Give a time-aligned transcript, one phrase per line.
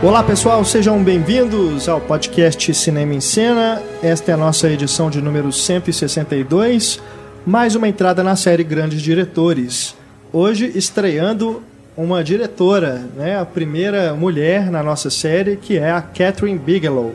[0.00, 3.82] Olá pessoal, sejam bem-vindos ao podcast Cinema em Cena.
[4.00, 7.02] Esta é a nossa edição de número 162,
[7.44, 9.96] mais uma entrada na série Grandes Diretores.
[10.32, 11.64] Hoje estreando
[11.96, 17.12] uma diretora, né, a primeira mulher na nossa série, que é a Catherine Bigelow,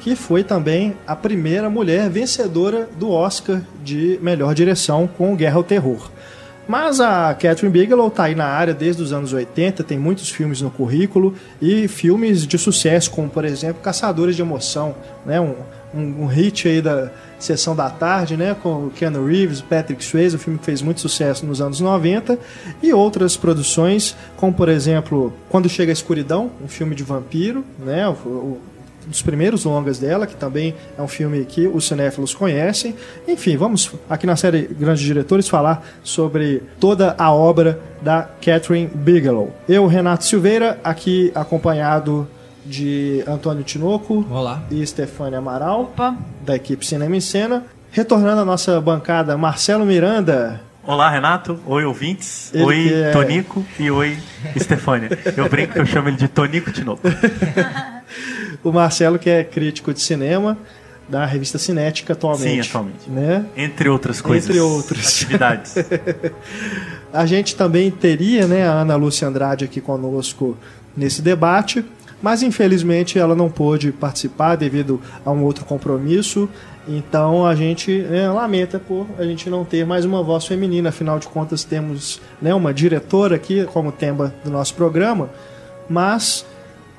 [0.00, 5.64] que foi também a primeira mulher vencedora do Oscar de melhor direção com Guerra ao
[5.64, 6.10] Terror.
[6.68, 10.60] Mas a Catherine Bigelow está aí na área desde os anos 80, tem muitos filmes
[10.60, 14.94] no currículo e filmes de sucesso, como por exemplo Caçadores de Emoção,
[15.24, 15.40] né?
[15.40, 15.54] um,
[15.94, 18.56] um, um hit aí da sessão da tarde, né?
[18.60, 22.36] com Keanu Reeves, Patrick Swayze, um filme que fez muito sucesso nos anos 90,
[22.82, 28.08] e outras produções, como por exemplo Quando Chega a Escuridão, um filme de vampiro, né?
[28.08, 28.60] o, o
[29.06, 32.94] dos primeiros longas dela, que também é um filme que os cinéfilos conhecem.
[33.26, 39.54] Enfim, vamos aqui na série Grandes Diretores falar sobre toda a obra da Catherine Bigelow.
[39.68, 42.28] Eu, Renato Silveira, aqui acompanhado
[42.64, 44.64] de Antônio Tinoco Olá.
[44.70, 46.16] e Stefânia Amaral, Opa.
[46.44, 47.64] da equipe Cinema em Cena.
[47.92, 50.60] Retornando à nossa bancada, Marcelo Miranda.
[50.84, 51.58] Olá, Renato.
[51.66, 52.52] Oi, ouvintes.
[52.54, 53.64] Ele oi, é- Tonico.
[53.78, 54.18] E oi,
[54.54, 55.08] Estefânia.
[55.36, 57.02] Eu brinco que eu chamo ele de Tonico Tinoco.
[58.66, 60.58] O Marcelo, que é crítico de cinema
[61.08, 62.64] da revista Cinética atualmente.
[62.64, 63.08] Sim, atualmente.
[63.08, 63.46] Né?
[63.56, 64.50] Entre outras coisas.
[64.50, 65.06] Entre outros.
[65.06, 65.74] Atividades.
[67.14, 70.58] A gente também teria né, a Ana Lúcia Andrade aqui conosco
[70.96, 71.84] nesse debate,
[72.20, 76.48] mas infelizmente ela não pôde participar devido a um outro compromisso.
[76.88, 80.88] Então a gente né, lamenta por a gente não ter mais uma voz feminina.
[80.88, 85.30] Afinal de contas, temos né, uma diretora aqui como tema do nosso programa,
[85.88, 86.44] mas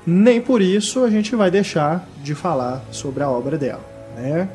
[0.08, 3.84] nem por isso a gente vai deixar de falar sobre a obra dela.
[4.16, 4.48] Né?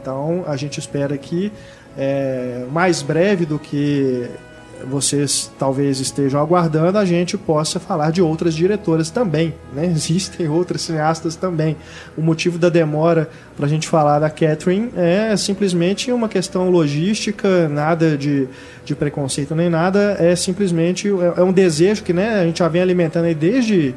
[0.00, 1.50] Então a gente espera que
[1.98, 4.30] é, mais breve do que
[4.88, 9.52] vocês talvez estejam aguardando, a gente possa falar de outras diretoras também.
[9.74, 9.86] Né?
[9.92, 11.76] Existem outras cineastas também.
[12.16, 17.68] O motivo da demora para a gente falar da Catherine é simplesmente uma questão logística,
[17.68, 18.46] nada de,
[18.84, 22.68] de preconceito nem nada, é simplesmente é, é um desejo que né, a gente já
[22.68, 23.92] vem alimentando aí desde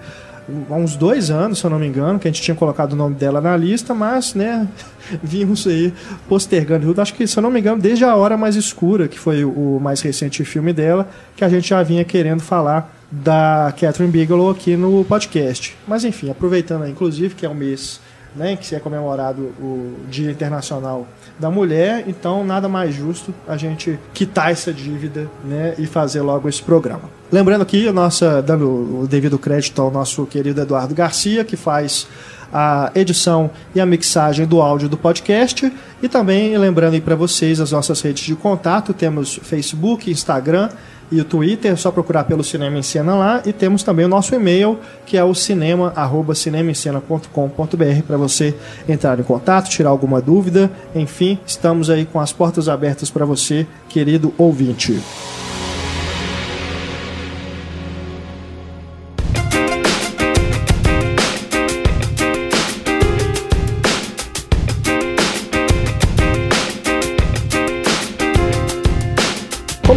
[0.70, 2.96] há uns dois anos, se eu não me engano, que a gente tinha colocado o
[2.96, 4.68] nome dela na lista, mas, né,
[5.24, 5.94] vimos aí
[6.28, 7.00] postergando.
[7.02, 9.80] Acho que, se eu não me engano, desde A Hora Mais Escura, que foi o
[9.82, 14.76] mais recente filme dela, que a gente já vinha querendo falar da Catherine Bigelow aqui
[14.76, 15.78] no podcast.
[15.88, 18.00] Mas, enfim, aproveitando aí, inclusive, que é o mês
[18.36, 21.08] né, que é comemorado o Dia Internacional
[21.40, 26.48] da Mulher, então nada mais justo a gente quitar essa dívida né, e fazer logo
[26.50, 27.10] esse programa.
[27.34, 32.06] Lembrando aqui, nossa, dando o devido crédito ao nosso querido Eduardo Garcia, que faz
[32.54, 35.74] a edição e a mixagem do áudio do podcast.
[36.00, 40.70] E também lembrando aí para vocês as nossas redes de contato, temos Facebook, Instagram
[41.12, 43.42] e o Twitter, é só procurar pelo Cinema em Cena lá.
[43.44, 48.56] E temos também o nosso e-mail, que é o cinema.cinemaencena.com.br para você
[48.88, 50.70] entrar em contato, tirar alguma dúvida.
[50.94, 55.02] Enfim, estamos aí com as portas abertas para você, querido ouvinte.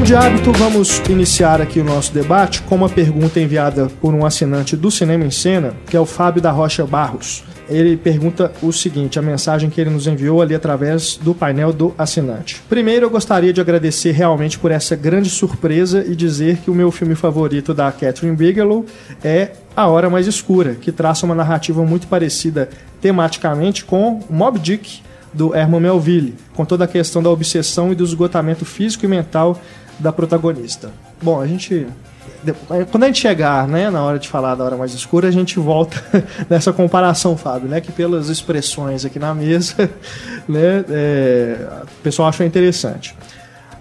[0.06, 4.76] De hábito, vamos iniciar aqui o nosso debate com uma pergunta enviada por um assinante
[4.76, 7.42] do Cinema em Cena, que é o Fábio da Rocha Barros.
[7.68, 11.92] Ele pergunta o seguinte, a mensagem que ele nos enviou ali através do painel do
[11.98, 12.62] assinante.
[12.68, 16.92] Primeiro, eu gostaria de agradecer realmente por essa grande surpresa e dizer que o meu
[16.92, 18.86] filme favorito da Catherine Bigelow
[19.24, 22.68] é A Hora Mais Escura, que traça uma narrativa muito parecida
[23.00, 25.00] tematicamente com Mob Dick,
[25.36, 29.60] do Herman Melville, com toda a questão da obsessão e do esgotamento físico e mental
[29.98, 30.90] da protagonista.
[31.22, 31.86] Bom, a gente.
[32.90, 35.58] Quando a gente chegar né, na hora de falar da hora mais escura, a gente
[35.58, 36.02] volta
[36.48, 37.80] nessa comparação, Fábio, né?
[37.80, 39.90] Que pelas expressões aqui na mesa,
[40.48, 43.16] né, é, o pessoal achou interessante.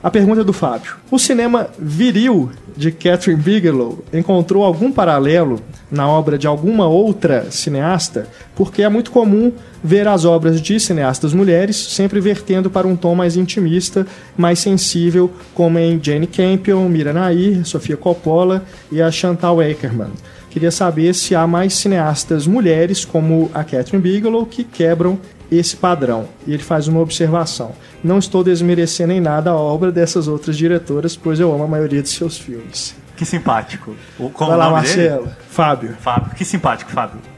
[0.05, 0.97] A pergunta é do Fábio.
[1.09, 5.59] O cinema viril de Catherine Bigelow encontrou algum paralelo
[5.89, 8.27] na obra de alguma outra cineasta?
[8.55, 9.51] Porque é muito comum
[9.83, 14.05] ver as obras de cineastas mulheres sempre vertendo para um tom mais intimista,
[14.37, 20.11] mais sensível, como em Jane Campion, Mira Nair, Sofia Coppola e a Chantal Akerman.
[20.51, 25.17] Queria saber se há mais cineastas mulheres como a Catherine Bigelow que quebram
[25.51, 26.27] esse padrão.
[26.45, 27.71] E ele faz uma observação.
[28.03, 32.01] Não estou desmerecendo em nada a obra dessas outras diretoras, pois eu amo a maioria
[32.01, 32.95] de seus filmes.
[33.15, 33.95] Que simpático.
[34.19, 35.09] O, como Vai lá, nome dele?
[35.09, 35.35] Marcelo.
[35.49, 35.95] Fábio.
[35.99, 36.35] Fábio.
[36.35, 37.34] Que simpático, Fábio.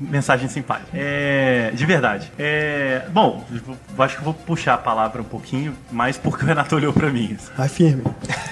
[0.00, 0.88] Mensagem simpática.
[0.94, 2.30] É, de verdade.
[2.38, 3.44] É, bom,
[3.98, 7.36] acho que vou puxar a palavra um pouquinho, mais porque o Renato olhou para mim.
[7.56, 8.02] Vai firme.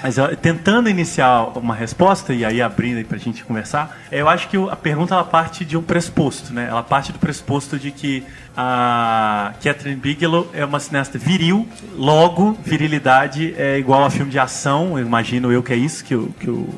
[0.01, 4.57] Mas tentando iniciar uma resposta, e aí abrindo aí pra gente conversar, eu acho que
[4.57, 6.67] a pergunta ela parte de um pressuposto, né?
[6.69, 8.23] Ela parte do pressuposto de que
[8.55, 14.99] a Catherine Bigelow é uma cineasta viril, logo, virilidade é igual a filme de ação,
[14.99, 16.69] imagino eu que é isso que o, que o,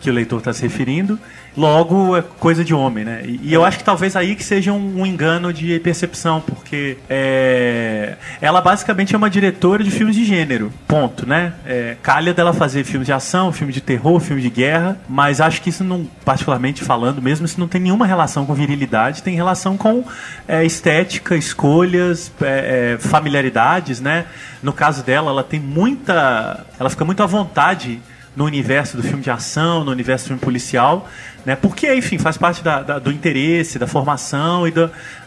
[0.00, 1.18] que o leitor está se referindo.
[1.56, 3.22] Logo, é coisa de homem, né?
[3.24, 6.98] E, e, eu acho que talvez aí que seja um, um engano de percepção, porque
[7.08, 11.54] é, ela basicamente é uma diretora de filmes de gênero, ponto, né?
[11.64, 15.62] É, calha dela fazer filmes de ação, filme de terror, filme de guerra, mas acho
[15.62, 19.78] que isso não, particularmente falando mesmo, isso não tem nenhuma relação com virilidade, tem relação
[19.78, 20.04] com
[20.46, 24.26] é, estética, escolhas, é, é, familiaridades, né?
[24.62, 26.66] No caso dela, ela tem muita...
[26.78, 27.98] ela fica muito à vontade
[28.36, 31.08] no universo do filme de ação, no universo do filme policial,
[31.44, 31.56] né?
[31.56, 34.72] Porque, enfim, faz parte da, da, do interesse, da formação e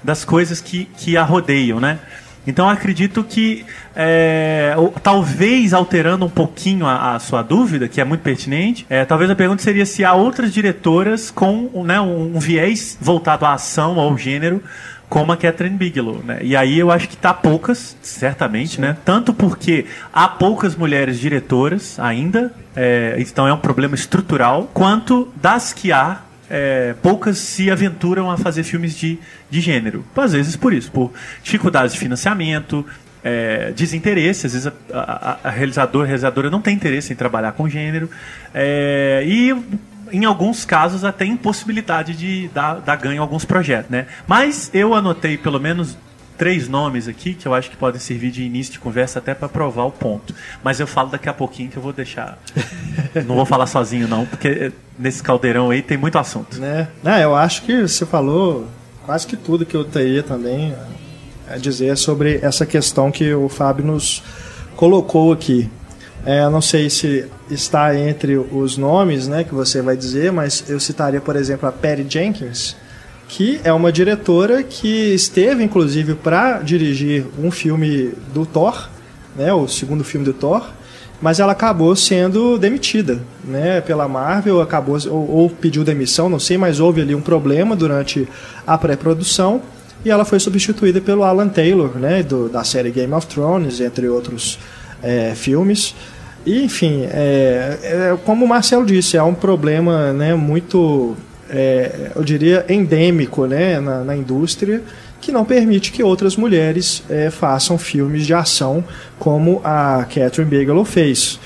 [0.04, 2.00] das coisas que, que a rodeiam, né?
[2.48, 3.66] Então acredito que
[3.96, 4.74] é,
[5.04, 9.36] talvez alterando um pouquinho a, a, sua dúvida, que é muito pertinente, é, talvez a
[9.36, 14.02] pergunta seria se há outras diretoras com né, um, um viés voltado à ação, ou
[14.02, 14.64] ao gênero,
[15.10, 16.38] como a Catherine Bigelow, né?
[16.42, 18.82] E aí eu acho que tá poucas, certamente, Sim.
[18.82, 18.98] né?
[19.04, 25.74] Tanto porque há poucas mulheres diretoras ainda, é, então é um problema estrutural, quanto das
[25.74, 29.18] que há, é, poucas se aventuram a fazer filmes de,
[29.50, 30.06] de gênero.
[30.16, 31.12] Às vezes por isso, por
[31.42, 32.86] dificuldades de financiamento,
[33.24, 37.52] é, desinteresse, às vezes a, a, a realizador, a realizadora não tem interesse em trabalhar
[37.54, 38.10] com gênero,
[38.54, 39.56] é, e
[40.12, 44.08] em alguns casos até impossibilidade de dar, dar ganho a alguns projetos, né?
[44.28, 45.98] Mas eu anotei pelo menos
[46.40, 49.50] três nomes aqui que eu acho que podem servir de início de conversa até para
[49.50, 50.34] provar o ponto.
[50.64, 52.40] Mas eu falo daqui a pouquinho que eu vou deixar.
[53.28, 56.58] não vou falar sozinho não, porque nesse caldeirão aí tem muito assunto.
[56.60, 56.88] Né?
[57.04, 58.68] Não, eu acho que você falou
[59.06, 60.74] quase que tudo que eu teria também
[61.50, 64.24] a dizer sobre essa questão que o Fábio nos
[64.78, 65.70] colocou aqui.
[66.26, 70.80] É, não sei se está entre os nomes né, que você vai dizer, mas eu
[70.80, 72.76] citaria, por exemplo, a Patty Jenkins,
[73.28, 78.90] que é uma diretora que esteve, inclusive, para dirigir um filme do Thor,
[79.36, 80.68] né, o segundo filme do Thor,
[81.22, 86.58] mas ela acabou sendo demitida né, pela Marvel, acabou ou, ou pediu demissão, não sei,
[86.58, 88.28] mas houve ali um problema durante
[88.66, 89.62] a pré-produção
[90.04, 94.08] e ela foi substituída pelo Alan Taylor, né, do, da série Game of Thrones, entre
[94.08, 94.58] outros
[95.02, 95.96] é, filmes.
[96.46, 101.16] E, enfim, é, é, como o Marcelo disse, é um problema né, muito,
[101.50, 104.82] é, eu diria, endêmico né, na, na, indústria,
[105.20, 108.84] que não permite que outras mulheres é, façam filmes de ação
[109.20, 111.40] como a Catherine Bigelow fez.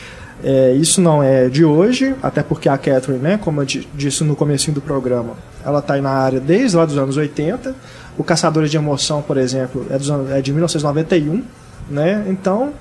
[0.43, 4.35] É, isso não é de hoje, até porque a Catherine, né, como eu disse no
[4.35, 5.33] começo do programa,
[5.65, 7.73] ela está na área desde lá dos anos 80.
[8.17, 11.43] O Caçadores de Emoção, por exemplo, é, dos, é de 1991.
[11.89, 12.25] Né?
[12.27, 12.73] Então,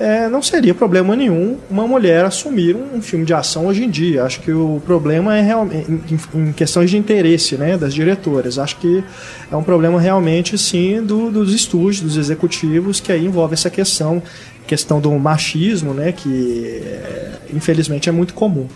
[0.00, 3.90] é, não seria problema nenhum uma mulher assumir um, um, filme de ação hoje em
[3.90, 4.24] dia.
[4.24, 8.58] Acho que o problema é realmente em, em, questões de interesse né, das diretoras.
[8.58, 9.04] Acho que
[9.52, 14.22] é um problema realmente sim do, dos estúdios, dos executivos, que aí envolve essa questão,
[14.66, 18.66] questão do machismo, né, que é, infelizmente é muito comum.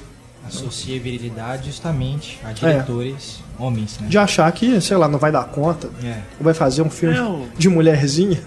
[0.46, 3.62] Associa virilidade justamente a diretores é.
[3.62, 3.98] homens.
[3.98, 4.08] Né?
[4.08, 6.18] De achar que, sei lá, não vai dar conta, é.
[6.38, 8.42] ou vai fazer um filme é, de mulherzinha.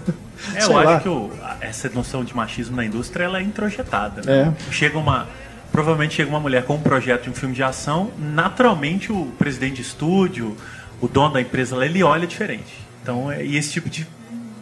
[0.55, 4.21] É, eu acho que o, essa noção de machismo na indústria ela é introjetada.
[4.21, 4.53] Né?
[4.57, 4.71] É.
[4.71, 5.27] Chega uma.
[5.71, 9.75] Provavelmente chega uma mulher com um projeto de um filme de ação, naturalmente o presidente
[9.75, 10.55] de estúdio,
[11.01, 12.73] o dono da empresa, ele olha diferente.
[13.03, 14.07] Então, é, e esse tipo de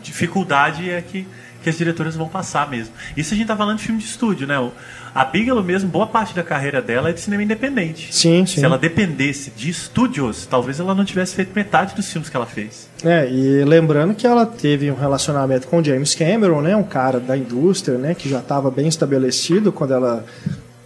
[0.01, 1.27] dificuldade é que
[1.65, 2.93] que as diretoras vão passar mesmo.
[3.17, 4.55] Isso a gente tá falando de filme de estúdio, né?
[5.15, 8.13] A Bigelow mesmo, boa parte da carreira dela é de cinema independente.
[8.13, 8.59] Sim, sim.
[8.59, 12.45] Se ela dependesse de estúdios, talvez ela não tivesse feito metade dos filmes que ela
[12.45, 12.87] fez.
[13.03, 16.75] É, e lembrando que ela teve um relacionamento com James Cameron, né?
[16.75, 18.13] Um cara da indústria, né?
[18.13, 20.23] Que já estava bem estabelecido quando ela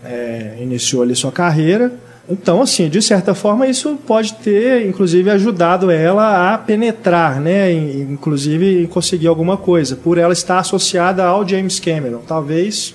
[0.01, 1.91] é, iniciou ali sua carreira.
[2.29, 7.71] Então, assim, de certa forma, isso pode ter, inclusive, ajudado ela a penetrar, né?
[7.73, 12.19] Inclusive, em conseguir alguma coisa, por ela estar associada ao James Cameron.
[12.19, 12.93] Talvez,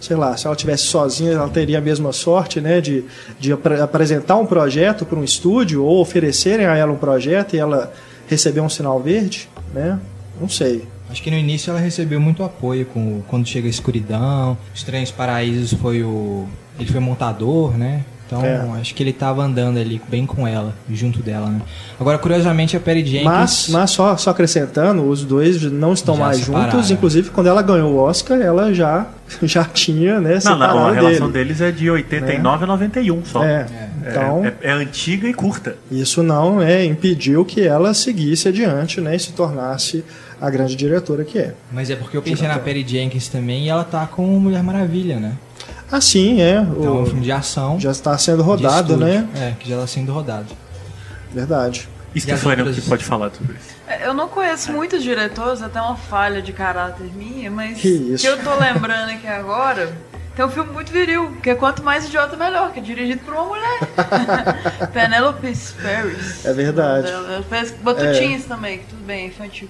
[0.00, 2.80] sei lá, se ela tivesse sozinha, ela teria a mesma sorte, né?
[2.80, 3.04] De,
[3.40, 7.58] de ap apresentar um projeto para um estúdio ou oferecerem a ela um projeto e
[7.58, 7.92] ela
[8.28, 9.98] receber um sinal verde, né?
[10.40, 10.86] Não sei.
[11.10, 15.72] Acho que no início ela recebeu muito apoio com quando chega a escuridão, Estranhos Paraísos
[15.80, 16.46] foi o
[16.78, 18.04] ele foi montador, né?
[18.30, 18.60] Então, É.
[18.78, 21.62] acho que ele tava andando ali bem com ela, junto dela, né?
[21.98, 23.24] Agora, curiosamente, a Perry Jenkins...
[23.24, 26.70] Mas, mas só, só acrescentando, os dois não estão Já mais separaram.
[26.72, 26.90] juntos.
[26.90, 29.06] Inclusive, quando ela ganhou o Oscar, ela já,
[29.42, 31.54] já tinha, né, Não, não, a relação dele.
[31.54, 33.42] deles é de 89 a 91 só.
[33.42, 33.66] É,
[34.06, 35.76] então, É, é antiga e curta.
[35.90, 40.04] isso não né, impediu que ela seguisse adiante né, e se tornasse
[40.38, 41.54] a grande diretora que é.
[41.72, 45.18] Mas é porque eu pensei na Perry Jenkins também e ela tá com Mulher Maravilha,
[45.18, 45.32] né?
[45.90, 46.60] Assim, é.
[46.60, 47.78] Então, é um O, filme de ação.
[47.80, 49.06] já está sendo rodado, estúdio.
[49.06, 49.28] né?
[49.34, 50.46] É, que já tá sendo rodado.
[51.32, 51.88] Verdade.
[52.16, 53.76] Stefania, o outras- que pode falar sobre isso?
[53.86, 58.26] É, Eu não conheço muitos diretores, até uma falha de caráter minha, mas Que isso.
[58.26, 59.92] eu tô lembrando aqui agora.
[60.34, 63.34] Tem um filme muito viril, que é quanto mais idiota melhor, que é dirigido por
[63.34, 63.80] uma mulher.
[64.92, 66.44] Penelope Ferris.
[66.44, 67.08] É verdade.
[67.08, 69.68] Ela fez Batutinhas também, que tudo bem, é infantil.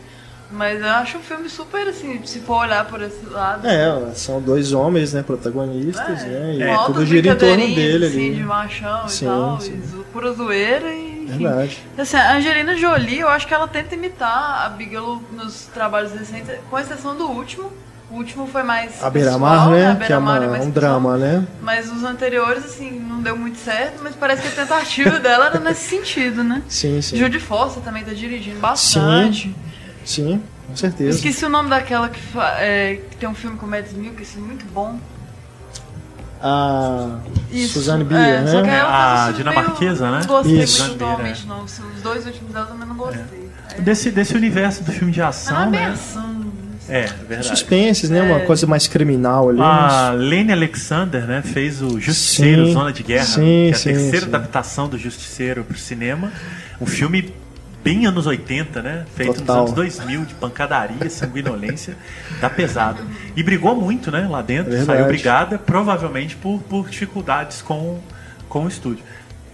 [0.50, 3.66] Mas eu acho um filme super assim, se for olhar por esse lado.
[3.66, 6.54] É, são dois homens, né, protagonistas, É, né?
[6.56, 8.34] E altas tudo gira em torno dele assim, ali.
[8.36, 9.72] de machão Sim, e tal, sim.
[10.00, 11.24] e pura zoeira e.
[11.28, 11.38] enfim.
[11.44, 11.78] Verdade.
[11.98, 16.48] Assim, a Angelina Jolie, eu acho que ela tenta imitar a Bigelow nos trabalhos recentes,
[16.70, 17.70] com exceção do último.
[18.10, 19.04] O último foi mais.
[19.04, 19.90] A Beira-Mar, pessoal, né?
[19.90, 21.46] A Que é uma- mais um drama, né?
[21.60, 25.60] Mas os anteriores, assim, não deu muito certo, mas parece que a tentativa dela era
[25.60, 26.62] nesse sentido, né?
[26.70, 27.18] Sim, sim.
[27.18, 29.48] Judy Foster também tá dirigindo bastante.
[29.48, 29.54] Sim,
[30.66, 31.10] com certeza.
[31.16, 34.42] Esqueci o nome daquela que, fa- é, que tem um filme com o Mads Mikkelsen
[34.42, 34.98] muito bom.
[36.40, 37.18] A
[37.50, 37.74] Isso.
[37.74, 38.78] Suzanne é, Bier, só que né?
[38.78, 40.20] ela A faz um dinamarquesa, meio- né?
[40.20, 40.82] Não gostei Isso.
[40.86, 41.64] muito atualmente, Bier, não.
[41.64, 43.50] Os dois últimos dela eu também não gostei.
[43.76, 43.80] É.
[43.80, 45.86] Desse, desse universo do filme de Mas não é ação, bem né?
[45.90, 46.38] ação.
[46.88, 47.48] É, verdade.
[47.48, 48.22] Suspenses, né?
[48.22, 48.44] Uma É.
[48.46, 49.60] coisa mais criminal ali.
[49.60, 52.72] A mas- Lene Alexander, né, fez o Justiceiro, Sim.
[52.72, 54.26] Zona de Guerra, Sim, que é a sim, terceira sim.
[54.34, 56.32] adaptação do Justiceiro pro cinema.
[56.80, 57.34] Um filme
[57.88, 59.06] bem anos 80, né?
[59.14, 59.62] Feito Total.
[59.62, 61.96] nos anos 2000, de pancadaria, sanguinolência,
[62.38, 63.02] da pesada.
[63.34, 64.70] E brigou muito, né, lá dentro.
[64.72, 64.98] Verdade.
[64.98, 67.98] Saiu brigada, provavelmente por, por dificuldades com,
[68.46, 69.02] com o estúdio.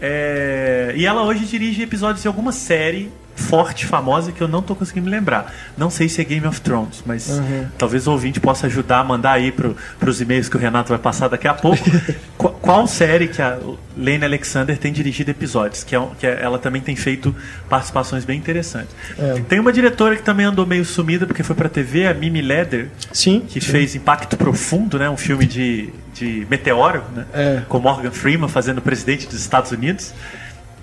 [0.01, 4.75] É, e ela hoje dirige episódios de alguma série forte, famosa, que eu não tô
[4.75, 5.53] conseguindo me lembrar.
[5.77, 7.67] Não sei se é Game of Thrones, mas Uhum.
[7.77, 10.99] talvez o ouvinte possa ajudar a mandar aí pro, pros e-mails que o Renato vai
[10.99, 11.83] passar daqui a pouco.
[12.39, 13.59] Qu- qual série que a
[13.97, 15.83] Lane Alexander tem dirigido episódios?
[15.83, 17.35] Que, é, que é- ela também tem feito
[17.69, 18.95] participações bem interessantes.
[19.19, 19.35] É.
[19.49, 22.89] Tem uma diretora que também andou meio sumida porque foi pra TV, a Mimi Leder,
[23.13, 23.41] Sim.
[23.49, 23.71] que sim.
[23.73, 25.11] fez Impacto Profundo, né?
[25.11, 27.25] Um filme de, de meteoro, né?
[27.35, 27.63] É.
[27.69, 30.13] Com Morgan Freeman fazendo o presidente dos Estados Unidos.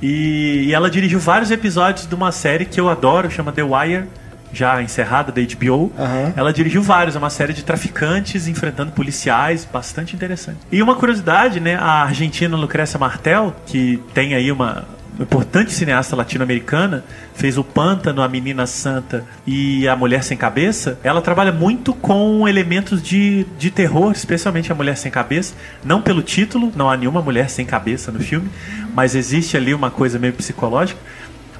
[0.01, 4.05] E, e ela dirigiu vários episódios de uma série que eu adoro, chama The Wire,
[4.53, 5.91] já encerrada da HBO.
[5.97, 6.33] Aham.
[6.35, 10.59] Ela dirigiu vários, é uma série de traficantes enfrentando policiais, bastante interessante.
[10.71, 11.75] E uma curiosidade, né?
[11.75, 14.85] A argentina Lucrécia Martel, que tem aí uma
[15.23, 20.99] importante cineasta latino-americana, fez o Pântano, a Menina Santa e a Mulher Sem Cabeça.
[21.03, 25.53] Ela trabalha muito com elementos de, de terror, especialmente a Mulher Sem Cabeça.
[25.83, 28.49] Não pelo título, não há nenhuma mulher sem cabeça no filme,
[28.93, 30.99] mas existe ali uma coisa meio psicológica.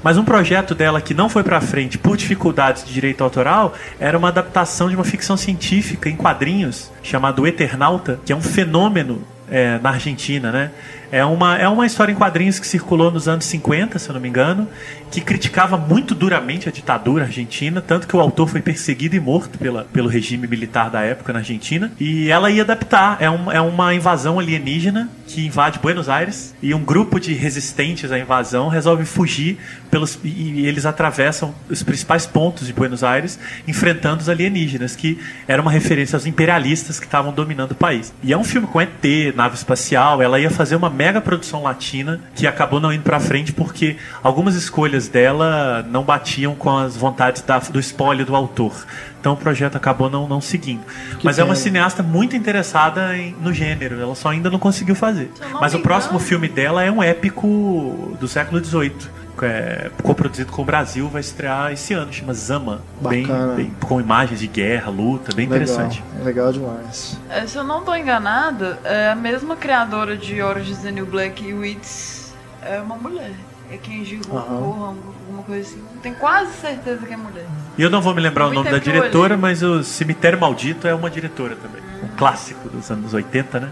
[0.02, 4.18] Mas um projeto dela que não foi pra frente por dificuldades de direito autoral era
[4.18, 9.78] uma adaptação de uma ficção científica em quadrinhos chamado Eternauta, que é um fenômeno é,
[9.78, 10.70] na Argentina, né?
[11.12, 14.20] É uma, é uma história em quadrinhos que circulou nos anos 50, se eu não
[14.20, 14.66] me engano,
[15.12, 19.58] que criticava muito duramente a ditadura argentina, tanto que o autor foi perseguido e morto
[19.58, 21.92] pela, pelo regime militar da época na Argentina.
[22.00, 23.18] E ela ia adaptar.
[23.20, 28.10] É, um, é uma invasão alienígena que invade Buenos Aires e um grupo de resistentes
[28.10, 29.58] à invasão resolve fugir
[29.90, 33.38] pelos e, e eles atravessam os principais pontos de Buenos Aires
[33.68, 38.12] enfrentando os alienígenas, que era uma referência aos imperialistas que estavam dominando o país.
[38.22, 38.90] E é um filme com ET,
[39.34, 43.52] nave espacial, ela ia fazer uma mega produção latina que acabou não indo pra frente
[43.52, 48.72] porque algumas escolhas dela não batiam com as vontades da- do espólio do autor.
[49.20, 50.82] Então o projeto acabou não, não seguindo.
[51.22, 51.56] Mas é uma pena.
[51.62, 55.30] cineasta muito interessada em- no gênero, ela só ainda não conseguiu fazer.
[55.40, 59.22] Eu não Mas o próximo engano- filme dela é um épico do século XVIII.
[59.40, 62.82] É, coproduzido com o Brasil, vai estrear esse ano, chama Zama.
[63.00, 66.04] Bem, bem- com imagens de guerra, luta, bem Legal, interessante.
[66.22, 67.18] legal demais.
[67.30, 71.06] É, se eu não tô enganada, é a mesma criadora de Orange is the New
[71.06, 72.32] Black e Wits
[72.62, 73.32] é uma mulher.
[73.72, 74.58] É Kenji Ho- Aham.
[74.58, 74.86] Rohan,
[75.26, 75.78] alguma coisa assim.
[76.02, 77.46] Tenho quase certeza que é mulher.
[77.78, 80.86] E eu não vou me lembrar o Muito nome da diretora, mas o Cemitério Maldito
[80.86, 81.80] é uma diretora também.
[82.04, 83.68] Um clássico dos anos 80, né?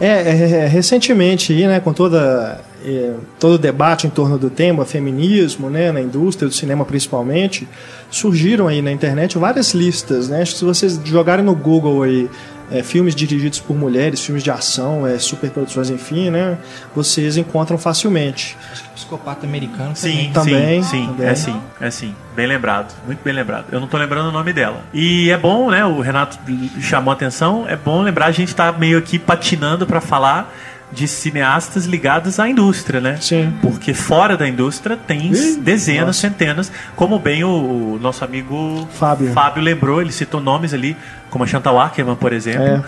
[0.00, 4.50] É, é, é, recentemente aí, né, com toda é, todo o debate em torno do
[4.50, 7.66] tema feminismo, né, na indústria do cinema principalmente,
[8.10, 10.42] surgiram aí na internet várias listas, né?
[10.42, 12.28] Acho que se vocês jogarem no Google aí
[12.72, 16.56] é, filmes dirigidos por mulheres, filmes de ação, é, superproduções, enfim, né,
[16.94, 18.56] vocês encontram facilmente.
[18.72, 21.26] Acho que o Psicopata Americano Sim, Também, sim, sim, também.
[21.26, 22.14] é sim, é sim.
[22.34, 23.66] Bem lembrado, muito bem lembrado.
[23.70, 24.80] Eu não tô lembrando o nome dela.
[24.94, 25.84] E é bom, né?
[25.84, 26.38] O Renato
[26.80, 27.66] chamou a atenção.
[27.68, 30.50] É bom lembrar, a gente tá meio aqui patinando pra falar
[30.92, 33.16] de cineastas ligados à indústria, né?
[33.20, 33.52] Sim.
[33.62, 36.20] Porque fora da indústria tem Ih, dezenas, nossa.
[36.20, 37.48] centenas, como bem o,
[37.94, 38.86] o nosso amigo
[39.32, 39.32] Fábio.
[39.62, 40.96] lembrou, ele citou nomes ali,
[41.30, 42.82] como a Chantal Ackerman, por exemplo, É.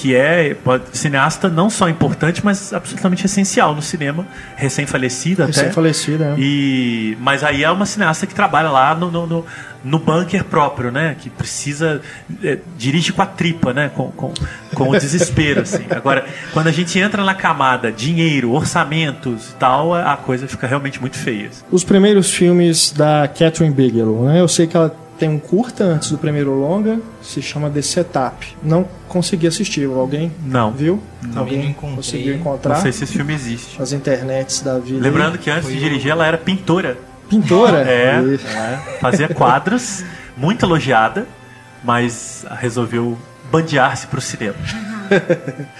[0.00, 4.24] que é pode- cineasta não só importante, mas absolutamente essencial no cinema,
[4.54, 5.52] recém-falecida até.
[5.52, 6.36] Recém-falecida, né?
[6.38, 9.46] E, mas aí é uma cineasta que trabalha lá no, no, no,
[9.82, 11.16] no bunker próprio, né?
[11.18, 12.00] Que precisa.
[12.44, 13.90] é, dirige com a tripa, né?
[13.94, 14.32] Com, com,
[14.74, 15.84] com o desespero, assim.
[15.90, 21.00] Agora, quando a gente entra na camada dinheiro, orçamentos e tal, a coisa fica realmente
[21.00, 21.48] muito feia.
[21.48, 21.64] assim.
[21.72, 24.40] Os primeiros filmes da Catherine Bigelow, né?
[24.40, 28.56] Eu sei que ela tem um curta antes do primeiro longa, se chama The Setup.
[28.62, 30.70] Não consegui assistir, alguém Não.
[30.72, 31.02] viu?
[31.22, 33.78] Não Alguém conseguiu Não encontrar sei se esse filme existe.
[33.78, 35.00] nas internets da vida.
[35.00, 36.96] Lembrando que antes de dirigir, ela era pintora.
[37.28, 37.82] Pintora?
[37.82, 38.38] É, E-
[39.00, 40.02] fazia quadros,
[40.36, 41.26] muito elogiada,
[41.84, 43.18] mas resolveu
[43.50, 44.54] bandear-se para o cinema.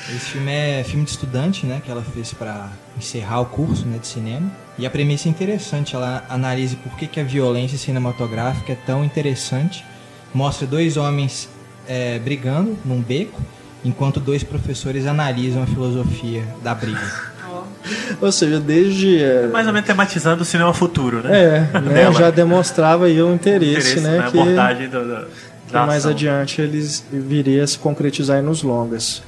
[0.09, 1.81] Esse filme é filme de estudante, né?
[1.85, 4.51] Que ela fez pra encerrar o curso né, de cinema.
[4.79, 5.97] E a premissa é interessante.
[5.97, 9.85] Ela analisa por que, que a violência cinematográfica é tão interessante.
[10.33, 11.49] Mostra dois homens
[11.89, 13.41] é, brigando num beco,
[13.85, 17.01] enquanto dois professores analisam a filosofia da briga.
[18.21, 19.23] Ou seja, desde.
[19.23, 21.67] é, Mais ou menos tematizando o cinema futuro, né?
[21.75, 24.19] É, né, já demonstrava aí o interesse, Interesse né?
[24.19, 25.27] na que, abordagem do, do,
[25.67, 26.11] que mais ação.
[26.11, 29.23] adiante eles viria a se concretizar aí nos longas.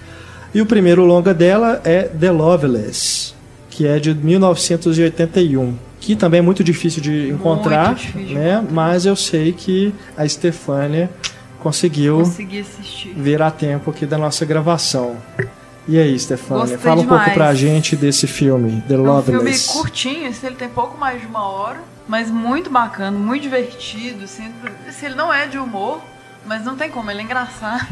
[0.52, 3.34] E o primeiro longa dela é The Loveless,
[3.80, 8.62] que é de 1981, que também é muito difícil de encontrar, difícil né?
[8.70, 11.08] Mas eu sei que a Stefânia
[11.60, 12.22] conseguiu
[13.16, 15.16] ver a tempo aqui da nossa gravação.
[15.88, 17.32] E aí, Stefânia, Gostei fala um pouco demais.
[17.32, 21.26] pra gente desse filme, The É um filme curtinho, assim, ele tem pouco mais de
[21.26, 24.24] uma hora, mas muito bacana, muito divertido.
[24.24, 24.52] Assim,
[25.02, 26.02] ele não é de humor,
[26.46, 27.86] mas não tem como, ele é engraçado.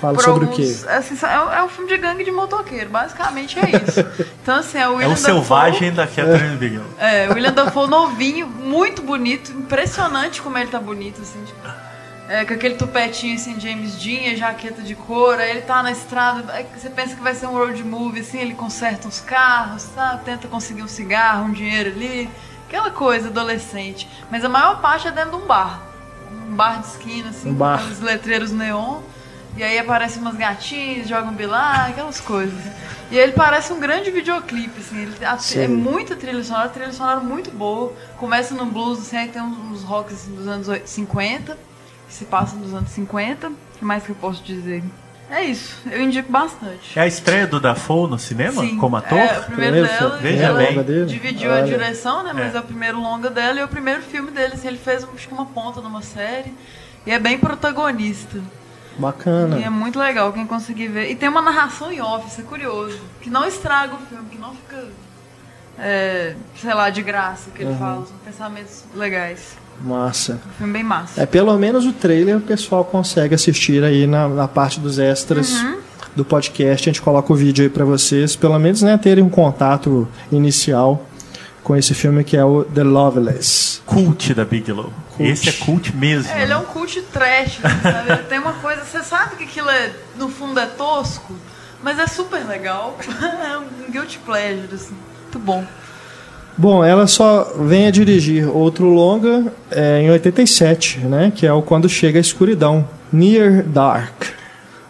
[0.00, 0.90] Fala Por sobre alguns- o quê?
[0.92, 4.00] assim, é, é um filme de gangue de motoqueiro, basicamente é isso.
[4.42, 6.86] Então, assim, é o É William o selvagem Dafoe, da Catherine Bigelow.
[6.98, 11.68] é, o William Dafoe novinho, muito bonito, impressionante como ele tá bonito, assim, tipo,
[12.28, 15.90] é, com aquele tupetinho assim, James Dean, a jaqueta de couro, aí ele tá na
[15.92, 16.42] estrada,
[16.76, 20.18] você pensa que vai ser um road movie, assim, ele conserta uns carros, tá?
[20.24, 22.30] tenta conseguir um cigarro, um dinheiro ali,
[22.66, 24.08] aquela coisa adolescente.
[24.30, 25.82] Mas a maior parte é dentro de um bar,
[26.30, 27.74] um bar de esquina, assim, Um com bar.
[27.80, 29.00] aqueles letreiros neon,
[29.56, 32.58] e aí aparecem umas gatinhas, jogam bilar, aquelas coisas.
[33.10, 37.20] E ele parece um grande videoclipe, assim, ele, a- é muita trilha sonora, trilha sonora
[37.20, 37.92] muito boa.
[38.16, 41.58] Começa no blues, assim, aí tem uns, uns rocks assim, dos anos oi- 50,
[42.06, 43.48] que se passam dos anos 50.
[43.48, 44.84] O que mais que eu posso dizer?
[45.30, 46.98] É isso, eu indico bastante.
[46.98, 49.16] É a estreia do Dafoe no cinema, Sim, como ator?
[49.16, 50.82] É, o primeiro Primeiro dela, filme, Veja ela bem.
[50.82, 51.06] dele?
[51.06, 51.64] dividiu a Olha.
[51.64, 52.32] direção, né?
[52.34, 52.58] Mas É.
[52.58, 52.60] é.
[52.60, 54.54] o primeiro longa dela e é o primeiro filme dele.
[54.54, 56.52] Assim, ele fez acho que uma ponta numa série.
[57.06, 58.40] E é bem protagonista.
[58.98, 59.56] Bacana.
[59.58, 61.10] E é muito legal quem conseguir ver.
[61.10, 63.00] E tem uma narração em off, isso é curioso.
[63.20, 64.88] Que não estraga o filme, que não fica,
[65.78, 67.78] é, sei lá, de graça o que ele Uhum.
[67.78, 68.06] fala.
[68.06, 69.56] São pensamentos legais.
[69.82, 70.40] Massa.
[70.58, 71.22] Filme bem massa.
[71.22, 75.50] É, pelo menos o trailer o pessoal consegue assistir aí na, na parte dos extras
[75.52, 75.78] Uhum.
[76.16, 76.88] do podcast.
[76.88, 81.06] A gente coloca o vídeo aí pra vocês, pelo menos né, terem um contato inicial
[81.62, 83.80] com esse filme que é o The Loveless.
[83.86, 84.92] Cult da Bigelow.
[85.16, 85.30] Cult.
[85.30, 86.30] Esse é cult mesmo.
[86.32, 88.22] É, ele é um cult trash, sabe?
[88.28, 91.34] Tem uma coisa, você sabe que aquilo é, no fundo é tosco,
[91.82, 92.96] mas é super legal.
[93.52, 94.94] É um guilty pleasure, assim.
[95.22, 95.64] Muito bom.
[96.60, 101.32] Bom, ela só vem a dirigir outro longa é, em 87, né?
[101.34, 102.86] Que é o Quando Chega a Escuridão.
[103.10, 104.24] Near Dark.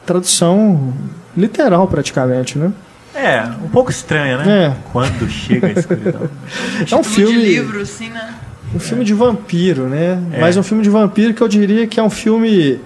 [0.04, 0.92] Tradução
[1.36, 2.72] literal praticamente, né?
[3.14, 4.64] É, um pouco estranha, né?
[4.64, 4.76] É.
[4.90, 6.28] Quando chega a escuridão.
[6.90, 7.38] É um filme.
[7.38, 8.34] de livro, assim, né?
[8.74, 10.20] Um filme de vampiro, né?
[10.32, 10.40] É.
[10.40, 12.80] Mas um filme de vampiro que eu diria que é um filme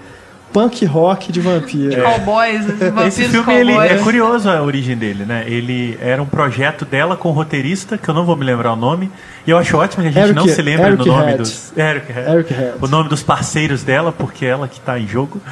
[0.55, 2.01] punk rock de vampiro.
[2.03, 3.90] Cowboys, assim, vampiros Esse filme ele, cowboys.
[3.90, 5.45] é curioso a origem dele, né?
[5.47, 8.77] Ele era um projeto dela com o roteirista, que eu não vou me lembrar o
[8.77, 9.11] nome,
[9.47, 11.38] e eu acho ótimo que a gente Eric- não se lembre Eric do nome Head.
[11.38, 11.73] dos.
[11.77, 12.31] Eric Head.
[12.33, 12.73] Eric Head.
[12.81, 15.43] O nome dos parceiros dela, porque é ela que está em jogo.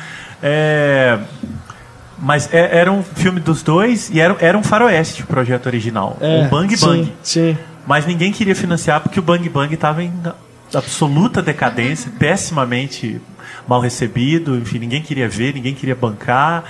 [0.43, 1.19] É,
[2.25, 6.17] Mas é- era um filme dos dois e era, era um faroeste o projeto original.
[6.21, 7.13] É, um Bang sim, Bang.
[7.21, 7.59] Sim.
[7.85, 10.13] Mas ninguém queria financiar porque o Bang Bang estava em
[10.73, 13.21] absoluta decadência, pessimamente
[13.67, 16.65] mal recebido, enfim, ninguém queria ver, ninguém queria bancar.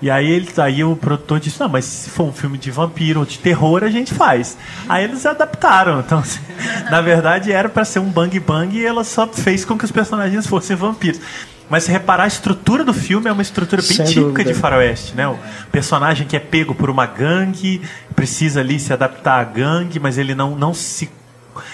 [0.00, 3.20] E aí, ele, aí o produtor disse, não, mas se for um filme de vampiro
[3.20, 4.56] ou de terror, a gente faz.
[4.88, 6.00] Aí eles adaptaram.
[6.00, 6.40] Então, assim,
[6.90, 9.90] na verdade, era para ser um bang bang e ela só fez com que os
[9.90, 11.20] personagens fossem vampiros.
[11.68, 14.52] Mas se reparar, a estrutura do filme é uma estrutura bem Sem típica dúvida.
[14.52, 15.26] de faroeste, né?
[15.26, 15.36] O
[15.72, 17.80] personagem que é pego por uma gangue,
[18.14, 21.10] precisa ali se adaptar à gangue, mas ele não, não se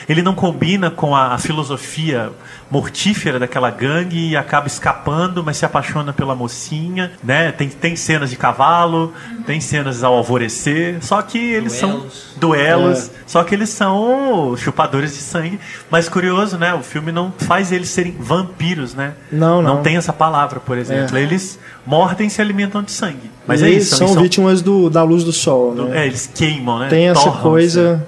[0.08, 2.30] ele não combina com a, a filosofia
[2.70, 7.52] mortífera daquela gangue e acaba escapando, mas se apaixona pela mocinha, né?
[7.52, 9.12] Tem, tem cenas de cavalo,
[9.46, 12.12] tem cenas ao alvorecer, só que eles Duelos.
[12.12, 15.60] são duelos, só que eles são chupadores de sangue.
[15.90, 16.72] Mas curioso, né?
[16.74, 19.12] O filme não faz eles serem vampiros, né?
[19.30, 19.82] Não, não.
[19.82, 21.16] tem essa palavra, por exemplo.
[21.16, 21.22] É.
[21.22, 23.30] Eles mordem e se alimentam de sangue.
[23.46, 26.02] Mas E é isso, são, eles vítimas do, da luz do sol, do- né?
[26.04, 26.88] é, eles queimam, né?
[26.88, 28.06] Tem essa coisa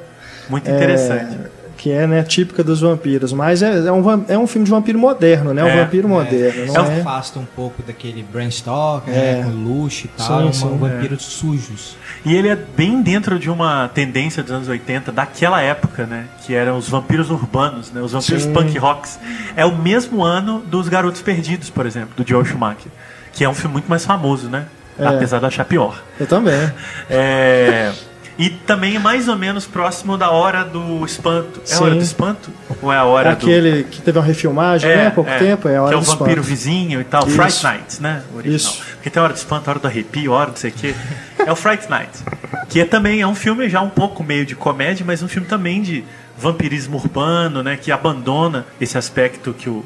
[0.48, 1.34] muito interessante.
[1.34, 1.53] é,
[1.84, 3.30] que é né, típica dos vampiros.
[3.34, 5.62] Mas é, é um, é um filme de vampiro moderno, né?
[5.62, 7.00] Um É, vampiro moderno, não É um- é?
[7.00, 9.34] Afasta um pouco daquele Bram Stoker, É.
[9.34, 11.94] né, com luxo e tal, Sim, é um vampiros sujos.
[12.24, 16.24] E ele é bem dentro de uma tendência dos anos 80, daquela época, né?
[16.46, 18.00] Que eram os vampiros urbanos, né?
[18.00, 18.52] Os vampiros Sim.
[18.54, 19.18] punk rocks.
[19.54, 22.90] É o mesmo ano dos Garotos Perdidos, por exemplo, do Joel Schumacher.
[23.34, 24.64] Que é um filme muito mais famoso, né?
[24.98, 25.06] É.
[25.06, 26.02] Apesar de achar pior.
[26.18, 26.72] Eu também.
[27.10, 27.92] É,
[28.36, 31.60] E também é mais ou menos próximo da Hora do Espanto.
[31.68, 32.50] É a Hora do Espanto?
[32.82, 33.46] Ou é a Hora do...
[33.46, 35.06] Aquele que teve uma refilmagem, né?
[35.06, 36.48] Há pouco tempo, é a hora que é o do vampiro espanto.
[36.48, 37.26] vizinho e tal.
[37.26, 37.36] Isso.
[37.36, 38.22] Fright Night, né?
[38.32, 38.56] O original.
[38.56, 38.82] Isso.
[38.94, 40.74] Porque tem a hora do espanto, a hora do arrepio, a hora não sei o
[40.74, 40.94] quê.
[41.38, 42.10] É o Fright Night.
[42.68, 45.46] Que é também é um filme já um pouco meio de comédia, mas um filme
[45.46, 46.04] também de
[46.36, 47.76] vampirismo urbano, né?
[47.76, 49.84] Que abandona esse aspecto que o,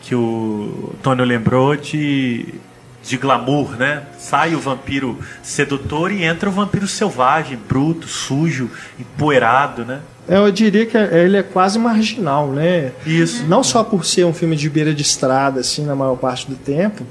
[0.00, 2.54] que o Tônio lembrou de,
[3.02, 4.02] de glamour, né?
[4.18, 10.00] Sai o vampiro sedutor e entra o vampiro selvagem, bruto, sujo, empoeirado, né?
[10.28, 12.92] É, Eu diria que ele é quase marginal, né?
[13.06, 13.44] Isso.
[13.46, 16.54] Não só por ser um filme de beira de estrada, assim, na maior parte do
[16.56, 17.04] tempo,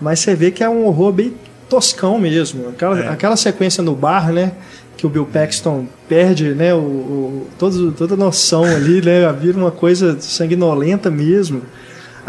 [0.00, 1.32] mas você vê que é um horror bem
[1.68, 2.68] toscão mesmo.
[2.70, 3.08] Aquela, É.
[3.08, 4.52] aquela sequência no bar, né?
[4.96, 6.74] Que o Bill Paxton perde, né?
[6.74, 9.32] O, o- todo, toda a noção ali, né?
[9.32, 11.62] Vira uma coisa sanguinolenta mesmo.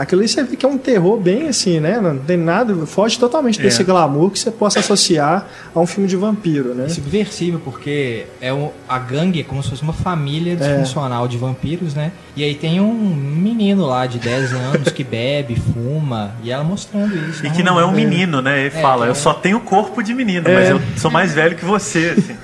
[0.02, 2.00] Aquilo aí você vê que é um terror bem assim, né?
[2.00, 3.64] Não tem nada, foge totalmente É.
[3.64, 6.86] desse glamour que você possa associar a um filme de vampiro, né?
[6.86, 11.38] É subversível, porque é um, a gangue é como se fosse uma família disfuncional de
[11.38, 12.12] vampiros, né?
[12.36, 17.14] E aí tem um menino lá de 10 anos que bebe, fuma, e ela mostrando
[17.30, 17.46] isso.
[17.46, 18.58] E que não é um menino, né?
[18.60, 20.54] Ele É, fala, eu é- só tenho corpo de menino, É.
[20.54, 22.36] mas eu sou mais velho que você, assim.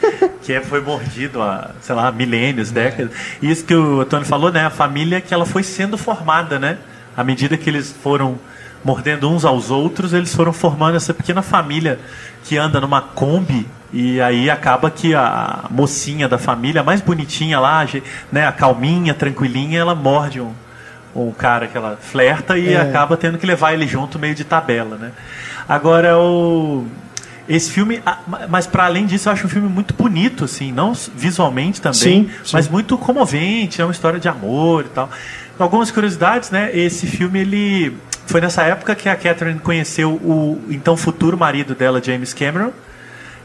[0.43, 3.11] que é- foi mordido há, sei lá, milênios, décadas.
[3.41, 4.65] E isso que o Tony falou, né?
[4.65, 6.77] A família que ela foi sendo formada, né?
[7.15, 8.37] À medida que eles foram
[8.83, 11.99] mordendo uns aos outros, eles foram formando essa pequena família
[12.43, 17.59] que anda numa Kombi e aí acaba que a mocinha da família, a mais bonitinha
[17.59, 17.87] lá,
[18.31, 20.51] né, a calminha, tranquilinha, ela morde um,
[21.15, 22.81] um cara que ela flerta e É.
[22.81, 25.11] acaba tendo que levar ele junto meio de tabela, né?
[25.67, 26.85] Agora o
[27.47, 30.93] esse filme, ma- mas para além disso, eu acho um filme muito bonito, assim, não
[31.15, 32.49] visualmente também, Sim, sim.
[32.53, 35.09] mas muito comovente, é uma história de amor e tal.
[35.57, 36.69] Algumas curiosidades, né?
[36.75, 42.01] Esse filme ele foi nessa época que a Catherine conheceu o então futuro marido dela,
[42.03, 42.71] James Cameron,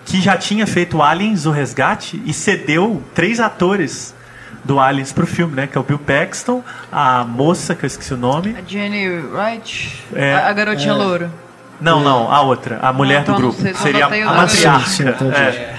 [0.04, 4.14] que já tinha feito Aliens, o Resgate, e cedeu três atores
[4.64, 5.66] do Aliens pro filme, né?
[5.66, 8.56] Que é o Bill Paxton, a moça, que eu esqueci o nome.
[8.58, 10.34] A Jenny Wright, É.
[10.34, 11.30] a, a garotinha loura.
[11.80, 13.62] Não, não, a outra, a mulher então do não grupo.
[13.62, 14.90] sei, só Seria a, matriarca.
[15.34, 15.74] É.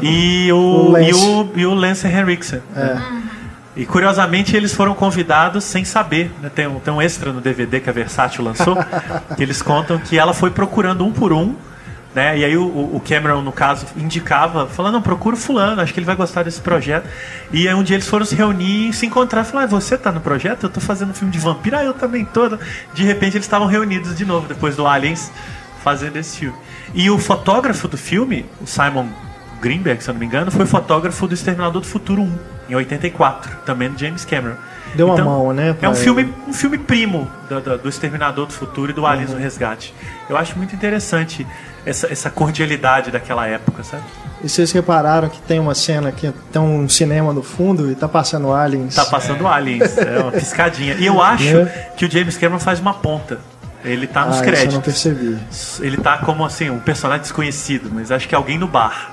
[0.00, 1.10] E o, O Lance.
[1.10, 2.62] e o, e o Lance Henriksen.
[2.74, 2.96] É.
[3.74, 6.30] E curiosamente eles foram convidados sem saber.
[6.40, 6.50] né?
[6.54, 8.76] Tem, um, tem um extra no DVD que a Versátil lançou,
[9.36, 11.54] que eles contam que ela foi procurando um por um.
[12.14, 12.40] Né?
[12.40, 15.98] E aí o, o Cameron, no caso, indicava, falando, não, procura o fulano, acho que
[15.98, 17.08] ele vai gostar desse projeto.
[17.50, 19.44] E aí um dia eles foram se reunir e se encontrar.
[19.44, 20.64] Falaram, ah, você tá no projeto?
[20.64, 21.76] Eu tô fazendo um filme de vampiro.
[21.76, 22.48] Ah, eu também tô.
[22.92, 25.32] De repente eles estavam reunidos de novo, depois do Aliens,
[25.82, 26.56] fazendo esse filme.
[26.92, 29.08] E o fotógrafo do filme, o Simon
[29.62, 32.38] Greenberg, se eu não me engano, foi fotógrafo do Exterminador do Futuro 1,
[32.72, 34.56] em 84, também do James Cameron.
[34.94, 36.00] Deu uma mão, né, É um ele.
[36.00, 39.94] filme, um filme primo do, do- do Exterminador do Futuro e do Aliens no Resgate.
[40.28, 41.46] Eu acho muito interessante
[41.86, 44.02] essa, essa cordialidade daquela época, sabe?
[44.44, 48.08] E vocês repararam que tem uma cena que tem um cinema no fundo e tá
[48.08, 48.94] passando aliens.
[48.94, 50.94] Tá passando Aliens, é uma piscadinha.
[50.94, 51.90] E eu acho É.
[51.96, 53.38] que o James Cameron faz uma ponta.
[53.84, 54.74] Ele tá nos ah, isso eu créditos.
[54.74, 55.38] não percebi.
[55.80, 59.10] Ele tá como assim, um personagem desconhecido, mas acho que é alguém no bar.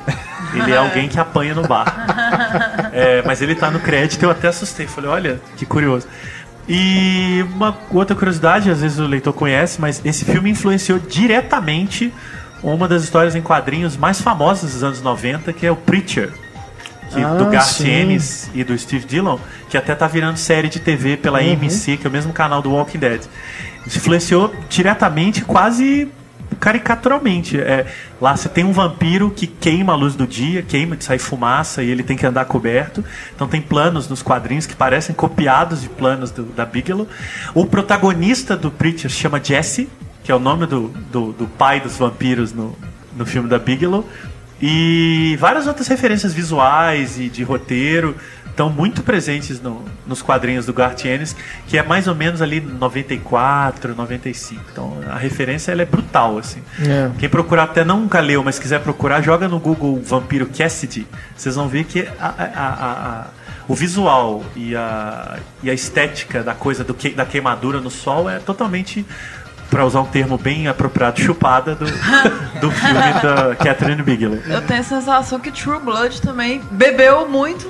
[0.54, 1.88] Ele é alguém que apanha no bar.
[2.94, 4.88] É, mas ele tá no crédito, eu até assustei.
[4.88, 6.08] Falei, olha, que curioso.
[6.68, 12.14] E uma outra curiosidade, às vezes o leitor conhece, mas esse filme influenciou diretamente
[12.62, 16.32] uma das histórias em quadrinhos mais famosas dos anos 90, que é o Preacher.
[17.12, 17.80] Que, Ah, do Garth.
[17.80, 21.54] Ennis e do Steve Dillon, que até tá virando série de TV pela Uhum.
[21.54, 23.22] AMC, que é o mesmo canal do Walking Dead.
[23.88, 26.08] Influenciou diretamente, quase
[26.58, 27.60] caricaturalmente.
[27.60, 27.86] É,
[28.22, 31.84] lá você tem um vampiro que queima a luz do dia, queima de sair fumaça
[31.84, 33.04] e ele tem que andar coberto.
[33.36, 37.08] Então tem planos nos quadrinhos que parecem copiados de planos do- da Bigelow.
[37.54, 39.90] O protagonista do Preacher chama Jesse,
[40.24, 42.78] que é o nome do, do, do pai dos vampiros no,
[43.16, 44.08] no filme da Bigelow.
[44.62, 48.16] E várias outras referências visuais e de roteiro
[48.60, 51.34] estão muito presentes no- nos quadrinhos do Garth Ennis,
[51.66, 54.62] que é mais ou menos ali 94, 95.
[54.70, 56.62] Então a referência ela é brutal, assim.
[56.86, 57.10] É.
[57.18, 61.08] Quem procurar até nunca leu, mas quiser procurar, joga no Google Vampiro Cassidy.
[61.38, 63.28] Vocês vão ver que a- a- a-
[63.66, 68.28] o visual e a, e a estética da coisa do que, da queimadura no sol
[68.30, 69.06] é totalmente,
[69.70, 74.40] para usar um termo bem apropriado, chupada do, do filme da Catherine Bigelow.
[74.48, 77.68] Eu tenho a sensação que True Blood também bebeu muito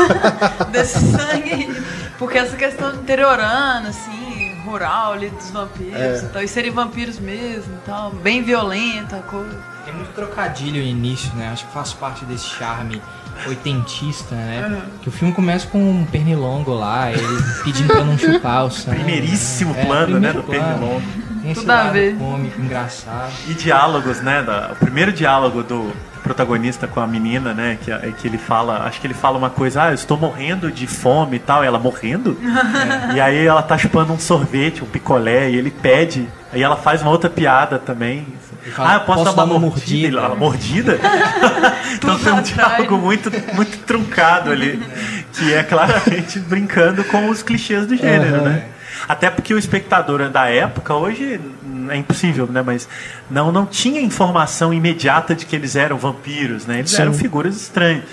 [0.70, 1.82] desse sangue aí.
[2.18, 6.18] Porque essa questão interiorana, assim, rural ali dos vampiros É.
[6.22, 6.42] e tal.
[6.42, 8.10] E serem vampiros mesmo e tal.
[8.10, 9.58] Bem violenta a coisa.
[9.84, 11.50] Tem muito trocadilho no início, né?
[11.52, 13.02] Acho que faz parte desse charme
[13.46, 14.82] oitentista, né?
[15.02, 17.22] Que o filme começa com um pernilongo lá, ele
[17.64, 18.96] pedindo pra não chupar o sangue.
[18.98, 19.82] Primeiríssimo né?
[19.82, 20.64] É, plano, né, primeiro do plano.
[20.78, 21.02] pernilongo.
[21.42, 22.16] Tem esse Tudo a lado ver.
[22.16, 23.32] cômico, engraçado.
[23.48, 24.42] E diálogos, né?
[24.42, 25.92] da- o primeiro diálogo do
[26.22, 27.78] protagonista com a menina, né?
[27.82, 30.70] Que, é que ele fala, acho que ele fala uma coisa, ah, eu estou morrendo
[30.70, 31.64] de fome e tal.
[31.64, 32.36] E ela morrendo?
[33.14, 36.28] E aí ela tá chupando um sorvete, um picolé, e ele pede.
[36.52, 38.26] Aí ela faz uma outra piada também.
[38.70, 39.66] Fala, ah, eu posso, dar uma, mordida?
[39.66, 40.06] mordida?
[40.06, 41.00] Ele, ela, mordida?
[41.94, 44.80] então tem um diálogo muito, muito truncado ali,
[45.32, 48.44] que é claramente brincando com os clichês do gênero, Aham.
[48.44, 48.64] né?
[49.08, 51.40] Até porque o espectador da época, hoje
[51.90, 52.62] é impossível, né?
[52.64, 52.88] Mas
[53.30, 56.80] não, não tinha informação imediata de que eles eram vampiros, né?
[56.80, 57.02] Eles Sim.
[57.02, 58.04] eram figuras estranhas.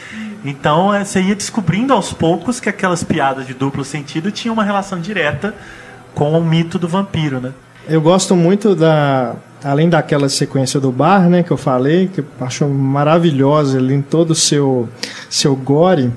[0.44, 4.64] Então eh, você ia descobrindo aos poucos que aquelas piadas de duplo sentido tinham uma
[4.64, 5.54] relação direta
[6.14, 7.54] com o mito do vampiro, né?
[7.88, 9.36] Eu gosto muito da.
[9.64, 14.02] Além daquela sequência do bar, né, que eu falei, que eu acho maravilhosa ali em
[14.02, 14.88] todo o seu,
[15.30, 16.14] seu gore.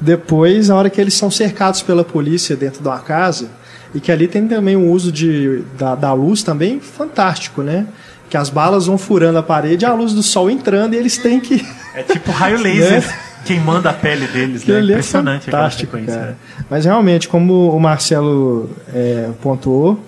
[0.00, 3.50] Depois, a hora que eles são cercados pela polícia dentro de uma casa,
[3.94, 7.86] e que ali tem também um uso de, da, da luz também fantástico, né?
[8.30, 11.40] Que as balas vão furando a parede, a luz do sol entrando e eles têm
[11.40, 11.66] que.
[11.94, 13.18] É tipo raio laser Né?
[13.44, 14.82] queimando a pele deles, Aquilo né?
[14.82, 16.20] é Impressionante aquela fantástico, cara.
[16.26, 16.34] né?
[16.68, 19.98] Mas realmente, como o Marcelo é, pontuou,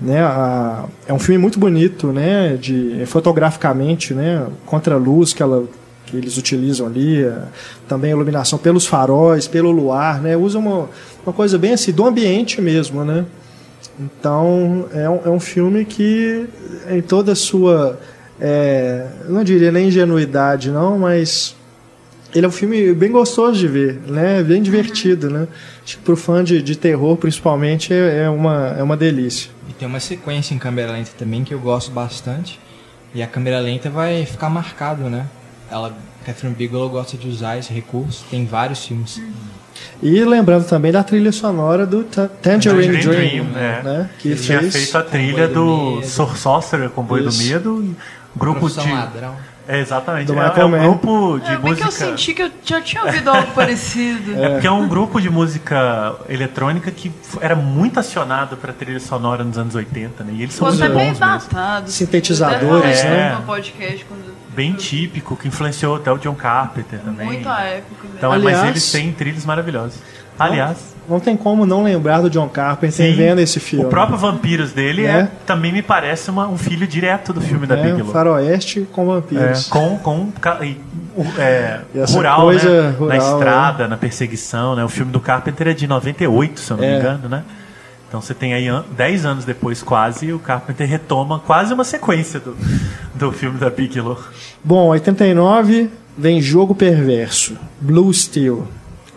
[0.00, 5.40] né, a- é um filme muito bonito, né, de fotograficamente, né, contra a luz que,
[5.40, 5.64] ela,
[6.18, 7.48] eles utilizam ali, a-
[7.88, 10.88] também a iluminação pelos faróis, pelo luar, né, usa uma,
[11.26, 13.24] uma coisa bem assim do ambiente mesmo, né.
[13.98, 16.46] Então é um, é um filme que
[16.90, 17.98] em toda a sua,
[18.40, 21.54] é, não diria nem ingenuidade não, mas
[22.34, 24.42] ele é um filme bem gostoso de ver, né?
[24.42, 25.46] Bem divertido, né?
[25.84, 29.50] Acho que pro fã de, de terror, principalmente, é, é uma, é uma delícia.
[29.70, 32.58] E tem uma sequência em câmera lenta também que eu gosto bastante.
[33.14, 35.26] E a câmera lenta vai ficar marcado, né?
[35.74, 35.92] Ela,
[36.24, 38.24] Catherine Bigelow gosta de usar esse recurso.
[38.30, 39.20] Tem vários filmes.
[40.00, 43.82] E lembrando também da trilha sonora do Ta- Tangerine, Tangerine Dream, Dream, é.
[43.82, 44.10] né?
[44.20, 44.72] Que Ele tinha fez...
[44.72, 46.06] feito a trilha do do.
[46.06, 47.42] Sor Sorcerer, Comboio Isso.
[47.42, 47.96] do Medo,
[48.36, 48.88] grupo de...
[48.88, 49.34] Ladrão.
[49.66, 50.26] É, exatamente.
[50.26, 52.06] Do é, é um grupo de é, bem que eu música...
[52.06, 54.40] senti que eu já tinha ouvido algo parecido.
[54.40, 57.10] É porque é um grupo de música eletrônica que
[57.40, 60.34] era muito acionado para trilha sonora nos anos 80, né?
[60.36, 61.48] E eles são Pô, muito tá meio bons mesmo.
[61.48, 61.90] datado.
[61.90, 63.34] Sintetizadores, assim, né?
[63.34, 64.34] No podcast, quando...
[64.54, 67.26] Bem típico, que influenciou até o John Carpenter também.
[67.26, 68.16] Muito à época mesmo.
[68.18, 70.00] Então, Aliás- mas eles têm trilhas maravilhosas.
[70.38, 73.12] Aliás, Não tem como não lembrar do John Carpenter Sim.
[73.14, 73.84] vendo esse filme.
[73.84, 75.10] o próprio Vampiros dele É.
[75.10, 78.10] é, também me parece uma- um filho direto do filme da é, Bigelow.
[78.10, 79.66] Faroeste com É, vampiros.
[79.68, 80.80] com com e,
[81.14, 82.90] o- é, rural, né?
[82.98, 84.82] rural, na estrada, na perseguição, né?
[84.82, 86.92] O filme do Carpenter é de 98, se eu não É.
[86.94, 87.42] me engano, né?
[88.08, 92.40] Então você tem aí an- 10 anos depois quase o Carpenter retoma quase uma sequência
[92.40, 92.56] do,
[93.14, 94.18] do filme da Bigelow.
[94.62, 98.66] Bom, 89 vem Jogo Perverso, Blue Steel,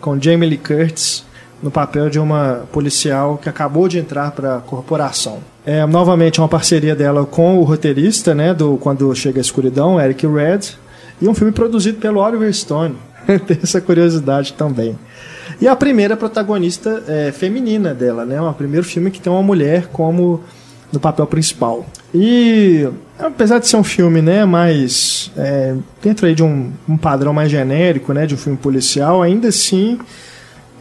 [0.00, 1.26] com Jamie Lee Curtis
[1.62, 5.40] no papel de uma policial que acabou de entrar para a corporação.
[5.66, 10.26] É novamente uma parceria dela com o roteirista, né, do Quando Chega a Escuridão, Eric
[10.26, 10.60] Red,
[11.20, 12.96] e um filme produzido pelo Oliver Stone.
[13.46, 14.96] Tem essa curiosidade também.
[15.60, 18.40] E a primeira protagonista é, feminina dela, né?
[18.40, 20.44] O primeiro filme que tem uma mulher como
[20.92, 21.86] no papel principal.
[22.14, 27.32] E apesar de ser um filme, né, mais é, dentro aí de um, um padrão
[27.32, 29.98] mais genérico, né, de um filme policial, ainda assim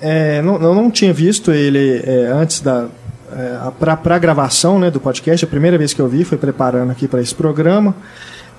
[0.01, 2.87] é, não, eu não tinha visto ele é, antes da
[3.31, 5.43] é, para a gravação né, do podcast.
[5.43, 7.95] A primeira vez que eu vi foi preparando aqui para esse programa.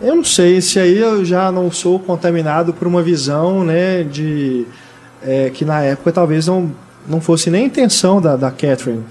[0.00, 4.66] Eu não sei se aí eu já não sou contaminado por uma visão né, de
[5.22, 6.70] é, que na época talvez não,
[7.06, 9.02] não fosse nem a intenção da, da Catherine.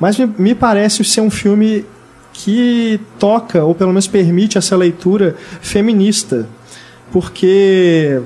[0.00, 1.84] Mas me, me parece ser um filme
[2.32, 6.48] que toca, ou pelo menos permite essa leitura feminista.
[7.12, 8.20] Porque,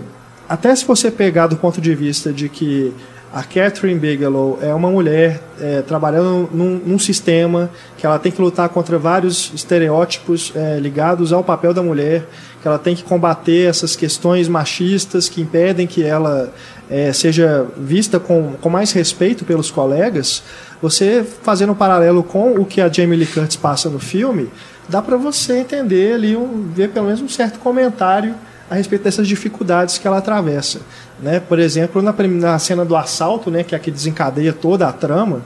[0.49, 2.93] até se você pegar do ponto de vista de que
[3.33, 8.41] a Catherine Bigelow é uma mulher é, trabalhando num, num, sistema que ela tem que
[8.41, 12.29] lutar contra vários estereótipos é, ligados ao papel da mulher,
[12.63, 16.53] que ela tem que combater essas questões machistas que impedem que ela
[16.91, 20.43] é, seja vista com, com mais respeito pelos colegas,
[20.81, 24.51] você fazendo um paralelo com o que a Jamie Lee Curtis passa no filme,
[24.89, 28.35] dá para você entender ali, um, ver pelo menos um certo comentário
[28.71, 30.81] a respeito dessas dificuldades que ela atravessa.
[31.21, 31.41] Né?
[31.41, 34.93] Por exemplo, na, na cena do assalto, né, que é a que desencadeia toda a
[34.93, 35.43] trama,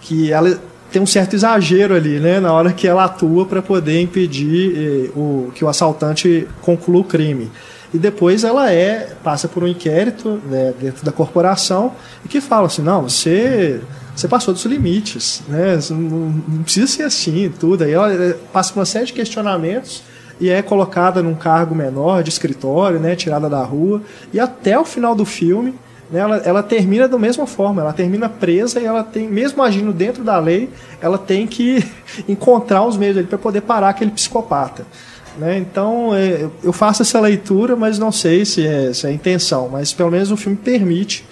[0.00, 0.58] que ela
[0.90, 5.10] tem um certo exagero ali, né, na hora que ela atua para poder impedir eh,
[5.14, 7.50] o, que o assaltante conclua o crime.
[7.92, 12.66] E depois ela é passa por um inquérito né, dentro da corporação e que fala
[12.66, 13.80] assim, não, você
[14.14, 15.78] você passou dos limites, né?
[15.90, 17.84] Não, não precisa ser assim, tudo.
[17.84, 20.02] Aí ela eh, passa por uma série de questionamentos
[20.40, 24.84] e é colocada num cargo menor de escritório, né, tirada da rua, e até o
[24.84, 25.74] final do filme
[26.10, 29.92] né, ela, ela termina da mesma forma, ela termina presa e ela tem, mesmo agindo
[29.92, 30.70] dentro da lei,
[31.00, 31.84] ela tem que
[32.28, 34.86] encontrar os meios para poder parar aquele psicopata.
[35.38, 35.58] Né?
[35.58, 39.68] Então é, eu faço essa leitura, mas não sei se é, se é a intenção,
[39.68, 41.24] mas pelo menos o filme permite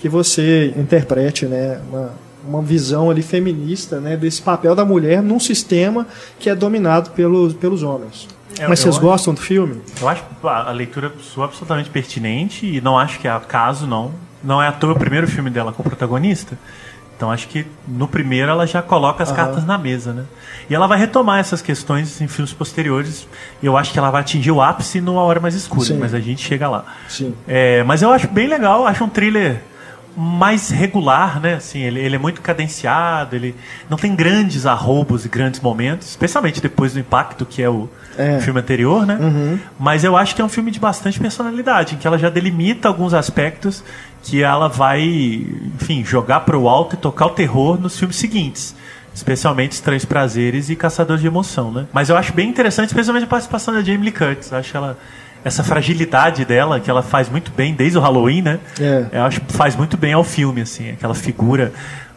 [0.00, 2.12] que você interprete né, uma,
[2.48, 6.06] uma visão ali feminista né, desse papel da mulher num sistema
[6.38, 8.26] que é dominado pelos, pelos homens.
[8.58, 9.80] É, Mas vocês gostam do filme?
[10.00, 14.10] Eu acho a leitura sua absolutamente pertinente e não acho que é acaso, não.
[14.42, 16.58] Não é à toa o primeiro filme dela com protagonista.
[17.20, 19.36] Então acho que no primeiro ela já coloca as uhum.
[19.36, 20.24] cartas na mesa, né?
[20.70, 23.28] E ela vai retomar essas questões em filmes posteriores.
[23.62, 25.98] Eu acho que ela vai atingir o ápice numa hora mais escura, Sim.
[25.98, 26.82] mas a gente chega lá.
[27.10, 27.34] Sim.
[27.46, 29.60] É, mas eu acho bem legal, acho um thriller
[30.16, 31.54] mais regular, né?
[31.54, 33.54] Assim, ele, ele é muito cadenciado, ele
[33.88, 38.40] não tem grandes arroubos e grandes momentos, especialmente depois do impacto que é o é.
[38.40, 39.18] filme anterior, né?
[39.20, 39.58] Uhum.
[39.78, 42.88] Mas eu acho que é um filme de bastante personalidade, em que ela já delimita
[42.88, 43.84] alguns aspectos
[44.22, 45.02] que ela vai,
[45.80, 48.74] enfim, jogar para o alto e tocar o terror nos filmes seguintes.
[49.14, 51.86] Especialmente Estranhos Prazeres e Caçadores de Emoção, né?
[51.92, 54.52] Mas eu acho bem interessante, especialmente a participação da Jamie Lee Curtis.
[54.52, 54.96] Acho ela
[55.44, 58.60] essa fragilidade dela, que ela faz muito bem desde o Halloween, né?
[58.78, 59.06] É.
[59.12, 61.72] Eu acho que faz muito bem ao filme, assim, aquela figura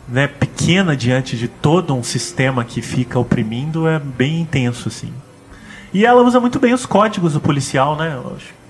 [0.07, 5.13] né, pequena diante de todo um sistema que fica oprimindo é bem intenso, assim.
[5.93, 8.19] E ela usa muito bem os códigos do policial, né?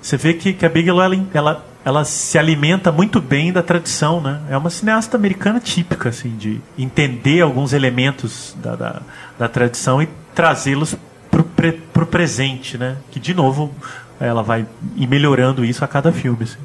[0.01, 4.19] Você vê que, que a Bigelow ela, ela, ela se alimenta muito bem da tradição,
[4.19, 4.41] né?
[4.49, 9.01] É uma cineasta americana típica, assim, de entender alguns elementos da, da,
[9.39, 10.97] da tradição e trazê-los
[11.31, 12.97] para o presente, né?
[13.09, 13.73] Que, de novo,
[14.19, 16.43] ela vai ir melhorando isso a cada filme.
[16.43, 16.57] Assim.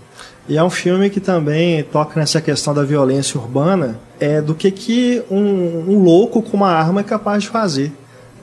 [0.48, 4.70] E é um filme que também toca nessa questão da violência urbana, é do que,
[4.70, 7.92] que um, um louco com uma arma é capaz de fazer.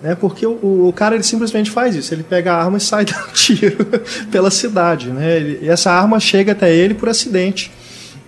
[0.02, 0.14] Né?
[0.14, 3.32] Porque o, o, cara ele simplesmente faz isso, ele pega a arma e sai dando
[3.34, 3.86] tiro
[4.32, 5.10] pela cidade.
[5.10, 5.58] Né?
[5.62, 7.72] E essa arma chega até ele por acidente.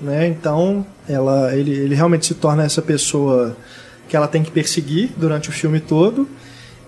[0.02, 0.28] Né?
[0.28, 3.56] Então ela, ele, ele realmente se torna essa pessoa
[4.10, 6.28] que ela tem que perseguir durante o filme todo.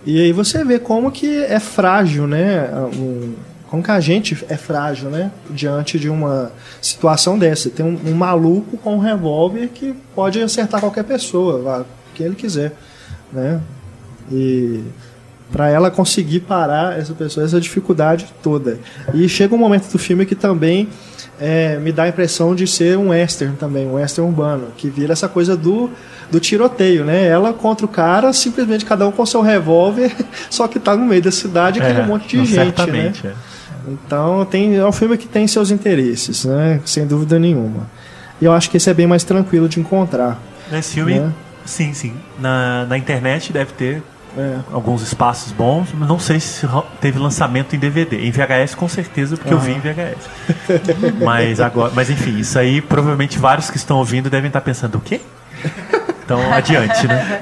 [0.06, 2.70] E aí você vê como que é frágil, né?
[2.96, 3.34] Um,
[3.70, 5.32] como que a gente é frágil, né?
[5.50, 6.52] Diante de uma
[6.82, 7.70] situação dessa.
[7.70, 12.36] Tem um, um maluco com um revólver que pode acertar qualquer pessoa, vá, que ele
[12.36, 12.74] quiser,
[13.32, 13.62] né?
[14.32, 14.84] E
[15.52, 18.80] para ela conseguir parar essa pessoa, essa dificuldade toda.
[19.14, 20.90] E chega um momento do filme que também
[21.40, 25.14] é, me dá a impressão de ser um western também, um western urbano, que vira
[25.14, 25.92] essa coisa do,
[26.32, 27.28] do tiroteio, né?
[27.28, 30.12] Ela contra o cara, simplesmente cada um com seu revólver,
[30.50, 33.14] só que tá no meio da cidade, aquele é, monte de gente, né?
[33.24, 33.59] É.
[33.88, 36.80] Então tem, é um filme que tem seus interesses, né?
[36.86, 37.90] Sem dúvida nenhuma.
[38.42, 40.40] E eu acho que esse é bem mais tranquilo de encontrar.
[40.72, 41.34] Esse filme, né?
[41.66, 42.14] sim, sim.
[42.40, 44.04] Na, na internet deve ter
[44.38, 44.58] é.
[44.72, 46.68] alguns espaços bons, mas não sei se
[47.02, 48.26] teve lançamento em DVD.
[48.26, 49.60] Em VHS com certeza, porque uhum.
[49.60, 50.30] eu vi em VHS.
[51.24, 55.02] mas agora, mas enfim, isso aí provavelmente vários que estão ouvindo devem estar pensando o
[55.02, 55.20] quê?
[56.24, 57.42] Então, adiante, né?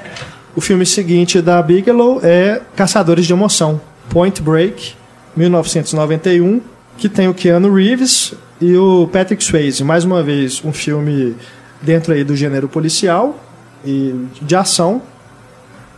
[0.56, 4.96] O filme seguinte da Bigelow é Caçadores de Emoção, Point Break,
[5.38, 6.62] 1991,
[6.98, 9.84] que tem o Keanu Reeves e o Patrick Swayze.
[9.84, 11.36] Mais uma vez, um filme
[11.82, 13.40] dentro aí do gênero policial
[13.86, 15.02] e de ação.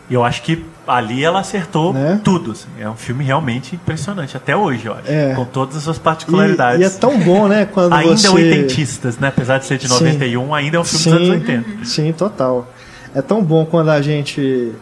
[0.09, 2.19] E eu acho que ali ela acertou né?
[2.23, 2.51] tudo.
[2.51, 2.67] Assim.
[2.79, 5.09] É um filme realmente impressionante, até hoje, eu acho.
[5.09, 5.33] É.
[5.35, 6.81] Com todas as suas particularidades.
[6.81, 7.65] E, e, é tão bom, né?
[7.65, 8.27] Quando ainda você...
[8.27, 9.29] oitentistas, né?
[9.29, 10.53] Apesar de ser de 91, Sim.
[10.53, 11.09] ainda é um filme Sim.
[11.11, 11.85] dos anos 80.
[11.85, 12.67] Sim, total.
[13.15, 14.73] É tão bom quando a gente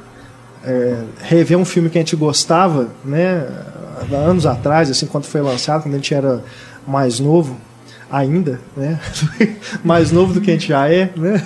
[0.64, 3.46] é, revê um filme que a gente gostava, né?
[4.12, 6.44] Anos atrás, assim, quando foi lançado, quando a gente era
[6.86, 7.58] mais novo,
[8.12, 9.00] ainda, né?
[9.84, 11.46] mais novo do que a gente já é, né?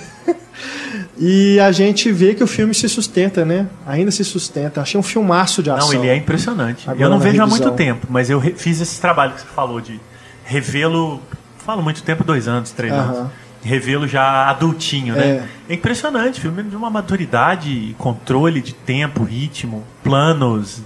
[1.18, 3.68] E a gente vê que o filme se sustenta, né?
[3.86, 4.80] Ainda se sustenta.
[4.80, 5.92] Achei um filmaço de ação.
[5.92, 6.88] Não, ele é impressionante.
[6.88, 7.46] Agora eu não vejo revisão.
[7.46, 10.00] há muito tempo, mas eu fiz esse trabalho que você falou de
[10.44, 11.20] revê-lo.
[11.58, 13.00] Falo muito tempo, dois anos, três uh -huh.
[13.00, 13.30] anos.
[13.64, 15.44] Revê-lo já adultinho, né?
[15.68, 15.72] É.
[15.72, 20.82] é impressionante, filme de uma maturidade, controle de tempo, ritmo, planos.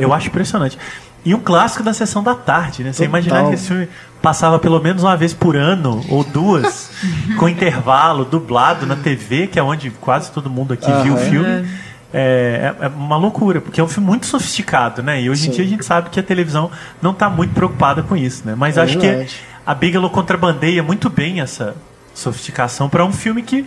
[0.00, 0.76] Eu acho impressionante.
[1.24, 2.92] E um clássico da sessão da tarde, né?
[2.92, 3.20] Você Total.
[3.20, 3.88] imaginar que esse filme
[4.22, 6.90] passava pelo menos uma vez por ano, ou duas,
[7.38, 11.68] com intervalo, dublado na TV, que é onde quase todo mundo aqui viu o filme.
[12.12, 15.20] É, é- é uma loucura, porque é um filme muito sofisticado, né?
[15.20, 15.56] E hoje em Sim.
[15.56, 16.70] dia a gente sabe que a televisão
[17.02, 18.54] não está muito preocupada com isso, né?
[18.56, 19.36] Mas É acho que verdade.
[19.66, 21.76] a Bigelow contrabandeia muito bem essa
[22.18, 23.64] sofisticação para um filme que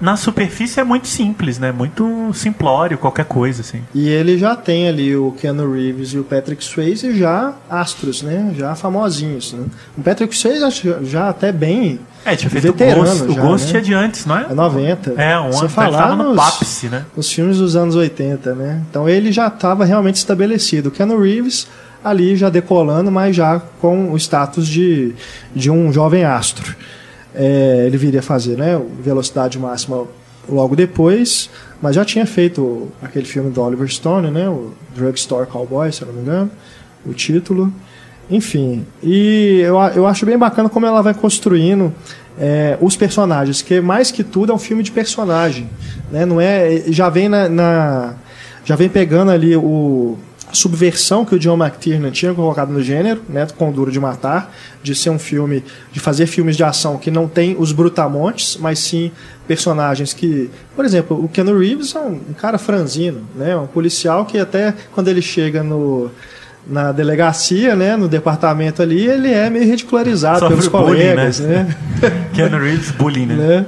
[0.00, 1.70] na superfície é muito simples, né?
[1.70, 3.82] Muito simplório, qualquer coisa, assim.
[3.94, 8.54] E ele já tem ali o Keanu Reeves e o Patrick Swayze já astros, né?
[8.56, 9.66] Já famosinhos, né?
[9.98, 10.64] O Patrick Swayze
[11.02, 13.78] já até bem É, tinha feito Veterano o Ghost, o já, Ghost né?
[13.78, 14.46] é de antes, não é?
[14.50, 15.14] é 90.
[15.20, 17.04] É, um ano falar tava no nos, ápice, né?
[17.14, 18.82] nos filmes dos anos 80, né?
[18.88, 20.88] Então ele já estava realmente estabelecido.
[20.88, 21.68] O Keanu Reeves
[22.02, 25.14] ali já decolando, mas já com o status de,
[25.54, 26.74] de um jovem astro.
[27.34, 30.04] É, ele viria fazer né, velocidade máxima
[30.48, 31.48] logo depois,
[31.80, 36.08] mas já tinha feito aquele filme do Oliver Stone, né, o Drugstore Cowboy, se eu
[36.08, 36.50] não me engano,
[37.06, 37.72] o título.
[38.28, 41.92] Enfim, e eu, eu acho bem bacana como ela vai construindo
[42.38, 45.68] é, os personagens, que mais que tudo é um filme de personagem,
[46.12, 46.24] né?
[46.24, 48.14] Não é, já vem na, na-
[48.64, 50.16] já vem pegando ali o
[50.50, 54.52] a subversão que o John McTiernan tinha colocado no gênero, né, com Duro de Matar,
[54.82, 58.80] de ser um filme, de fazer filmes de ação que não tem os brutamontes, mas
[58.80, 59.12] sim
[59.46, 64.38] personagens que, por exemplo, o Keanu Reeves é um, cara franzino, né, um policial que
[64.38, 66.10] até quando ele chega no
[66.66, 71.76] na delegacia, né, no departamento ali, ele é meio ridicularizado Sofre pelos bullying, colegas, né?
[72.00, 72.26] né?
[72.32, 73.34] Keanu Reeves bullying, né?
[73.36, 73.66] né?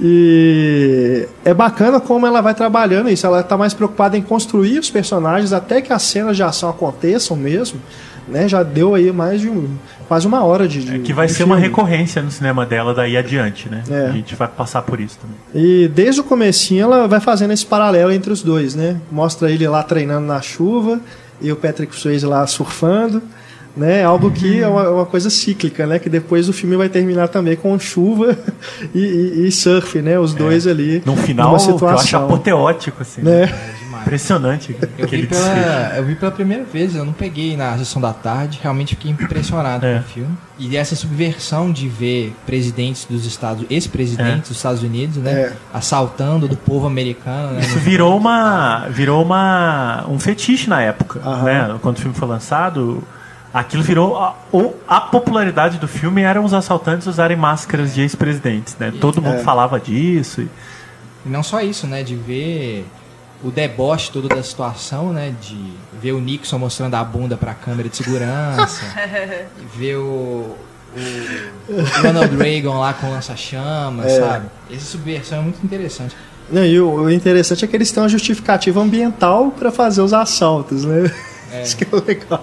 [0.00, 3.26] E é bacana como ela vai trabalhando isso.
[3.26, 7.36] Ela está mais preocupada em construir os personagens até que as cenas de ação aconteçam
[7.36, 7.80] mesmo.
[8.26, 8.48] Né?
[8.48, 9.68] Já deu aí mais de um,
[10.06, 11.68] quase uma hora de, de É que vai de ser uma filme.
[11.68, 13.82] recorrência no cinema dela daí adiante, né?
[13.90, 14.06] É.
[14.06, 15.36] A gente vai passar por isso também.
[15.52, 18.98] E desde o comecinho ela vai fazendo esse paralelo entre os dois, né?
[19.10, 21.00] Mostra ele lá treinando na chuva
[21.40, 23.22] e o Patrick Swayze lá surfando,
[23.76, 24.04] né?
[24.04, 25.98] Algo que é uma, uma coisa cíclica, né?
[25.98, 28.36] Que depois o filme vai terminar também com chuva
[28.94, 30.18] e, e- e surf, né?
[30.18, 33.22] Os dois ali No final, eu acho situação, apoteótico, assim.
[33.22, 33.44] né?
[33.44, 33.80] É.
[34.00, 38.14] Impressionante Eu vi, pela, eu vi pela primeira vez, eu não peguei na sessão da
[38.14, 39.96] tarde, realmente fiquei impressionado É.
[39.96, 40.38] com o filme.
[40.58, 45.52] E essa subversão de ver presidentes dos Estados, ex-presidentes dos Estados Unidos, né, É.
[45.72, 51.42] assaltando do povo americano, né, Isso virou uma virou uma um fetiche na época, Aham.
[51.44, 51.78] né?
[51.82, 53.02] Quando o filme foi lançado,
[53.52, 58.76] aquilo virou a, o- a popularidade do filme eram os assaltantes usarem máscaras de ex-presidentes,
[58.78, 58.92] né?
[59.00, 59.42] Todo mundo É.
[59.42, 60.42] falava disso.
[60.42, 60.48] e-
[61.26, 62.02] E não só isso, né?
[62.02, 62.86] De ver
[63.42, 65.34] o deboche todo da situação, né?
[65.40, 65.56] De
[66.00, 68.82] ver o Nixon mostrando a bunda pra câmera de segurança.
[69.60, 70.54] e ver o,
[71.68, 74.20] o Ronald Reagan lá com lança-chamas, É.
[74.20, 74.46] sabe?
[74.70, 76.16] Essa subversão é muito interessante.
[76.50, 80.12] Não, e o, o interessante é que eles têm uma justificativa ambiental para fazer os
[80.12, 81.10] assaltos, né?
[81.52, 81.62] É.
[81.62, 82.42] Isso que é legal.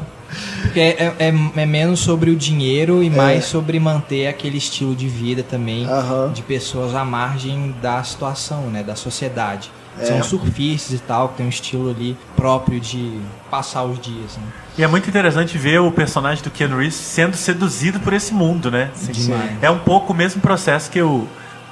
[0.61, 5.07] Porque é, é, é menos sobre o dinheiro e mais sobre manter aquele estilo de
[5.07, 6.31] vida também Aham.
[6.33, 8.83] de pessoas à margem da situação, né?
[8.83, 9.71] Da sociedade.
[9.99, 10.05] É.
[10.05, 14.43] São surfistas e tal, que tem um estilo ali próprio de passar os dias, né?
[14.77, 18.69] E é muito interessante ver o personagem do Keanu Reeves sendo seduzido por esse mundo,
[18.69, 18.91] né?
[18.93, 19.33] Assim.
[19.59, 21.27] É um pouco o mesmo processo que o um,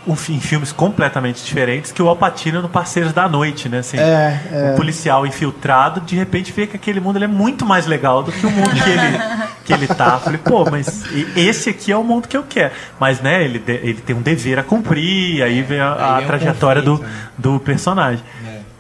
[0.08, 3.80] em filmes completamente diferentes que o Alpatino no Parceiros da Noite, né?
[3.80, 4.72] Assim, É, é.
[4.74, 8.32] O policial infiltrado, de repente vê que aquele mundo ele é muito mais legal do
[8.32, 9.18] que o mundo que ele,
[9.66, 10.18] que ele tá.
[10.20, 12.72] Falei, pô, mas e- esse aqui é o mundo que eu quero.
[13.00, 16.24] Mas, né, ele, ele tem um dever a cumprir, aí vem a, a Aí é
[16.24, 17.28] um trajetória do, conflito, né?
[17.38, 18.24] do personagem.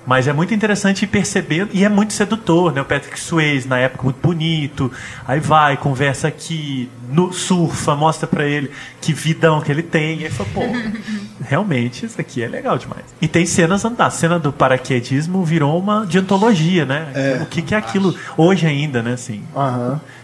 [0.05, 2.81] Mas é muito interessante ir percebendo, e é muito sedutor, né?
[2.81, 4.91] O Patrick Swayze, na época, muito bonito.
[5.27, 8.69] Aí vai, conversa aqui, no, surfa, mostra pra ele
[9.01, 10.19] que vidão que ele tem.
[10.19, 10.61] E aí fala, pô,
[11.43, 13.05] realmente isso aqui é legal demais.
[13.19, 17.07] E tem cenas, a cena do paraquedismo virou uma de antologia, né?
[17.15, 17.39] É.
[17.41, 19.13] O que, que é aquilo hoje ainda, né?
[19.13, 19.43] Assim,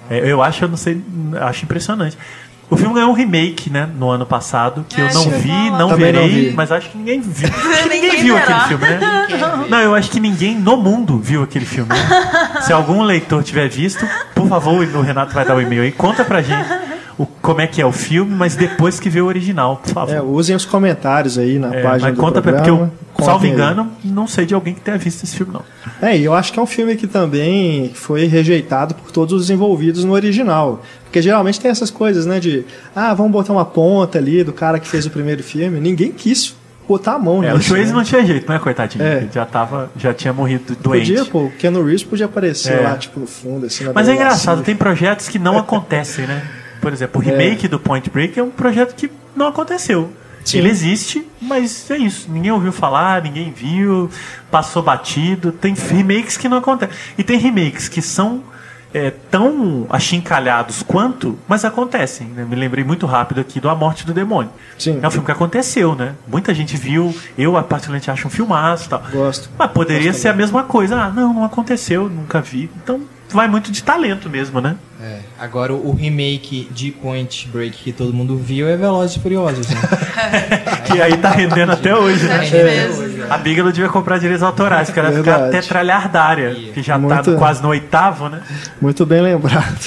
[0.09, 1.01] é, eu acho, eu não sei,
[1.41, 2.17] acho impressionante.
[2.71, 5.39] O filme ganhou um remake, né, no ano passado, que É, eu não deixa eu
[5.41, 6.53] vi, não Também não verei, vi.
[6.55, 7.47] mas acho que ninguém viu.
[7.53, 9.27] Acho que ninguém Ninguém viu aquele filme, né?
[9.69, 11.89] Não, eu acho que ninguém no mundo viu aquele filme.
[11.89, 11.97] né?
[12.65, 16.23] Se algum leitor tiver visto, por favor, o Renato vai dar o e-mail aí, conta
[16.23, 16.65] pra gente
[17.17, 20.15] o, como é que é o filme, mas depois que vê o original, por favor.
[20.15, 22.91] É, usem os comentários aí na É, página mas do conta pra programa.
[23.13, 23.55] porque eu, salvo Contem aí.
[23.55, 25.61] engano, não sei de alguém que tenha visto esse filme, não.
[26.01, 29.49] É, e eu acho que é um filme que também foi rejeitado por todos os
[29.49, 30.81] envolvidos no original.
[31.11, 32.39] Porque geralmente tem essas coisas, né?
[32.39, 32.63] De,
[32.95, 35.77] ah, vamos botar uma ponta ali do cara que fez o primeiro filme.
[35.77, 36.55] Ninguém quis
[36.87, 37.57] botar a mão É, nisso.
[37.57, 37.97] o Swayze né?
[37.97, 39.03] não tinha jeito, né, coitadinho?
[39.03, 39.17] É.
[39.17, 41.09] Ele já, tava, já tinha morrido doente.
[41.11, 42.79] Podia, pô, o Keanu Reeves podia aparecer É.
[42.79, 46.47] lá, tipo, no fundo, assim, na Mas é engraçado, tem projetos que não acontecem, né?
[46.79, 50.13] Por exemplo, o remake do Point Break é um projeto que não aconteceu.
[50.45, 50.59] Sim.
[50.59, 52.27] Ele existe, mas é isso.
[52.31, 54.09] Ninguém ouviu falar, ninguém viu,
[54.49, 55.51] passou batido.
[55.51, 56.95] Tem remakes que não acontecem.
[57.17, 58.41] E tem remakes que são
[58.93, 62.27] é, tão achincalhados quanto, mas acontecem.
[62.27, 62.45] Né?
[62.47, 64.51] Me lembrei muito rápido aqui do A Morte do Demônio.
[64.77, 64.99] Sim.
[65.01, 66.15] É um filme que aconteceu, né?
[66.27, 69.03] Muita gente viu, eu particularmente acho um filmaço e tal.
[69.11, 69.49] Gosto.
[69.57, 70.95] Mas poderia Gosto ser a mesma coisa.
[70.95, 72.69] Ah, não, não aconteceu, nunca vi.
[72.83, 73.01] Então
[73.33, 74.75] vai muito de talento mesmo, né?
[75.01, 79.67] É, agora o remake de Point Break que todo mundo viu é Velozes e Furiosos,
[79.67, 79.75] né?
[80.85, 82.39] Que aí tá rendendo até hoje, né?
[82.45, 83.31] Sete meses.
[83.31, 86.99] A Bigla devia comprar direitos autorais, porque ela ia ficar até tralhardária, que já tá
[86.99, 87.31] Muito.
[87.31, 88.41] no- quase no oitavo, né?
[88.81, 89.79] Muito bem lembrado.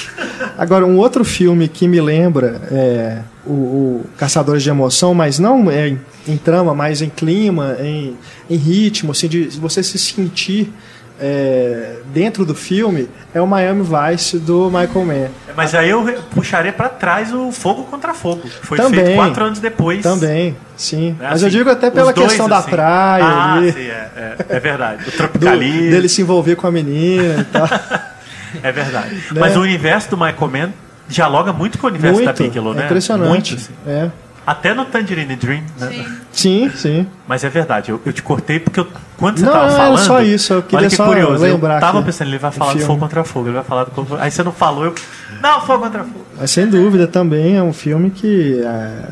[0.57, 5.69] Agora, um outro filme que me lembra é o, o Caçadores de Emoção, mas não
[5.69, 8.15] é em, em trama, mas em clima, em,
[8.49, 10.73] em ritmo, assim, de você se sentir
[11.19, 15.27] é, dentro do filme, é o Miami Vice do Michael Mann.
[15.55, 16.03] Mas aí eu
[16.33, 19.05] puxaria pra trás o Fogo contra Fogo, que foi Também.
[19.05, 20.01] feito quatro anos depois.
[20.03, 21.15] Também, sim.
[21.19, 22.69] É mas eu assim, digo até pela dois, questão da assim.
[22.71, 25.03] praia Ah, ali, sim, é, é, é verdade.
[25.03, 25.89] O do- tropicalismo.
[25.91, 27.67] dele se envolver com a menina e tal.
[28.63, 29.15] É verdade.
[29.15, 29.21] Né?
[29.37, 30.73] Mas o universo do Michael Mann
[31.09, 32.85] dialoga muito com o universo da Muito, Bigelow, é né?
[32.85, 33.29] impressionante.
[33.29, 33.73] Muito, assim.
[33.85, 34.09] É.
[34.45, 35.89] Até no Tangerine Dream, né?
[35.91, 36.05] Sim.
[36.31, 37.07] Sim, sim.
[37.27, 38.87] Mas é verdade, eu, eu te cortei porque eu-
[39.17, 39.97] quando você Não, tava era falando.
[39.99, 42.51] só isso, eu queria olha que só curioso, lembrar Eu tava aqui pensando, ele vai
[42.51, 42.87] falar do filme.
[42.87, 44.15] fogo contra fogo, ele vai falar do fogo.
[44.19, 44.95] Aí você não falou, eu.
[45.41, 46.25] Não, fogo contra fogo.
[46.37, 49.07] Mas sem dúvida também é um filme que é,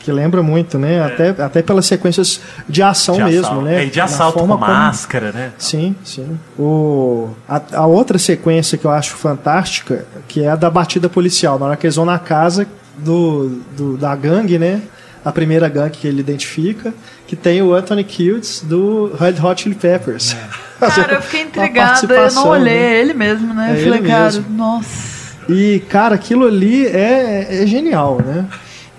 [0.00, 1.04] que lembra muito, né?
[1.04, 3.62] Até, até pelas sequências de ação De mesmo, assalto.
[3.62, 3.82] né?
[3.82, 5.50] É, e de Na assalto com forma como- máscara, né?
[5.58, 6.38] Sim, sim.
[6.58, 11.58] O, a, a outra sequência que eu acho fantástica, que é a da batida policial,
[11.58, 12.66] na hora que eles vão na casa
[12.98, 14.80] do, do- da gangue, né?
[15.24, 16.94] A primeira gangue que ele identifica,
[17.26, 20.36] que tem o Anthony Kiedis do Red Hot Chili Peppers.
[20.78, 22.92] Cara, eu fiquei intrigada, eu não participação, olhei, né?
[22.94, 23.70] é ele mesmo, né?
[23.74, 24.44] É eu falei, cara, mesmo.
[24.50, 25.16] nossa.
[25.48, 28.44] E, cara, aquilo ali é, é genial, né?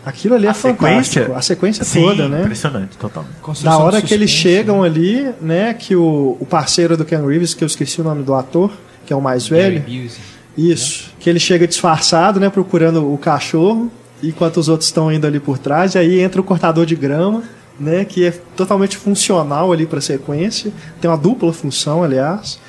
[0.06, 1.14] Aquilo ali é A fantástico.
[1.20, 1.38] sequência?
[1.38, 2.42] A sequência Sim, toda, né?
[2.42, 3.34] impressionante, totalmente.
[3.36, 4.88] Da Construção hora que eles chegam né?
[4.88, 5.74] ali, né?
[5.74, 8.72] Que o, o parceiro do Ken Reeves, que eu esqueci o nome do ator,
[9.06, 9.80] que é o mais velho.
[9.82, 10.20] Gary Busey.
[10.58, 11.07] Isso.
[11.20, 12.50] Que ele chega disfarçado, né?
[12.50, 13.92] Procurando o cachorro,
[14.22, 15.96] enquanto os outros estão indo ali por trás.
[15.96, 17.44] E aí entra o cortador de grama,
[17.80, 18.06] né?
[18.06, 20.72] Que é totalmente funcional ali pra sequência.
[21.02, 22.60] Tem uma dupla função, aliás.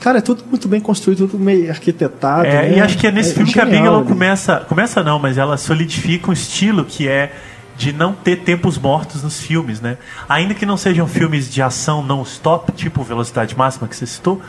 [0.00, 2.46] Cara, é tudo muito bem construído, tudo meio arquitetado.
[2.46, 2.78] É, né?
[2.78, 4.56] e acho que é nesse filme que a Bigelow começa.
[4.66, 7.32] Começa não, mas ela solidifica um estilo que é
[7.76, 9.98] de não ter tempos mortos nos filmes, né?
[10.28, 14.40] Ainda que não sejam filmes de ação não stop, tipo Velocidade Máxima que você citou,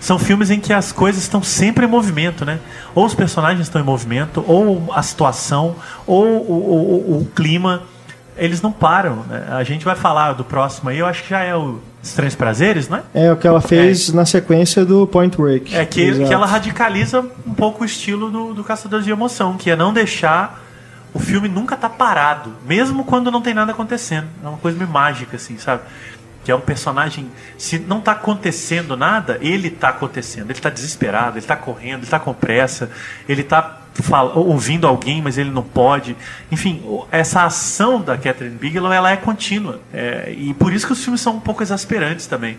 [0.00, 2.58] são filmes em que as coisas estão sempre em movimento, né?
[2.94, 5.76] Ou os personagens estão em movimento, ou a situação,
[6.06, 7.82] ou o, o- o- clima.
[8.36, 9.24] Eles não param.
[9.28, 9.46] Né?
[9.50, 12.88] A gente vai falar do próximo aí, eu acho que já é o Estranhos Prazeres,
[12.88, 13.02] né?
[13.14, 15.74] É o que ela fez na sequência do Point Break.
[15.74, 16.28] É que, Exato.
[16.28, 19.92] que ela radicaliza um pouco o estilo do, do Caçador de Emoção, que é não
[19.92, 20.62] deixar
[21.14, 24.26] o filme nunca tá parado, mesmo quando não tem nada acontecendo.
[24.44, 25.80] É uma coisa meio mágica, assim, sabe?
[26.46, 27.28] Que é um personagem,
[27.58, 30.48] se não tá acontecendo nada, ele tá acontecendo.
[30.48, 32.88] Ele tá desesperado, ele tá correndo, ele tá com pressa,
[33.28, 36.16] ele tá fal- ouvindo alguém, mas ele não pode.
[36.52, 39.80] Enfim, essa ação da Catherine Bigelow, ela é contínua.
[39.92, 42.56] É, e por isso que os filmes são um pouco exasperantes também.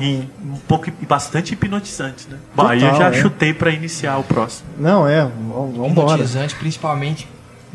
[0.00, 2.38] E um pouco e bastante hipnotizantes, né?
[2.56, 3.12] Bom, aí eu já é.
[3.12, 4.68] chutei pra iniciar o próximo.
[4.76, 6.08] Não, é, vamos vamos embora.
[6.14, 7.28] Hipnotizante, principalmente,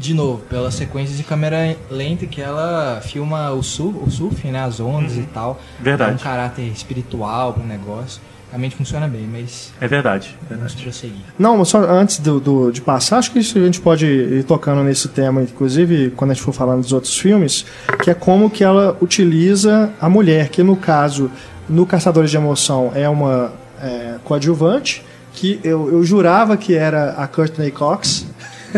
[0.03, 4.59] de novo, pela sequência de câmera lenta que ela filma o surf, o surf né,
[4.63, 5.59] as ondas e tal.
[5.79, 6.11] Verdade.
[6.11, 8.21] Dá um caráter espiritual pro negócio.
[8.51, 10.35] Realmente funciona bem, mas É verdade.
[10.45, 10.83] é vamos verdade.
[10.83, 11.21] prosseguir.
[11.39, 14.43] Não, mas só antes do, do- de passar, acho que isso a gente pode ir
[14.43, 17.65] tocando nesse tema, inclusive quando a gente for falando dos outros filmes,
[18.03, 21.31] que é como que ela utiliza a mulher, que no caso,
[21.67, 27.25] no Caçadores de Emoção é uma é, coadjuvante, que eu, eu jurava que era a
[27.27, 28.27] Courtney Cox,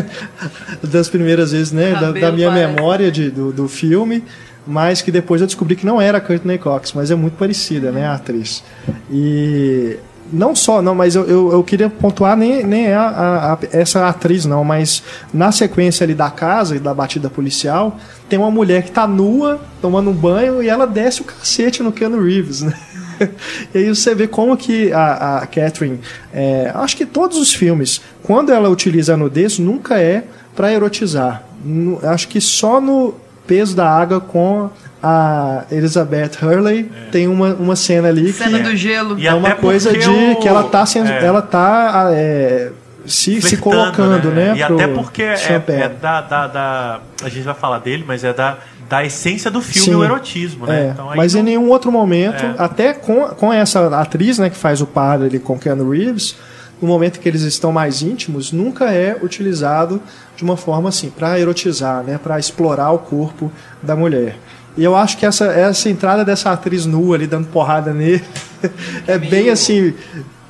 [0.84, 2.74] das primeiras vezes, né, da, da minha parece.
[2.74, 4.24] memória de, do, do filme,
[4.68, 7.92] mas que depois eu descobri que não era a Courtney Cox, mas é muito parecida,
[7.92, 8.64] né, a atriz.
[9.12, 9.98] E
[10.34, 14.08] não só, não, mas eu, eu, eu queria pontuar nem, nem a, a- a- essa
[14.08, 18.82] atriz, não, mas na sequência ali da casa e da batida policial, tem uma mulher
[18.84, 22.74] que tá nua, tomando um banho, e ela desce o cacete no Keanu Reeves, né?
[23.74, 26.00] E aí você vê como que a, a Catherine,
[26.34, 30.24] é, acho que todos os filmes, quando ela utiliza a nudez, nunca é
[30.56, 31.44] para erotizar.
[31.64, 33.16] Nu- Acho que só no
[33.48, 34.70] Peso da Água com
[35.04, 39.20] a Elizabeth Hurley tem uma, uma cena ali Cena que do gelo.
[39.20, 41.24] E é uma até coisa porque de o- que ela tá sendo, é.
[41.26, 42.72] ela tá é,
[43.06, 44.54] se, se colocando, né?
[44.58, 45.36] E pro até porque é,
[45.68, 48.58] é da, da, da- A gente vai falar dele, mas é da,
[48.90, 49.96] da essência do filme, Sim.
[49.96, 50.88] o erotismo, né?
[50.88, 52.56] É, Então, aí mas não- em nenhum outro momento, É.
[52.58, 56.36] até com, com essa atriz né, que faz o par ali com Keanu Reeves,
[56.82, 60.02] no momento que eles estão mais íntimos, nunca é utilizado
[60.36, 64.38] de uma forma assim, para erotizar, né, para explorar o corpo da mulher.
[64.78, 68.22] E eu acho que essa, essa entrada dessa atriz nua ali dando porrada nele
[69.08, 69.94] é bem assim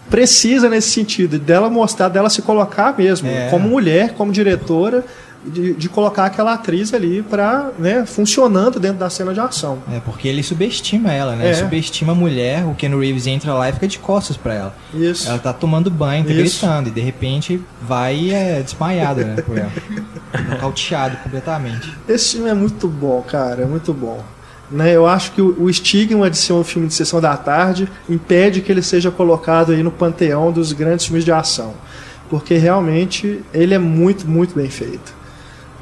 [0.10, 3.50] precisa nesse sentido, dela mostrar, dela se colocar mesmo, É.
[3.50, 5.04] como mulher, como diretora,
[5.48, 9.80] de, de colocar aquela atriz ali pra, né, funcionando dentro da cena de ação.
[9.92, 11.46] É, porque ele subestima ela, né?
[11.46, 11.56] Ele É.
[11.56, 14.76] subestima a mulher, o Ken Reeves entra lá e fica de costas pra ela.
[14.94, 15.28] Isso.
[15.30, 16.60] Ela tá tomando banho, tá Isso.
[16.62, 19.72] gritando, e de repente vai é desmaiada, né, por ela.
[20.50, 21.94] Nocauteado completamente.
[22.08, 24.24] Esse filme é muito bom, cara, é muito bom.
[24.70, 27.88] Né, eu acho que o, o estigma de ser um filme de sessão da tarde
[28.10, 31.74] impede que ele seja colocado aí no panteão dos grandes filmes de ação.
[32.30, 35.14] Porque realmente ele é muito, muito bem feito.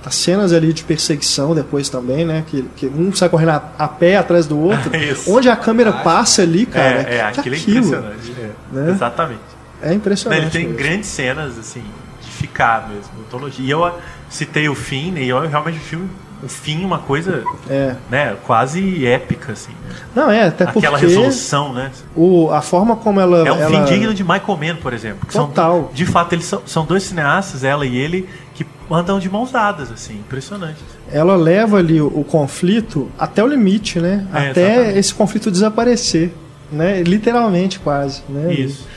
[0.06, 2.43] As cenas ali de perseguição depois também, né?
[2.47, 4.91] Que, que um sai correndo a, a pé atrás do outro.
[5.28, 7.06] Onde a câmera passa ali, cara.
[7.10, 8.34] é, é, que aquilo é impressionante.
[8.38, 8.49] é.
[8.76, 8.91] né?
[8.91, 9.39] Exatamente.
[9.82, 10.41] É impressionante.
[10.41, 10.78] Ele tem mesmo.
[10.78, 11.84] grandes cenas, assim,
[12.22, 13.51] de ficar mesmo.
[13.60, 13.93] E eu ah,
[14.30, 16.10] citei o fim, e eu realmente o filme,
[16.41, 17.95] o fim, uma coisa, É.
[18.10, 19.72] né, quase épica, assim.
[19.72, 19.95] né?
[20.16, 21.91] Não, é, até Aquela porque resolução, né?
[22.16, 23.47] o, a forma como ela.
[23.47, 23.70] É um ela...
[23.70, 25.26] fim digno de Michael Mann, por exemplo.
[25.28, 25.91] que são- Total.
[25.93, 29.91] de fato, eles são, são dois cineastas, ela e ele, que andam de mãos dadas,
[29.91, 30.78] assim, impressionante.
[31.12, 34.28] ela leva ali o, o conflito até o limite, né?
[34.34, 34.99] É, até exatamente.
[34.99, 36.32] esse conflito desaparecer,
[36.72, 37.01] né?
[37.01, 38.54] Literalmente quase, né?
[38.54, 38.88] Isso.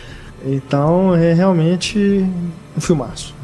[0.45, 2.25] Então é realmente
[2.77, 3.35] um filmaço.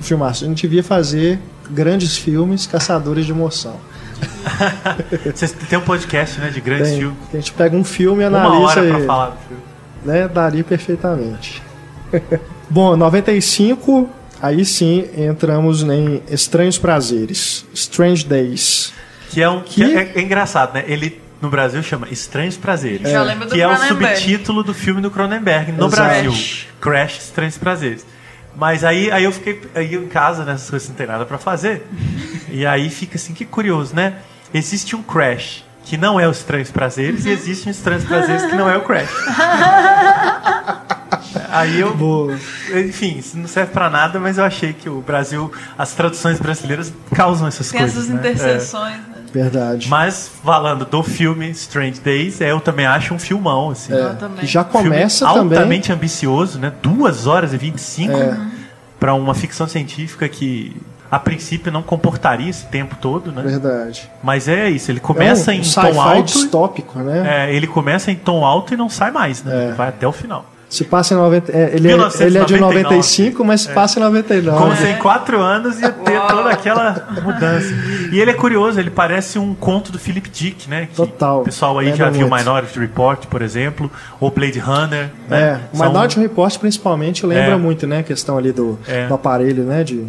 [0.00, 0.44] Um filmaço.
[0.44, 1.38] A gente devia fazer
[1.70, 3.76] grandes filmes caçadores de emoção.
[5.34, 7.16] Vocês têm um podcast, né, de grandes Tem, filmes.
[7.32, 9.62] a gente pega um filme e Uma analisa hora pra ele, falar do filme.
[10.04, 10.28] né?
[10.28, 11.62] Daria perfeitamente.
[12.70, 14.08] Bom, 95,
[14.40, 18.92] aí sim entramos em Estranhos Prazeres, Strange Days.
[19.30, 20.84] Que é um que Que- é, é engraçado, né?
[20.86, 23.08] Ele no Brasil chama Estranhos Prazeres.
[23.10, 26.02] Já lembro do que é o subtítulo do filme do Cronenberg no Exato.
[26.02, 26.32] Brasil.
[26.80, 27.18] Crash.
[27.18, 28.04] Estranhos Prazeres.
[28.56, 31.86] Mas aí, aí eu fiquei aí em casa, nessas coisas não tem nada pra fazer.
[32.50, 34.14] e aí fica assim, que curioso, né?
[34.52, 38.56] Existe um Crash que não é o Estranhos Prazeres e existe um Estranhos Prazeres que
[38.56, 39.08] não é o Crash.
[41.50, 42.34] aí eu Boa.
[42.74, 46.92] enfim, isso não serve pra nada, mas eu achei que o Brasil, as traduções brasileiras
[47.14, 47.96] causam essas Tem coisas.
[48.04, 48.16] essas né?
[48.20, 49.14] interseções, né?
[49.32, 49.86] Verdade.
[49.86, 49.90] É.
[49.90, 53.92] Mas falando do filme Strange Days, é, eu também acho um filmão, assim.
[53.92, 54.38] Eu também.
[54.38, 55.42] Que já Filme começa também.
[55.58, 56.72] altamente ambicioso, né?
[56.82, 58.38] 2 horas e 25 É.
[58.98, 60.74] pra uma ficção científica que
[61.10, 63.42] a princípio não comportaria esse tempo todo, né?
[63.42, 64.10] Verdade.
[64.22, 66.24] Mas é isso, ele começa é um, em tom alto.
[66.24, 67.46] distópico, né?
[67.48, 69.54] É, ele começa em tom alto e não sai mais, né?
[69.54, 69.64] É.
[69.68, 70.44] Ele vai até o final.
[70.68, 71.50] Se passa em 90.
[71.50, 72.24] é, ele, é, 1999.
[72.26, 74.58] ele é de 95, mas se passa em 99.
[74.58, 77.72] Como se em quatro anos ia ter toda aquela mudança.
[78.12, 80.86] E ele é curioso, ele parece um conto do Philip Dick, né?
[80.90, 81.40] Que Total.
[81.40, 82.34] O pessoal aí Lembra já viu muito.
[82.44, 83.90] Minority Report, por exemplo,
[84.20, 85.08] ou Blade Runner.
[85.30, 85.60] É, né?
[85.72, 87.56] o São- Minority Report principalmente lembra É.
[87.56, 88.00] muito, né?
[88.00, 89.06] A questão ali do, É.
[89.06, 89.82] do aparelho, né?
[89.82, 90.04] De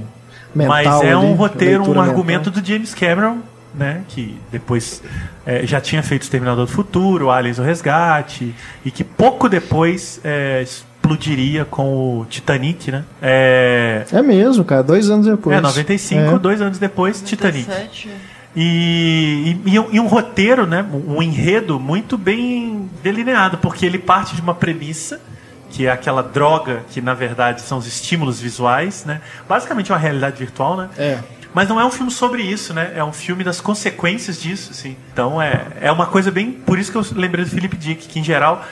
[0.53, 0.76] mental.
[0.76, 2.62] Mas é um ali, roteiro, um leitura argumento mental.
[2.62, 3.38] do James Cameron,
[3.74, 4.01] né?
[4.07, 5.01] Que depois
[5.45, 8.53] é, já tinha feito Exterminador do Futuro, Aliens o Resgate,
[8.84, 13.03] e que pouco depois é, explodiria com o Titanic, né?
[13.22, 14.84] É, É mesmo, cara.
[14.84, 15.57] Dois anos depois.
[15.57, 16.39] é 95, É.
[16.39, 17.67] dois anos depois, Titanic.
[17.67, 18.09] 97.
[18.55, 23.99] E, e, e um, e um roteiro, né, um enredo muito bem delineado, porque ele
[23.99, 25.22] parte de uma premissa,
[25.70, 29.22] que é aquela droga que na verdade são os estímulos visuais, né?
[29.47, 30.89] Basicamente é uma realidade virtual, né?
[30.97, 31.20] É.
[31.53, 32.93] Mas não é um filme sobre isso, né?
[32.95, 34.95] É um filme das consequências disso, assim.
[35.11, 36.51] Então é, é uma coisa bem.
[36.51, 38.65] Por isso que eu lembrei do Philip Dick, que em geral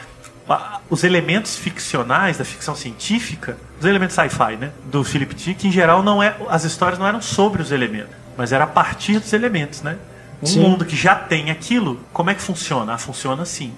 [0.89, 6.01] os elementos ficcionais da ficção científica, os elementos sci-fi, né, do Philip Dick, em geral
[6.01, 9.81] não é, as histórias não eram sobre os elementos, mas era a partir dos elementos,
[9.81, 9.97] né?
[10.41, 10.59] Um Sim.
[10.61, 12.93] mundo que já tem aquilo, como é que funciona?
[12.93, 13.73] Ah, funciona assim.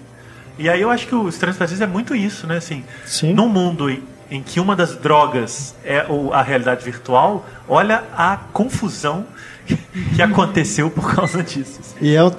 [0.58, 2.58] E aí eu acho que o Estranhos Prazeres é muito isso, né?
[2.58, 3.34] Assim, Sim.
[3.34, 3.90] num mundo
[4.30, 9.26] em, que uma das drogas é a realidade virtual, olha a confusão
[10.16, 11.80] que aconteceu por causa disso.
[12.02, 12.30] E é um,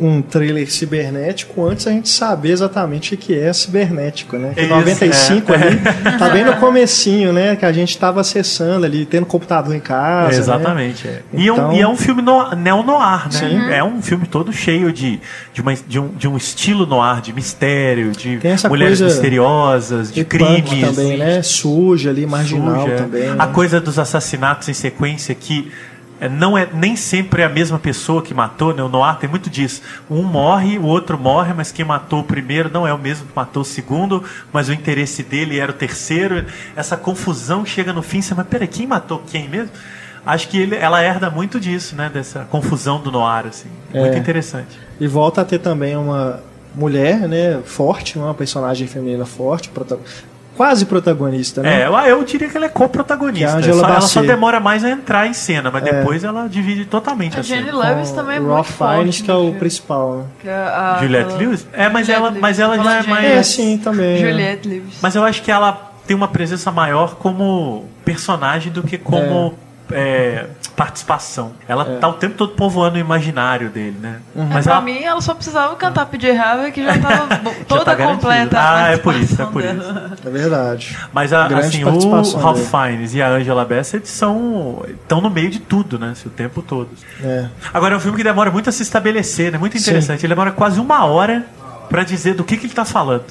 [0.00, 4.52] um trailer cibernético antes a gente saber exatamente o que é cibernético, né?
[4.54, 5.56] Que Isso, 95 é.
[5.56, 5.76] ali,
[6.18, 7.56] tá bem no comecinho, né?
[7.56, 10.32] Que a gente estava acessando ali, tendo computador em casa.
[10.32, 10.38] né?
[10.38, 11.08] Exatamente.
[11.08, 11.22] é.
[11.32, 13.30] E, é um, Então- e é um filme no, neo-noir, né?
[13.30, 13.70] Sim.
[13.70, 15.20] É um filme todo cheio de,
[15.52, 20.80] de, uma- de um, de um estilo noir, de mistério, de mulheres misteriosas, de crimes.
[20.80, 21.42] também, né?
[21.42, 22.96] Suja ali, marginal suja.
[22.96, 23.28] também.
[23.28, 23.50] A né?
[23.52, 25.70] coisa dos assassinatos em sequência que
[26.20, 28.82] é, não é nem sempre a mesma pessoa que matou, né?
[28.82, 29.82] O Noir tem muito disso.
[30.10, 33.32] Um morre, o outro morre, mas quem matou o primeiro não é o mesmo que
[33.36, 36.44] matou o segundo, mas o interesse dele era o terceiro.
[36.74, 39.70] Essa confusão chega no fim, você, mas peraí, quem matou quem mesmo?
[40.26, 42.10] Acho que ele, ela herda muito disso, né?
[42.12, 43.68] Dessa confusão do Noir, assim.
[43.94, 44.18] Muito É.
[44.18, 44.78] interessante.
[45.00, 46.40] E volta a ter também uma
[46.74, 47.60] mulher, né?
[47.64, 49.70] Forte, uma personagem feminina forte,
[50.58, 51.82] quase protagonista, né?
[51.82, 53.56] É, eu, eu diria que ela é co-protagonista.
[53.56, 55.92] É a Só- Ela só demora mais a entrar em cena, mas É.
[55.92, 57.62] depois ela divide totalmente A a cena.
[57.62, 58.64] Jenny Lewis também é muito.
[58.64, 59.58] Fiennes, que é o filme.
[59.60, 60.26] principal.
[60.40, 61.66] Que é a- Juliette Lewis?
[61.72, 62.40] É, mas Juliette ela, Lewis.
[62.42, 63.24] mas ela já é mais.
[63.24, 64.18] É, sim, também.
[64.18, 64.94] Juliette Lewis.
[65.00, 69.67] Mas eu acho que ela tem uma presença maior como personagem do que como é,
[70.76, 71.52] participação.
[71.66, 74.20] Ela tá o tempo todo povoando o imaginário dele, né?
[74.36, 77.26] É, Mas pra ela, mim, ela só precisava cantar PJ Harvey que já tava
[77.66, 78.20] toda tá garantido.
[78.22, 78.56] completa.
[78.60, 80.12] Ah, é por isso, é por dela.
[80.24, 80.96] É verdade.
[81.12, 82.58] mas a- assim, o Ralph.
[82.70, 86.10] Fiennes e a Angela Bassett são estão no meio de tudo, né?
[86.12, 86.90] assim, o tempo todo.
[87.22, 87.46] É.
[87.72, 89.58] Agora é um filme que demora muito a se estabelecer, né?
[89.58, 89.82] Muito Sim.
[89.90, 90.24] interessante.
[90.24, 91.44] Ele demora quase uma hora
[91.88, 93.24] pra dizer do que, que ele tá falando.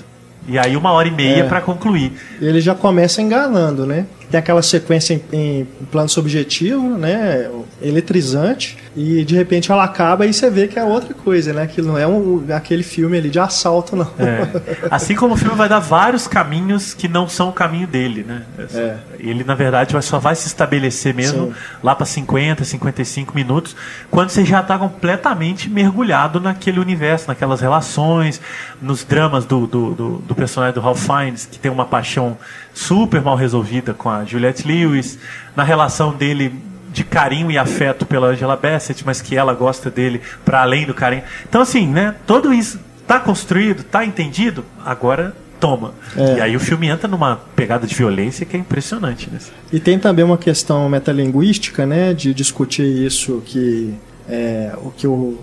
[0.47, 1.43] E aí uma hora e meia É.
[1.43, 2.13] pra concluir.
[2.41, 4.05] Ele já começa enganando, né?
[4.31, 7.49] Tem aquela sequência em, em plano subjetivo, né?
[7.81, 8.77] Eletrizante.
[8.95, 11.61] E de repente ela acaba e você vê que é outra coisa, né?
[11.61, 14.11] Aquilo não é um, aquele filme ali de assalto, não.
[14.17, 14.87] É.
[14.89, 18.43] Assim como o filme vai dar vários caminhos que não são o caminho dele, né?
[18.73, 18.97] É.
[19.19, 21.53] Ele, na verdade, só vai se estabelecer mesmo Sim.
[21.83, 23.75] lá para 50, 55 minutos,
[24.09, 28.41] quando você já está completamente mergulhado naquele universo, naquelas relações,
[28.81, 32.37] nos dramas do, do, do, do personagem do Ralph Fiennes, que tem uma paixão
[32.73, 35.19] super mal resolvida com a Juliette Lewis,
[35.55, 36.53] na relação dele
[36.91, 40.93] de carinho e afeto pela Angela Bassett, mas que ela gosta dele para além do
[40.93, 41.23] carinho.
[41.47, 42.15] Então, assim, né?
[42.25, 45.93] Tudo isso tá construído, tá entendido, agora toma.
[46.15, 46.37] É.
[46.37, 49.39] E aí o filme entra numa pegada de violência que é impressionante, né?
[49.73, 52.13] E tem também uma questão metalinguística, né?
[52.13, 53.93] De discutir isso que
[54.29, 55.39] é, o que o,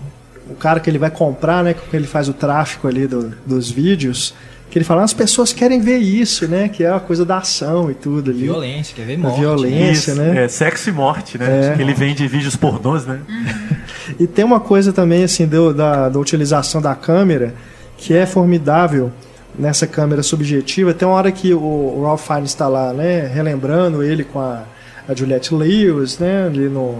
[0.49, 1.73] o cara que ele vai comprar, né?
[1.73, 4.33] Que ele faz o tráfico ali do- dos vídeos,
[4.69, 6.67] que ele fala, "Ah, as pessoas querem ver isso, né?
[6.67, 8.41] Que é a coisa da ação e tudo ali.
[8.43, 9.39] Violência, quer ver A morte.
[9.39, 10.11] violência.
[10.11, 10.43] Isso, né?
[10.43, 11.75] É, sexo e morte, né?
[11.77, 11.81] É.
[11.81, 13.19] Ele vende vídeos pornôs, né?
[14.19, 17.55] E tem uma coisa também, assim, do- da, da utilização da câmera,
[17.97, 19.11] que é formidável
[19.57, 20.93] nessa câmera subjetiva.
[20.93, 24.63] Tem uma hora que o, o Ralph Fiennes está lá, né, relembrando ele com a,
[25.07, 26.99] a Juliette Lewis, né, ali no,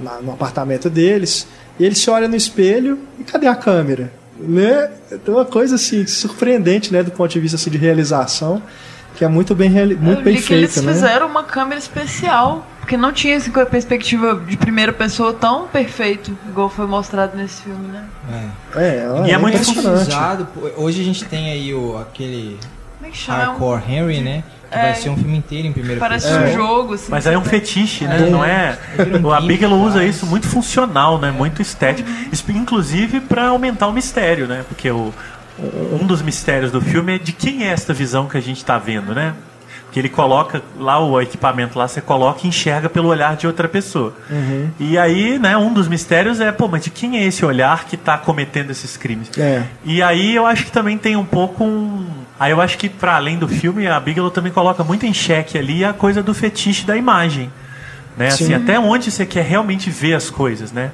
[0.00, 1.46] na- no apartamento deles,
[1.78, 4.10] e ele se olha no espelho e cadê a câmera?
[4.38, 4.90] Né?
[5.24, 8.62] Tem uma coisa assim surpreendente, né, do ponto de vista assim, de realização,
[9.14, 10.92] que é muito bem reali- muito Eu bem que eles feita, né?
[10.92, 16.68] fizeram uma câmera especial, porque não tinha essa perspectiva de primeira pessoa tão perfeito, igual
[16.68, 18.04] foi mostrado nesse filme, né?
[18.74, 18.80] É.
[18.82, 20.08] É, E é muito impressionante.
[20.08, 22.58] Usado, pô, hoje a gente tem aí o, aquele
[23.02, 23.30] é?
[23.32, 24.44] Hardcore Henry, né?
[24.70, 24.82] Que É.
[24.82, 26.46] vai ser um filme inteiro em primeira Parece pessoa.
[26.48, 27.06] um jogo, assim.
[27.10, 28.26] Mas aí é um fetiche, né?
[28.26, 28.30] É.
[28.30, 28.78] Não é.
[28.96, 31.30] Vira um O a Bigelow usa isso muito funcional, né?
[31.30, 32.08] Muito estético.
[32.32, 34.64] Isso, Inclusive para aumentar o mistério, né?
[34.68, 35.12] Porque o,
[36.00, 38.76] um dos mistérios do filme é de quem é esta visão que a gente está
[38.78, 39.34] vendo, né?
[39.92, 43.66] Que ele coloca lá o equipamento lá, você coloca e enxerga pelo olhar de outra
[43.68, 44.14] pessoa.
[44.28, 44.68] Uhum.
[44.78, 47.94] E aí, né, um dos mistérios é, pô, mas de quem é esse olhar que
[47.94, 49.30] está cometendo esses crimes?
[49.38, 49.62] É.
[49.84, 52.04] E aí eu acho que também tem um pouco um.
[52.38, 55.56] Aí eu acho que para além do filme, a Bigelow também coloca muito em xeque
[55.56, 57.50] ali a coisa do fetiche da imagem.
[58.16, 58.28] Né?
[58.28, 58.54] Assim, Sim.
[58.54, 60.90] até onde você quer realmente ver as coisas, né?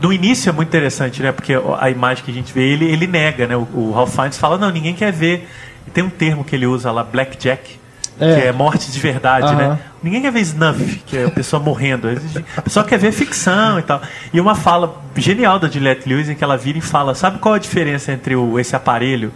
[0.00, 1.30] No início é muito interessante, né?
[1.32, 3.56] Porque a imagem que a gente vê, ele, ele nega, né?
[3.56, 5.48] O, o Ralph Fiennes fala, não, ninguém quer ver.
[5.86, 7.78] E tem um termo que ele usa lá, blackjack,
[8.20, 8.34] É.
[8.34, 9.78] que é morte de verdade, né?
[10.02, 12.08] Ninguém quer ver snuff, que é a pessoa morrendo.
[12.56, 14.00] A pessoa quer ver ficção e tal.
[14.32, 17.54] E uma fala genial da Juliette Lewis em que ela vira e fala: sabe qual
[17.54, 19.32] a diferença entre o, esse aparelho?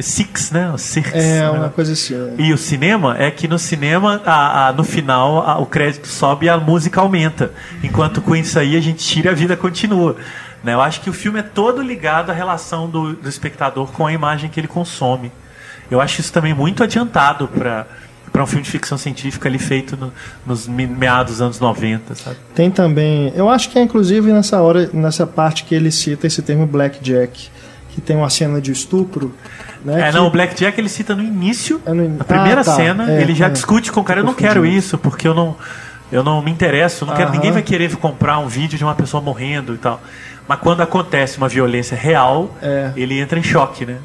[0.00, 0.72] Six, né?
[0.76, 1.12] Six.
[1.14, 1.50] É né?
[1.50, 2.14] uma coisa assim.
[2.14, 2.34] né?
[2.38, 6.46] E o cinema é que no cinema, a- a- no final, a- o crédito sobe
[6.46, 7.52] e a música aumenta.
[7.82, 10.16] Enquanto com isso aí a gente tira e a vida continua.
[10.64, 10.74] Né?
[10.74, 14.12] Eu acho que o filme é todo ligado à relação do, do espectador com a
[14.12, 15.30] imagem que ele consome.
[15.90, 17.86] Eu acho isso também muito adiantado para
[18.32, 20.12] para um filme de ficção científica ali feito no-
[20.46, 22.36] nos me- meados dos anos 90, sabe?
[22.54, 26.40] Tem também, eu acho que é inclusive nessa hora, nessa parte que ele cita esse
[26.40, 27.48] termo blackjack,
[27.94, 29.34] que tem uma cena de estupro,
[29.84, 30.08] né?
[30.08, 32.74] É, que- não, o Blackjack ele cita no início, É no- na primeira Ah, tá.
[32.76, 33.50] cena, É, ele já é.
[33.50, 35.56] discute com o cara, eu não quero isso, porque eu não,
[36.12, 37.36] eu não me interesso, não quero, Aham.
[37.36, 40.00] ninguém vai querer comprar um vídeo de uma pessoa morrendo e tal.
[40.48, 42.90] Mas quando acontece uma violência real, É.
[42.96, 43.98] ele entra em choque, né?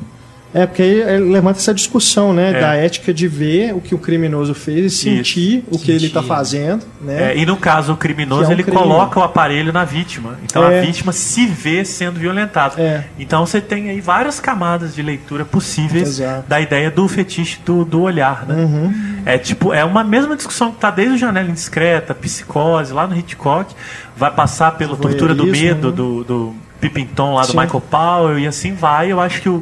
[0.56, 2.52] É, porque aí ele levanta essa discussão, né?
[2.52, 2.62] É.
[2.62, 6.24] Da ética de ver o que o criminoso fez e sentir o que ele está
[6.24, 7.34] fazendo, né?
[7.34, 8.78] É, e no caso, o criminoso, é um ele crime.
[8.78, 10.40] coloca o aparelho na vítima.
[10.46, 10.80] Então É.
[10.80, 12.82] a vítima se vê sendo violentada.
[12.82, 13.04] É.
[13.20, 16.48] Então você tem aí várias camadas de leitura possíveis Exato.
[16.48, 18.56] da ideia do fetiche do, do olhar, né?
[18.56, 18.94] Uhum.
[19.26, 23.14] É tipo, é uma mesma discussão que tá desde o Janela Indiscreta, Psicose, lá no
[23.18, 23.76] Hitchcock,
[24.16, 25.96] vai passar pela tortura do Voyeurismo, medo, né?
[25.98, 27.60] do, do Pippington lá do Sim.
[27.60, 29.12] Michael Powell, e assim vai.
[29.12, 29.62] Eu acho que o,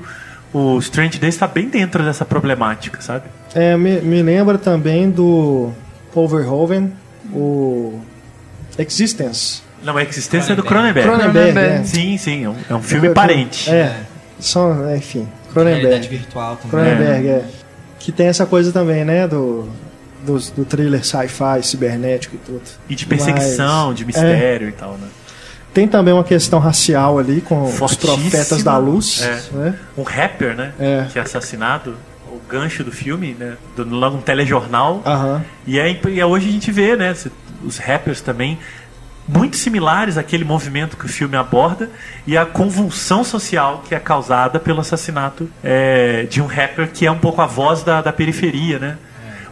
[0.54, 3.26] o Strange Days está bem dentro dessa problemática, sabe?
[3.56, 5.72] É, me, me lembra também do
[6.14, 6.93] Paul Verhoeven,
[7.34, 7.99] o
[8.78, 9.62] Existence.
[9.84, 11.10] Não, a existência é do Cronenberg.
[11.10, 11.84] Cronenberg, é.
[11.84, 13.70] Sim, sim, é um, é um filme parente.
[13.70, 13.93] É,
[14.39, 16.08] são, é, enfim, Realidade Cronenberg.
[16.08, 16.70] virtual também.
[16.70, 17.45] Cronenberg, é.
[17.99, 19.68] Que tem essa coisa também, né, do,
[20.26, 22.62] do, do thriller sci-fi, cibernético e tudo.
[22.89, 25.08] E de perseguição, Mas- de mistério e tal, né?
[25.74, 29.41] Tem também uma questão racial ali com os profetas da luz, É.
[29.55, 29.76] né?
[29.97, 30.74] Um rapper, né?
[30.80, 31.07] É.
[31.11, 31.95] Que é assassinado.
[32.28, 33.55] O gancho do filme, né?
[33.76, 35.01] Do, logo um telejornal.
[35.05, 35.43] Aham.
[35.65, 37.15] E, é, e hoje a gente vê, né?
[37.63, 38.59] Os rappers também
[39.28, 41.89] muito similares àquele movimento que o filme aborda
[42.28, 47.11] e a convulsão social que é causada pelo assassinato é, de um rapper que é
[47.11, 48.97] um pouco a voz da, da periferia, né?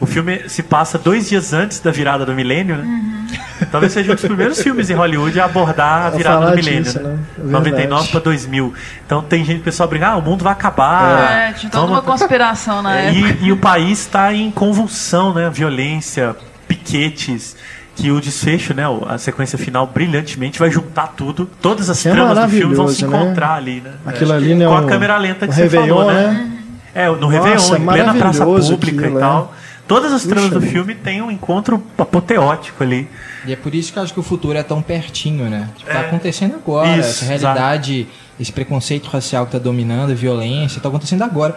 [0.01, 3.27] O filme se passa dois dias antes da virada do milênio, né?
[3.71, 6.99] Talvez seja um dos primeiros filmes em Hollywood a abordar a virada do milênio, disso,
[7.01, 7.09] né?
[7.09, 7.19] né?
[7.37, 8.09] É 99 verdade.
[8.11, 8.73] para 2000.
[9.05, 11.31] Então tem gente, pessoal briga, ah, o mundo vai acabar.
[11.31, 13.37] É, tinha toda vamos- uma conspiração na é, época.
[13.41, 15.49] e, e o país está em convulsão, né?
[15.51, 16.35] Violência,
[16.67, 17.55] piquetes.
[17.93, 18.83] Que o desfecho, né?
[19.07, 21.47] A sequência final brilhantemente vai juntar tudo.
[21.61, 23.15] Todas as é tramas do filme vão se né?
[23.15, 23.91] encontrar ali, né?
[24.05, 24.35] Aquilo É.
[24.37, 26.27] ali, né, Com a câmera lenta que um você Réveillon, falou, né?
[26.27, 26.51] né?
[26.95, 29.53] É, no Nossa, Réveillon, é em plena praça pública aquilo, e tal.
[29.93, 33.07] Todas as tramas do filme têm um encontro apoteótico ali.
[33.45, 35.69] E é por isso que eu acho que o futuro é tão pertinho, né?
[35.77, 36.05] Tipo, tá É.
[36.07, 36.97] acontecendo agora.
[36.97, 38.07] Isso, essa realidade,
[38.39, 41.55] esse preconceito racial que tá dominando, a violência, tá acontecendo agora.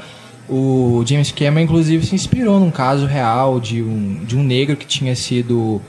[0.49, 4.87] O James Cameron, inclusive, se inspirou num caso real de um, de um negro que
[4.87, 5.81] tinha sido.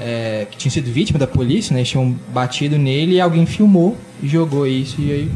[0.00, 1.80] é, que tinha sido vítima da polícia, né?
[1.80, 4.96] Eles tinham batido nele e alguém filmou e jogou isso.
[5.00, 5.30] E aí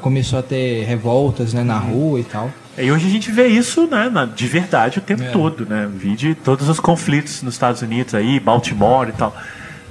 [0.00, 1.66] começou a ter revoltas né, Uhum.
[1.66, 2.50] na rua e tal.
[2.80, 5.28] E hoje a gente vê isso né, na- de verdade o tempo É.
[5.30, 5.88] todo, né?
[5.92, 9.36] Vide todos os conflitos nos Estados Unidos aí, Baltimore e tal.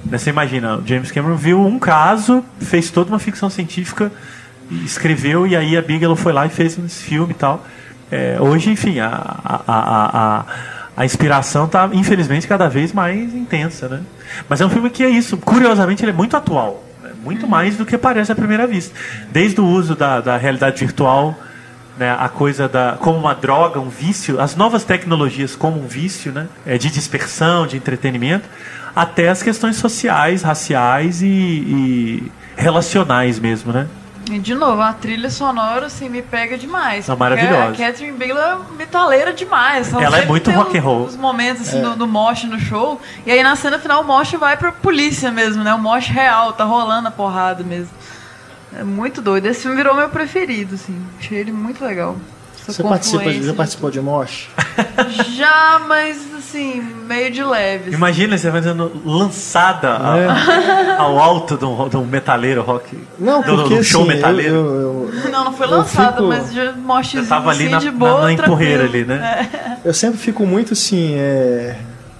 [0.06, 4.10] Né, Você imagina, o James Cameron viu um caso, fez toda uma ficção científica,
[4.84, 7.66] escreveu e aí a Bigelow foi lá e fez esse filme e tal.
[8.10, 10.44] É, hoje, enfim, a, a, a, a,
[10.96, 14.00] a inspiração está, infelizmente, cada vez mais intensa, né?
[14.48, 16.84] Mas é um filme que é isso, curiosamente, ele é muito atual.
[17.02, 17.10] né?
[17.22, 18.94] Muito mais do que parece à primeira vista.
[19.30, 21.38] Desde o uso da, da realidade virtual
[21.98, 26.32] né, a coisa da como uma droga, um vício, as novas tecnologias como um vício,
[26.32, 28.48] né, é, de dispersão, de entretenimento,
[28.94, 33.86] até as questões sociais, raciais e, e relacionais mesmo, né?
[34.30, 37.06] E de novo, a trilha sonora assim me pega demais.
[37.06, 37.82] Porque maravilhosa.
[37.82, 39.92] A Catherine Bigelow é metaleira demais.
[39.92, 41.06] Ela é muito rock and roll.
[41.06, 43.00] Os momentos assim do, do mosh no show.
[43.24, 45.72] E aí na cena final o mosh vai pra polícia mesmo, né?
[45.72, 47.90] O mosh real, tá rolando a porrada mesmo.
[48.76, 49.46] É muito doido.
[49.46, 50.94] Esse filme virou meu preferido, assim.
[51.18, 52.16] Achei ele muito legal.
[52.60, 54.48] Essa Você participa, já de participou de Mosh?
[55.34, 57.84] Já, mas assim, meio de leve.
[57.88, 57.94] assim.
[57.96, 60.96] Imagina você fazendo lançada a- É.
[60.98, 62.98] ao alto de um, de um metaleiro rock.
[63.18, 64.54] Não, do, do porque show assim, eu- metaleiro.
[64.54, 66.74] eu, eu, Não, não foi Eu lançado, fico- mas já
[67.26, 69.78] tava ali assim, na, de boa, na, na empurreira ali, né?
[69.84, 71.76] eu sempre fico muito assim, é,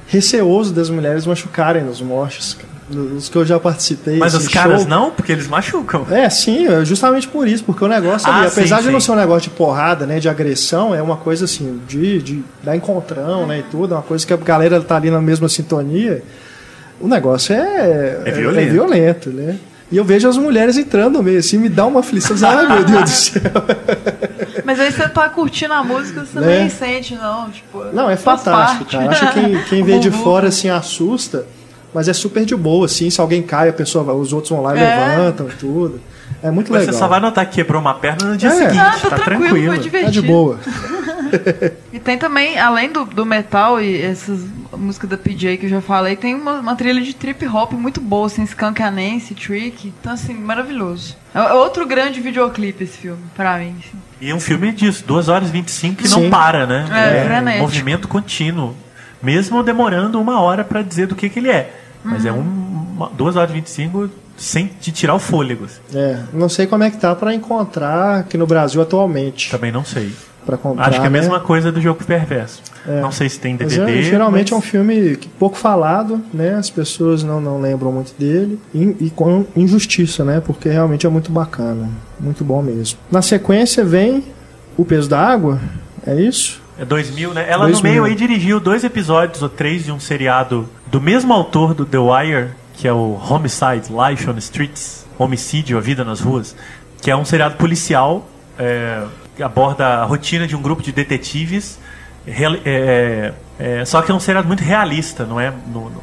[0.07, 2.68] receoso das mulheres machucarem nos moches, cara.
[2.91, 4.17] Dos que eu já participei.
[4.17, 4.89] Mas assim, os caras show.
[4.89, 6.07] não, porque eles machucam.
[6.11, 8.99] É, sim, é justamente por isso, porque o negócio Ah, ali, apesar sim, de não
[9.01, 9.07] sim.
[9.07, 12.75] ser um negócio de porrada, né, de agressão, é uma coisa assim, de, de dar
[12.75, 16.23] encontrão, né, e tudo, é uma coisa que a galera tá ali na mesma sintonia.
[17.01, 18.73] O negócio é, É violento.
[18.73, 19.57] violento, né?
[19.93, 22.37] E eu vejo as mulheres entrando meio assim, me dá uma aflição.
[22.47, 23.41] Ai, meu Deus do céu.
[24.65, 26.59] Mas aí você tá curtindo a música, você Né?
[26.61, 27.49] nem sente, não.
[27.51, 28.97] Tipo, Não, é fantástico, parte.
[28.97, 29.11] cara.
[29.11, 31.47] Acho que quem, quem vê de fora assim assusta,
[31.95, 33.09] mas é super de boa, assim.
[33.11, 34.83] Se alguém cai, a pessoa, os outros vão lá e É.
[35.17, 36.01] levantam e tudo.
[36.43, 36.93] É muito Mas legal.
[36.95, 38.53] você só vai notar que quebrou uma perna no dia É.
[38.53, 38.79] seguinte.
[38.79, 40.05] Ah, tá, tá tranquilo, tranquilo.
[40.05, 40.59] Tá de boa.
[41.93, 44.41] E tem também, além do, do metal e essas
[44.77, 48.01] músicas da PJ que eu já falei, tem uma, uma trilha de trip hop muito
[48.01, 49.93] boa, assim, Skunk Anansi, Trick.
[50.01, 51.17] Então, assim, maravilhoso.
[51.35, 53.75] É é outro grande videoclipe esse filme, pra mim.
[53.79, 53.99] assim.
[54.21, 56.31] E um filme disso, 2 horas e 25 que não Sim.
[56.31, 56.87] para, né?
[56.91, 57.63] É, frenético.
[57.63, 58.75] movimento contínuo.
[59.23, 61.73] Mesmo demorando uma hora pra dizer do que, que ele é.
[62.05, 65.65] Mas é um, uma, 2 horas e 25 sem te tirar o fôlego.
[65.65, 65.81] assim.
[65.95, 69.51] É, não sei como é que tá pra encontrar aqui no Brasil atualmente.
[69.51, 70.13] Também não sei.
[70.47, 71.19] Pra comprar, Acho que é a né?
[71.19, 72.63] mesma coisa do Jogo Perverso.
[72.87, 73.03] É.
[73.03, 73.99] Não sei se tem Mas DVD.
[73.99, 76.55] é, geralmente é um mas- filme que pouco falado, né?
[76.55, 78.59] As pessoas não, não lembram muito dele.
[78.73, 80.41] E, e com injustiça, né?
[80.41, 81.91] Porque realmente é muito bacana.
[82.19, 82.99] Muito bom mesmo.
[83.11, 84.25] Na sequência vem
[84.77, 85.59] O Peso da Água.
[86.07, 86.63] É isso?
[86.79, 87.47] É 2000, né?
[87.49, 87.77] Ela 2000.
[87.77, 91.85] no meio aí dirigiu dois episódios ou três de um seriado do mesmo autor do
[91.85, 96.55] The Wire, que é o Homicide, Life on the Streets, Homicídio, A Vida nas Ruas,
[97.03, 99.03] que é um seriado policial é,
[99.37, 101.79] que aborda a rotina de um grupo de detetives,
[102.25, 105.51] real- é, é, só que é um seriado muito realista, não é?
[105.67, 106.03] No- no-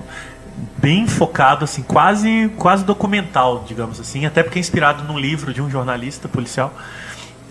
[0.77, 5.61] bem focado, assim, quase, quase documental, digamos assim, até porque é inspirado num livro de
[5.61, 6.73] um jornalista policial.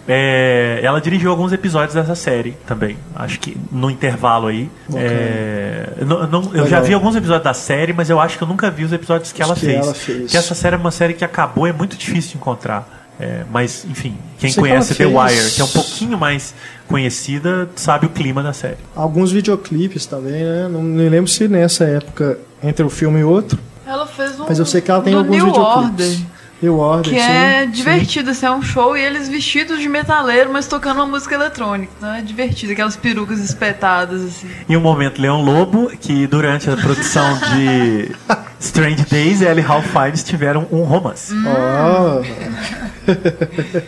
[0.07, 4.71] É, ela dirigiu alguns episódios dessa série também, acho que no intervalo aí.
[4.87, 5.03] Bacana.
[5.11, 6.83] É, não- não- eu já Legal.
[6.85, 9.41] vi alguns episódios da série, mas eu acho que eu nunca vi os episódios que,
[9.43, 9.77] ela, que fez.
[9.83, 10.19] ela fez.
[10.23, 13.03] Porque essa série é uma série que acabou, é muito difícil de encontrar.
[13.19, 16.19] É, mas, enfim, quem Sei que conhece The ela fez- Wire, que é um pouquinho
[16.19, 16.53] mais
[16.89, 18.77] conhecida, sabe o clima da série.
[18.95, 20.69] Alguns videoclipes também, né?
[20.71, 23.59] Não me lembro se nessa época, entre o filme e outro.
[23.87, 24.47] Ela fez um.
[24.49, 26.07] Mas eu sei que ela tem alguns New videoclipes.
[26.17, 26.27] Order.
[26.65, 27.71] New Order, Que sim, é sim.
[27.71, 31.93] divertido, assim, é um show e eles vestidos de metaleiro, mas tocando uma música eletrônica.
[31.99, 34.49] Então é divertido, aquelas perucas espetadas, assim.
[34.69, 38.11] Em um momento, Leão Lobo, que durante a produção de
[38.59, 41.35] Strange Days, ela e Ralph Fiennes tiveram um romance.
[41.47, 42.23] Ó.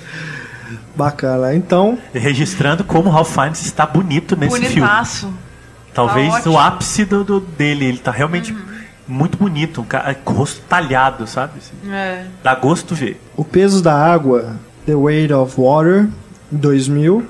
[0.95, 1.55] Bacana.
[1.55, 4.81] Então, Registrando como Ralph Fiennes está bonito nesse filme.
[4.81, 5.33] Bonitaço.
[5.95, 7.87] Talvez Tá o ápice do, do- dele.
[7.87, 8.55] Ele tá realmente
[9.09, 9.81] muito bonito.
[9.81, 11.55] Um cara, com o rosto talhado, sabe?
[11.59, 12.25] Assim, É.
[12.43, 13.21] dá gosto ver.
[13.37, 16.09] O Peso da Água, The Weight of Water,
[16.53, 17.27] em 2000,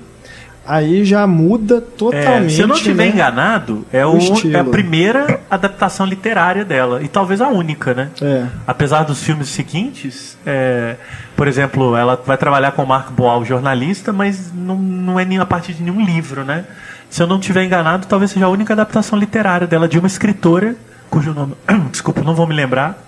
[0.66, 2.52] aí já muda É, totalmente.
[2.54, 3.12] se eu não estiver né?
[3.12, 7.02] enganado, é, O o, é a primeira adaptação literária dela.
[7.02, 8.10] E talvez a única, né?
[8.20, 8.46] É.
[8.66, 10.96] Apesar dos filmes seguintes, é,
[11.36, 15.38] por exemplo, ela vai trabalhar com o Marco Boal, jornalista, mas não, não é nem
[15.38, 16.64] a partir de nenhum livro, né?
[17.08, 20.74] Se eu não estiver enganado, talvez seja a única adaptação literária dela de uma escritora,
[21.10, 21.54] cujo nome,
[21.90, 23.02] desculpa, não vou me lembrar.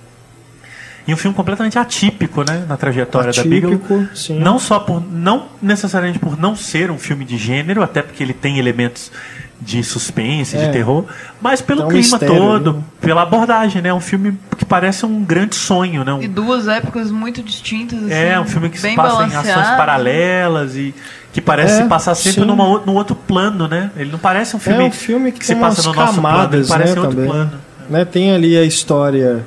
[1.06, 3.76] E um filme completamente atípico, né, na trajetória da Bigelow.
[3.76, 4.38] Atípico, sim.
[4.38, 8.34] Não só por não necessariamente por não ser um filme de gênero, até porque ele
[8.34, 9.10] tem elementos
[9.58, 10.66] de suspense, É.
[10.66, 11.06] de terror,
[11.40, 12.82] mas pelo Tem um clima mistério, todo, né?
[13.00, 13.88] pela abordagem, né?
[13.88, 16.12] É um filme que parece um grande sonho, né?
[16.12, 18.12] Um- E duas épocas muito distintas, assim.
[18.12, 20.94] é um filme que se passa em ações paralelas e
[21.32, 22.46] que parece É, se passar sempre sim.
[22.46, 23.90] numa, num outro plano, né?
[23.96, 26.28] Ele não parece um É filme, um filme que, que se passa no nosso plano,
[26.28, 27.30] ele camadas, parece né, outro também.
[27.30, 27.52] plano.
[27.88, 29.44] Né, tem ali a história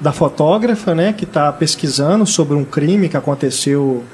[0.00, 4.04] da fotógrafa, né, que está pesquisando sobre um crime que aconteceu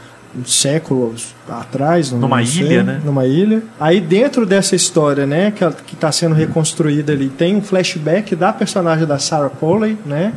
[0.44, 3.00] séculos atrás, não- Numa não sei, ilha, né?
[3.04, 3.62] Numa ilha.
[3.78, 8.52] Aí dentro dessa história, né, que que está sendo reconstruída ali, tem um flashback da
[8.52, 10.32] personagem da Sarah Polley, né?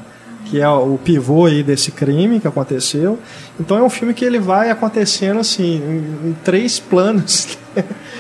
[0.50, 3.20] Que é o pivô aí desse crime que aconteceu.
[3.60, 7.58] Então é um filme que ele vai acontecendo assim, em, em três planos.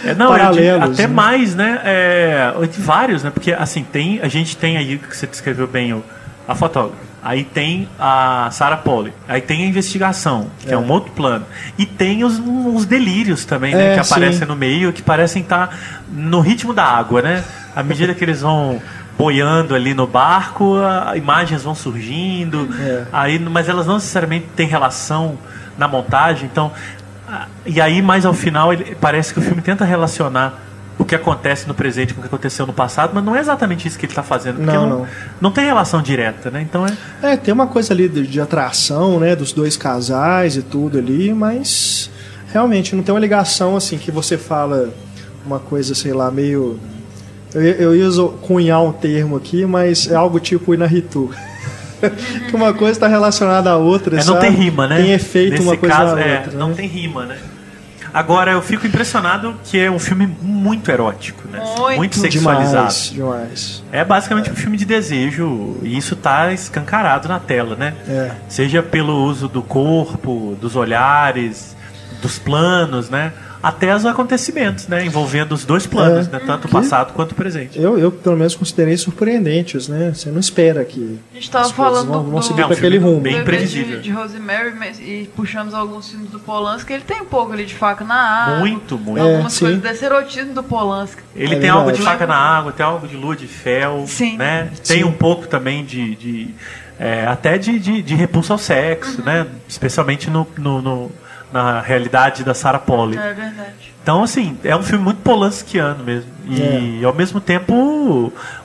[0.05, 1.13] É, não, paralelos, até né?
[1.13, 1.81] mais, né?
[1.83, 3.31] É, de vários, né?
[3.31, 6.03] Porque assim, tem, a gente tem aí que você descreveu bem o,
[6.47, 7.07] a fotógrafa.
[7.23, 9.11] Aí tem a Sarah Polley.
[9.27, 10.77] Aí tem a investigação, que é, É.
[10.77, 11.45] um outro plano.
[11.77, 13.93] E tem os, os delírios também, né?
[13.93, 14.45] É, que aparecem sim.
[14.45, 15.77] no meio, que parecem estar
[16.09, 17.43] no ritmo da água, né?
[17.75, 18.81] À medida que eles vão
[19.17, 22.67] boiando ali no barco, a- imagens vão surgindo.
[22.79, 23.05] É.
[23.11, 25.37] Aí, mas elas não necessariamente têm relação
[25.77, 26.47] na montagem.
[26.51, 26.71] Então,
[27.65, 30.63] e aí mais ao final ele, parece que o filme tenta relacionar
[30.99, 33.87] o que acontece no presente com o que aconteceu no passado, mas não é exatamente
[33.87, 35.07] isso que ele está fazendo, porque Não, não, não.
[35.39, 36.59] não tem relação direta, né?
[36.61, 40.63] Então é É, tem uma coisa ali de, de atração, né, dos dois casais e
[40.63, 42.09] tudo ali, mas
[42.51, 44.89] realmente não tem uma ligação assim que você fala
[45.45, 46.79] uma coisa, sei lá, meio
[47.57, 51.29] eu, ia- eu ia uso- cunhar um termo aqui, mas é algo tipo Inaritu.
[52.49, 54.97] que uma coisa está relacionada à outra, É, não tem rima, né?
[54.97, 56.57] Tem efeito Nesse uma coisa caso, na é, outra.
[56.59, 56.73] não né?
[56.75, 57.37] tem rima, né?
[58.13, 61.59] Agora, eu fico impressionado que é um filme muito erótico, né?
[61.97, 62.17] Muito.
[62.17, 62.73] sexualizado.
[62.93, 63.83] Demais, demais.
[63.91, 67.93] É basicamente um filme de desejo e isso tá escancarado na tela, né?
[68.07, 68.31] É.
[68.47, 71.75] Seja pelo uso do corpo, dos olhares,
[72.21, 73.33] dos planos, né?
[73.61, 75.05] Até os acontecimentos, né?
[75.05, 76.31] Envolvendo os dois planos, É.
[76.31, 76.41] né?
[76.45, 77.79] Tanto o passado quanto o presente.
[77.81, 80.11] Eu, eu, pelo menos, considerei surpreendentes, né?
[80.13, 82.61] Você não espera que A gente tava as coisas falando vão, do, vão do, seguir
[82.61, 83.19] É um para aquele rumo.
[83.21, 83.97] bem previsível.
[83.97, 87.65] De, de Rosemary mas, e puxamos alguns filmes do Polanski, ele tem um pouco ali
[87.65, 88.59] de faca na água.
[88.59, 89.21] Muito, muito.
[89.23, 91.21] Algumas É, coisas desse erotismo do Polanski.
[91.35, 94.37] Ele É tem algo de faca na água, tem algo de lua de fel, Sim.
[94.37, 94.69] né?
[94.87, 95.03] Tem Sim.
[95.03, 96.47] um pouco também de, de,
[96.99, 99.47] é, até de, de, de repulsa ao sexo, né?
[99.67, 101.11] Especialmente no, no- no-
[101.51, 103.17] na realidade da Sarah Polley.
[103.17, 103.93] É verdade.
[104.03, 106.29] Então, assim, é um filme muito polanskiano mesmo.
[106.47, 107.05] E, É.
[107.05, 107.73] ao mesmo tempo,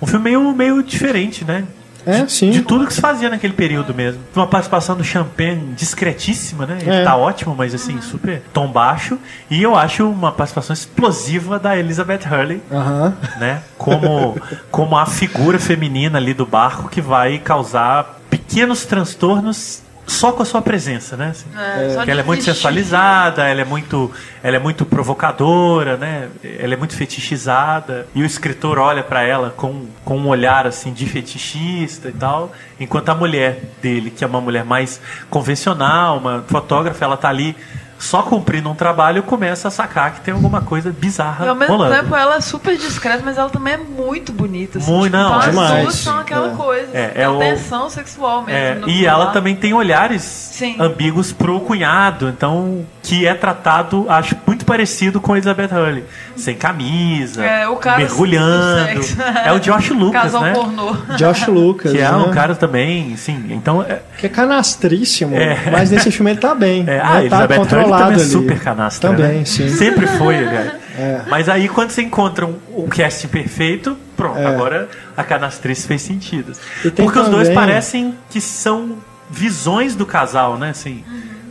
[0.01, 1.65] um filme meio, meio diferente, né?
[2.05, 2.51] É, sim.
[2.51, 4.21] De tudo que se fazia naquele período mesmo.
[4.35, 6.79] Uma participação do Champagne discretíssima, né?
[6.81, 7.05] Ele É.
[7.05, 9.17] tá ótimo, mas assim, super tom baixo.
[9.49, 13.15] E eu acho uma participação explosiva da Elizabeth Hurley, Aham.
[13.39, 13.63] né?
[13.79, 14.37] Como,
[14.71, 20.45] como a figura feminina ali do barco que vai causar pequenos transtornos só com a
[20.45, 21.31] sua presença, né?
[21.31, 21.47] Assim.
[21.57, 22.55] É, ela é muito vestir.
[22.55, 24.11] sensualizada, ela é muito,
[24.43, 26.29] ela é muito provocadora, né?
[26.43, 30.93] Ela é muito fetichizada e o escritor olha para ela com, com um olhar assim
[30.93, 35.01] de fetichista e tal, enquanto a mulher dele, que é uma mulher mais
[35.31, 37.57] convencional, uma fotógrafa, ela tá ali
[38.03, 41.77] só cumprindo um trabalho, começa a sacar que tem alguma coisa bizarra E ao mesmo
[41.77, 41.95] rolando.
[41.95, 44.79] tempo ela é super discreta, mas ela também é muito bonita.
[44.79, 45.83] Assim, Muito, tipo, não, então as demais.
[45.83, 46.57] duas são aquela É.
[46.57, 46.89] coisa.
[46.93, 48.89] É, assim, é o- tensão sexual mesmo.
[48.89, 50.77] É, e ela também tem olhares Sim.
[50.81, 56.05] ambíguos pro cunhado, então que é tratado, acho, muito parecido com a Elizabeth Hurley.
[56.37, 59.01] Sem camisa, É, o cara mergulhando.
[59.45, 60.53] É o Josh Lucas, Casal né?
[60.55, 60.97] pornô.
[61.17, 61.93] Josh Lucas.
[61.93, 62.17] Que é né?
[62.17, 63.47] um cara também, sim.
[63.51, 65.71] Então, é, Que é canastríssimo, É.
[65.71, 66.81] mas nesse filme ele tá bem.
[66.83, 67.01] é, né?
[67.03, 68.31] ah, tá Elizabeth Hurley controlado também é ali.
[68.33, 69.11] super canastra.
[69.11, 69.45] Também, né?
[69.45, 69.69] sim.
[69.69, 70.73] Sempre foi, aliás.
[70.95, 71.23] É.
[71.27, 74.45] Mas aí quando você encontra um, um casting perfeito, pronto, É.
[74.45, 76.53] agora a canastrice fez sentido.
[76.95, 78.99] Porque os dois também- parecem que são
[79.31, 80.69] visões do casal, né?
[80.69, 81.03] Assim,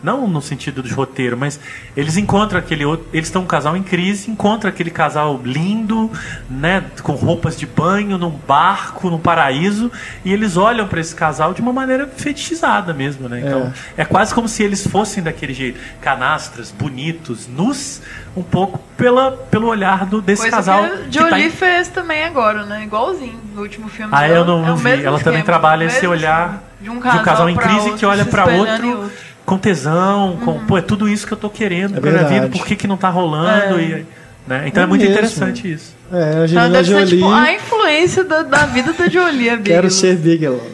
[0.03, 1.59] não no sentido de roteiro, mas
[1.95, 3.07] eles encontram aquele outro.
[3.13, 6.11] Eles estão um casal em crise, encontram aquele casal lindo,
[6.49, 6.83] né?
[7.03, 9.91] Com roupas de banho, num barco, num paraíso,
[10.25, 13.39] e eles olham para esse casal de uma maneira fetichizada mesmo, né?
[13.39, 14.05] Então é.
[14.05, 18.01] quase como se eles fossem daquele jeito, canastras, bonitos, nus,
[18.35, 20.83] um pouco pela, pelo olhar do, desse Coisa casal.
[20.83, 22.83] que a tá Jolie em- fez também agora, né?
[22.83, 24.11] Igualzinho no último filme.
[24.13, 24.33] Ah, dela.
[24.35, 24.89] eu não, é não o vi.
[24.89, 27.79] Ela também esquema, trabalha o esse olhar de um de casal, um casal em crise
[27.79, 29.11] outro, que olha para em outro
[29.51, 32.47] com tesão, com pô, é tudo isso que eu tô querendo É pra minha vida,
[32.47, 33.77] por que, que não tá rolando?
[33.79, 33.83] É.
[33.83, 34.05] E,
[34.47, 34.63] né?
[34.67, 35.13] Então é, É muito mesmo.
[35.13, 35.93] interessante isso.
[36.09, 37.15] É, a Então Angelina deve ser Jolie.
[37.17, 39.89] tipo a influência da, da vida da Jolie, a Quero Bigelow.
[39.89, 40.67] ser Bigelow.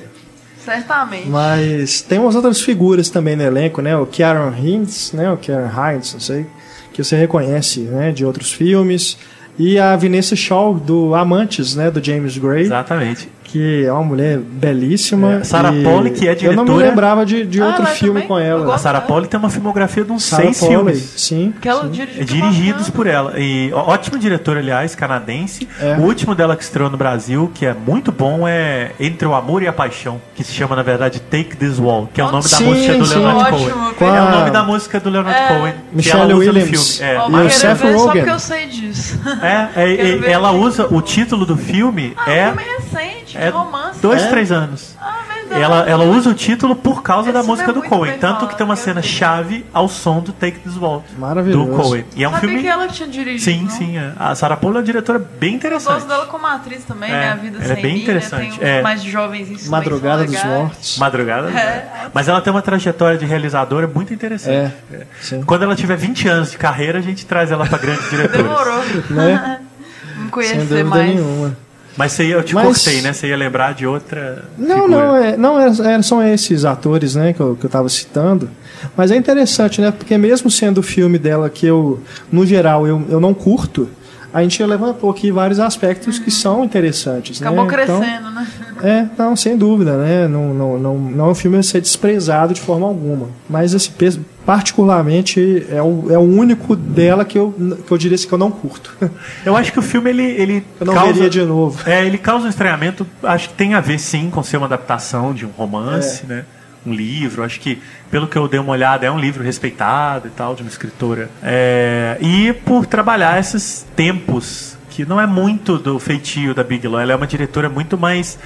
[0.63, 1.28] Certamente.
[1.28, 3.95] Mas tem umas outras figuras também no elenco, né?
[3.97, 5.32] O Kieran Hines, né?
[5.32, 6.45] O Kieran Hines, não sei,
[6.93, 8.11] que você reconhece, né?
[8.11, 9.17] De outros filmes.
[9.57, 11.89] E a Vanessa Shaw do Amantes, né?
[11.89, 13.28] Do James Gray, Exatamente.
[13.48, 15.36] Que é uma mulher belíssima.
[15.36, 18.22] É, Sarah Polley, que é Eu não me diretora- lembrava de, de Ah, outro filme
[18.22, 18.28] também?
[18.28, 18.76] com ela.
[18.76, 18.78] A.
[18.78, 21.14] Sarah Polley tem uma filmografia de uns Sarah seis Polley, filmes.
[21.16, 21.54] sim.
[21.62, 21.89] Que ela sim.
[21.91, 23.34] dirigiu É, Dirigidos por ela.
[23.39, 25.68] E ótimo diretor, aliás, canadense.
[25.82, 25.93] É.
[25.98, 29.64] O último dela que estreou no Brasil, que é muito bom, é Entre o Amor
[29.64, 32.43] e a Paixão, que se chama, na verdade, Take This Wall, que é o nome
[32.43, 33.16] da Sim, música do sim.
[33.20, 33.93] Leonard Ótimo, Cohen.
[33.98, 35.48] Com É o nome da música do Leonard É.
[35.48, 35.74] Cohen.
[35.89, 36.72] que Michelle ela usa Williams.
[36.72, 37.12] no filme.
[37.14, 37.20] É.
[37.20, 38.12] Ó, E o Seth ver só Rogen.
[38.24, 39.20] porque eu sei disso.
[39.41, 44.00] É, é, ver ela usa o título do filme Ah, é, filme recente, é romance.
[44.02, 44.28] dois, É?
[44.30, 44.95] três anos.
[45.02, 45.62] Ah, verdade.
[45.62, 48.12] Ela, ela usa o título por causa da Esse música do filme é Cohen.
[48.12, 49.08] bem Tanto falado, que tem uma cena ver.
[49.08, 51.04] chave ao som do Take This Wall.
[51.18, 51.66] Maravilhoso.
[51.72, 52.06] Do Cohen.
[52.16, 52.64] E é um Sabia filme.
[52.64, 53.70] que ela tinha dirigido, Sim, não?
[53.70, 53.98] sim.
[53.98, 54.12] é.
[54.20, 55.93] A Sarah Paul é uma diretora bem Eu interessante.
[55.93, 57.32] gosto dela como atriz também, É, né?
[57.32, 58.58] A Vida ela é Sem bem Mim, interessante, Né?
[58.60, 58.82] Tem é.
[58.82, 60.43] mais jovens em Madrugada dos.
[60.43, 60.98] Mortos.
[60.98, 61.50] Madrugada.
[61.50, 62.10] É.
[62.14, 64.74] Mas ela tem uma trajetória de realizadora muito interessante.
[64.91, 65.41] É, sim.
[65.43, 68.43] Quando ela tiver 20 anos de carreira, a gente traz ela para grandes diretores.
[68.45, 68.84] Demorou.
[69.12, 69.62] Né?
[70.18, 71.16] Sem conhecer dúvida mais.
[71.16, 71.58] nenhuma.
[71.98, 73.12] Mas você ia, eu te Mas- cortei, né?
[73.12, 74.45] Você ia lembrar de outra.
[74.58, 74.88] Não, figura.
[75.08, 78.50] não, é, não é, é- são esses atores né, que eu, que eu tava citando.
[78.95, 79.91] Mas é interessante, né?
[79.91, 82.00] Porque mesmo sendo o filme dela que eu,
[82.32, 83.89] no geral, eu, eu não curto,
[84.34, 87.41] a gente levantou aqui vários aspectos que são interessantes.
[87.41, 87.84] Acabou né?
[87.84, 88.48] Então, crescendo, né?
[88.84, 90.28] é, não, sem dúvida, né?
[90.28, 93.30] Não, não, não, não é um filme a ser desprezado de forma alguma.
[93.50, 97.54] Mas, assim, pes- particularmente, é o, é o único dela que eu,
[97.86, 98.95] que eu diria assim, que eu não curto.
[99.45, 101.14] Eu acho que o filme ele, ele Eu não causa.
[101.14, 101.78] veria de novo.
[101.89, 105.34] É, ele causa um estranhamento, acho que tem a ver sim com ser uma adaptação
[105.34, 106.28] de um romance, É.
[106.34, 106.45] né?
[106.86, 110.32] Um livro, acho que, pelo que eu dei uma olhada, é um livro respeitado e
[110.32, 111.30] tal, de uma escritora.
[111.43, 117.12] É, e por trabalhar esses tempos, que não é muito do feitio da Bigelow, ela
[117.12, 118.39] é uma diretora muito mais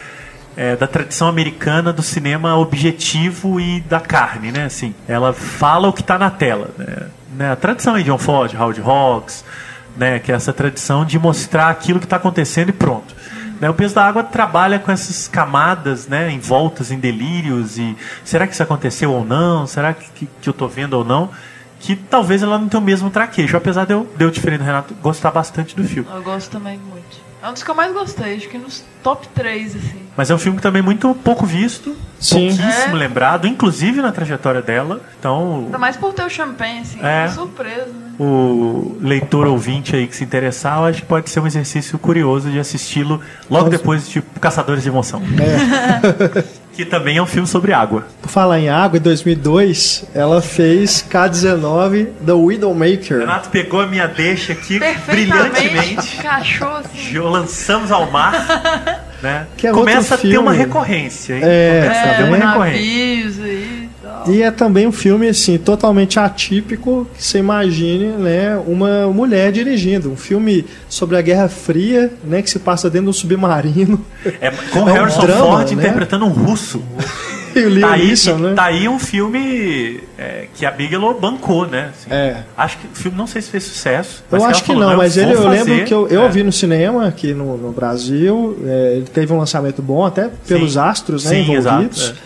[0.56, 4.66] é, da tradição americana do cinema objetivo e da carne, né?
[4.66, 7.08] Assim, ela fala o que está na tela, né?
[7.34, 9.46] Né, A tradição aí de John Ford, Howard Hawks,
[9.96, 10.20] né?
[10.20, 13.16] Que é essa tradição de mostrar aquilo que está acontecendo e pronto.
[13.62, 17.96] Né, o peso da água trabalha com essas camadas, né, envoltas em delírios e
[18.26, 19.68] será que isso aconteceu ou não?
[19.68, 21.30] Será que, que, que eu estou vendo ou não?
[21.80, 24.66] Que talvez ela não tenha o mesmo traquejo, apesar de eu, de eu diferente do
[24.66, 26.10] Renato, gostar bastante do filme.
[26.12, 27.22] Eu gosto também muito.
[27.44, 30.08] É um dos que eu mais gostei, acho que nos top 3, assim.
[30.22, 32.56] Mas é um filme também muito pouco visto, Sim.
[32.56, 33.00] pouquíssimo É.
[33.00, 35.02] lembrado, inclusive na trajetória dela.
[35.20, 37.00] Então, Ainda mais por ter o champanhe, assim.
[37.02, 37.26] É.
[37.26, 37.28] É.
[37.30, 38.12] Surpresa, né?
[38.20, 42.52] o leitor ouvinte aí que se interessar, eu acho que pode ser um exercício curioso
[42.52, 43.20] de assisti-lo
[43.50, 45.24] logo depois de tipo, Caçadores de Emoção.
[46.74, 48.06] que também é um filme sobre água.
[48.22, 53.22] Por falar em água, em 2002, ela fez K-19 The Widowmaker.
[53.22, 56.18] Renato pegou a minha deixa aqui brilhantemente.
[56.20, 57.18] Encaixou, assim.
[57.18, 59.02] Lançamos ao mar.
[59.22, 59.46] Né?
[59.56, 60.66] Que é Começa a ter uma filme.
[60.66, 61.42] recorrência, hein?
[61.44, 63.44] É, Começa a tá ter uma recorrência.
[63.48, 64.24] e tal.
[64.34, 70.12] E é também um filme assim totalmente atípico que você imagine, né, uma mulher dirigindo,
[70.12, 74.04] um filme sobre a Guerra Fria, né, que se passa dentro de um submarino.
[74.42, 75.84] É, com É um Harrison drama, Ford né?
[75.84, 76.84] interpretando um russo.
[77.56, 78.54] E o Liam Tá aí, Neeson, né?
[78.56, 81.92] tá aí um filme é, que a Bigelow bancou, né?
[81.92, 82.44] Assim, É.
[82.58, 84.24] Acho que o filme não sei se fez sucesso.
[84.32, 85.64] Eu acho que falou, não, eu mas vou ele, eu fazer.
[85.64, 86.30] lembro que eu, eu É.
[86.30, 88.58] vi no cinema aqui no, no Brasil.
[88.66, 90.80] é, ele teve um lançamento bom, até pelos Sim.
[90.80, 92.02] astros né, Sim, envolvidos.
[92.02, 92.18] exato,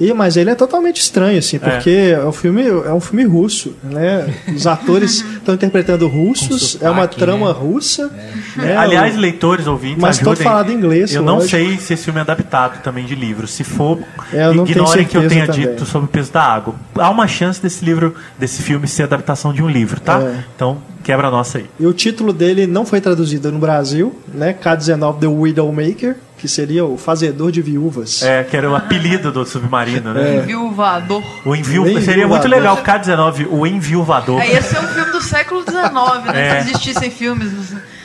[0.00, 3.76] E, mas ele é totalmente estranho, assim, porque é, um filme, é um filme russo,
[3.82, 4.32] né?
[4.48, 7.58] Os atores estão interpretando russos, Com é uma sotaque, trama né?
[7.58, 8.10] russa.
[8.56, 8.76] né?
[8.76, 11.50] Aliás, leitores, ouvintes, Mas todo falado em inglês, Eu não lógico.
[11.50, 13.46] sei se esse filme é adaptado também de livro.
[13.46, 13.98] Se for,
[14.32, 15.76] É, eu não tenho ignorem que eu tenha certeza também.
[15.76, 16.74] dito sobre o peso da água.
[16.96, 20.18] Há uma chance desse livro, desse filme ser adaptação de um livro, tá?
[20.20, 20.44] É.
[20.56, 21.66] Então, quebra a nossa aí.
[21.78, 24.52] E o título dele não foi traduzido no Brasil, né?
[24.52, 28.22] K-19 The Widowmaker, que seria o fazedor de viúvas.
[28.22, 30.36] É, que era o apelido do submarino, né?
[30.38, 30.40] É.
[30.40, 31.22] Viuvador.
[31.44, 31.82] O envio...
[31.82, 32.02] O enviuvador.
[32.02, 34.40] Seria muito legal, K-19, o enviuvador.
[34.40, 36.48] Aí ia ser um filme do século XIX, né?
[36.48, 36.62] É.
[36.62, 37.52] Se existissem filmes.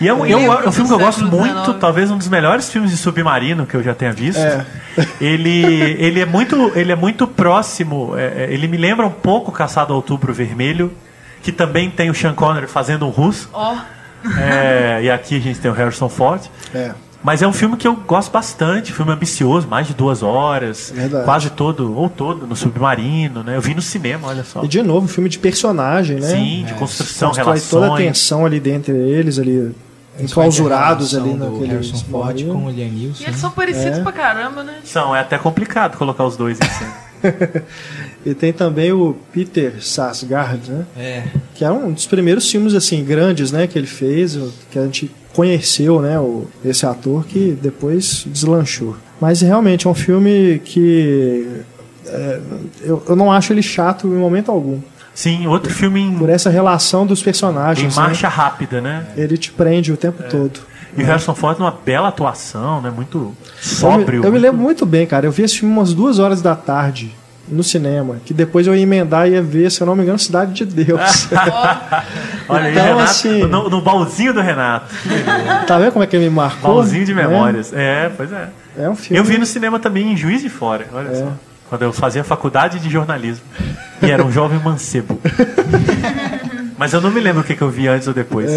[0.02, 2.28] E é um, é um- é um filme que eu gosto muito, talvez um dos
[2.28, 4.40] melhores filmes de submarino que eu já tenha visto.
[4.40, 4.66] É.
[5.22, 9.52] Ele, ele, é muito, ele é muito próximo, é, é, ele me lembra um pouco
[9.52, 10.92] Caçado ao Outubro Vermelho,
[11.46, 13.48] que também tem o Sean Connery fazendo um russo.
[13.54, 13.78] Ó,
[14.40, 16.42] É, e aqui a gente tem o Harrison Ford.
[16.74, 16.92] É.
[17.24, 21.24] Mas é um filme que eu gosto bastante, filme ambicioso, mais de duas horas, Verdade.
[21.24, 23.56] quase todo, ou todo, no submarino, né?
[23.56, 24.64] Eu vi no cinema, olha só.
[24.64, 26.28] E de novo, um filme de personagem, né?
[26.30, 28.08] Sim, de construção, Constrói toda a relações.
[28.08, 29.72] tensão ali dentre eles, ali
[30.20, 33.24] enclausurados ali naquele Harrison Ford com o Liam Neeson.
[33.24, 34.02] e eles são parecidos É.
[34.02, 34.76] pra caramba, né?
[34.84, 37.06] São, é até complicado colocar os dois em cena.
[38.26, 40.86] E tem também o Peter Sarsgaard, né?
[40.98, 41.24] É,
[41.54, 44.38] Que é um dos primeiros filmes assim grandes, né, que ele fez,
[44.72, 48.96] que a gente conheceu, né, o, esse ator que depois deslanchou.
[49.22, 51.46] Mas realmente é um filme que
[52.08, 52.40] é,
[52.82, 54.80] eu, eu não acho ele chato em momento algum.
[55.14, 58.02] Sim, outro filme em, Por essa relação dos em personagens, né?
[58.04, 59.06] marcha rápida, né?
[59.16, 60.60] Ele te prende o tempo todo.
[60.98, 62.90] E o Harrison Ford numa bela atuação, né?
[62.90, 64.24] Muito Eu me, sóbrio.
[64.26, 65.26] eu me lembro muito bem, cara.
[65.26, 67.14] Eu vi esse filme umas duas horas da tarde
[67.48, 70.18] no cinema, que depois eu ia emendar e ia ver, se eu não me engano,
[70.20, 71.28] Cidade de Deus.
[72.50, 74.88] Olha aí, Então, Renato, assim- no, no baúzinho do Renato.
[75.68, 76.76] tá vendo como é que ele me marcou?
[76.76, 77.24] Baúzinho de Né?
[77.28, 77.72] memórias.
[77.74, 78.50] É, pois é.
[78.78, 79.18] É um filme.
[79.20, 81.16] Eu vi no cinema também em Juiz de Fora, olha É.
[81.16, 81.32] só.
[81.70, 83.44] Quando eu fazia faculdade de jornalismo.
[84.02, 85.20] E era um jovem mancebo.
[86.78, 88.52] Mas eu não me lembro o que, que eu vi antes ou depois.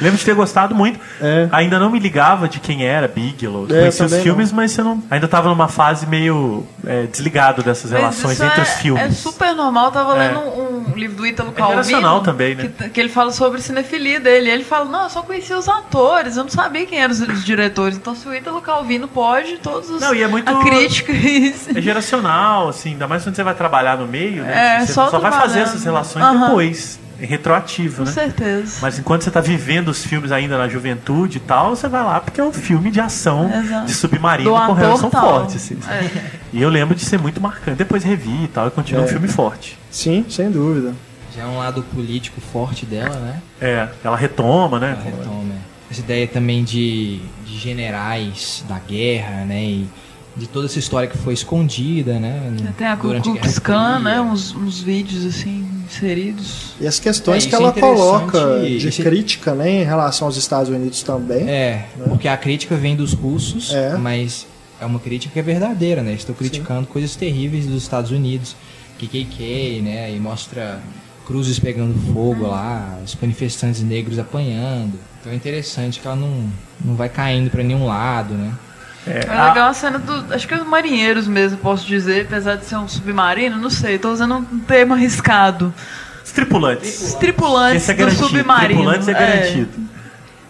[0.00, 0.98] Lembro de ter gostado muito.
[1.20, 1.48] É.
[1.52, 3.66] Ainda não me ligava de quem era Bigelow.
[3.66, 5.02] É, Conhecia os filmes, mas você não.
[5.10, 9.02] Ainda estava numa fase meio é, desligado dessas Mas relações isso entre é, os filmes.
[9.04, 9.86] É super normal.
[9.86, 10.28] Eu tava É.
[10.28, 11.82] lendo um, um livro do Ítalo É Calvino.
[11.84, 12.70] geracional também, né?
[12.76, 14.50] Que, que ele fala sobre cinefilia dele.
[14.50, 17.44] Ele fala, não, eu só conhecia os atores, eu não sabia quem eram os, os
[17.44, 17.96] diretores.
[17.96, 20.00] Então se o Ítalo Calvino pode, todos os...
[20.00, 21.70] Não, e é muito- A crítica isso.
[21.76, 24.78] É geracional, assim, ainda mais quando você vai trabalhar no meio, né?
[24.82, 26.46] É, você só só vai fazer essas relações Aham.
[26.46, 26.98] depois.
[27.22, 28.10] É retroativo, Com né?
[28.10, 28.78] certeza.
[28.82, 32.18] Mas enquanto você está vivendo os filmes ainda na juventude e tal, você vai lá
[32.20, 33.86] porque é um filme de ação Exato.
[33.86, 35.40] de submarino Do com Harrison tal.
[35.44, 35.54] Ford.
[35.56, 35.78] Assim.
[35.88, 36.10] É.
[36.52, 37.76] E eu lembro de ser muito marcante.
[37.78, 39.04] Depois revi e tal, e continua É.
[39.04, 39.78] um filme forte.
[39.90, 40.94] Sim, sem dúvida.
[41.34, 43.40] já é um lado político forte dela, né?
[43.60, 44.96] É, ela retoma, né?
[45.00, 45.54] Ela retoma.
[45.90, 49.62] Essa ideia também de, de generais da guerra, né?
[49.62, 49.88] E
[50.36, 52.52] de toda essa história que foi escondida, né?
[52.76, 53.60] Tem a Ku Klux
[54.02, 54.20] né?
[54.20, 56.74] Uns, uns vídeos assim, inseridos.
[56.80, 57.96] E as questões É, que é ela interessante.
[57.98, 61.48] coloca de é- crítica né, em relação aos Estados Unidos também.
[61.48, 63.96] É, porque a crítica vem dos russos, É.
[63.96, 64.46] mas
[64.80, 66.12] é uma crítica que é verdadeira, né?
[66.12, 68.56] Estou criticando coisas terríveis dos Estados Unidos,
[68.98, 70.12] KKK, né?
[70.14, 70.80] E mostra
[71.26, 74.98] cruzes pegando fogo lá, os manifestantes negros apanhando.
[75.20, 76.48] Então é interessante que ela não,
[76.84, 78.52] não vai caindo para nenhum lado, né?
[79.06, 80.32] É, É a- legal a cena do.
[80.34, 83.98] Acho que é os marinheiros mesmo, posso dizer, apesar de ser um submarino, não sei,
[83.98, 85.72] tô usando um termo arriscado.
[86.24, 87.02] os tripulantes.
[87.02, 88.74] Os tripulantes é do submarino.
[88.74, 89.70] Tripulantes é garantido.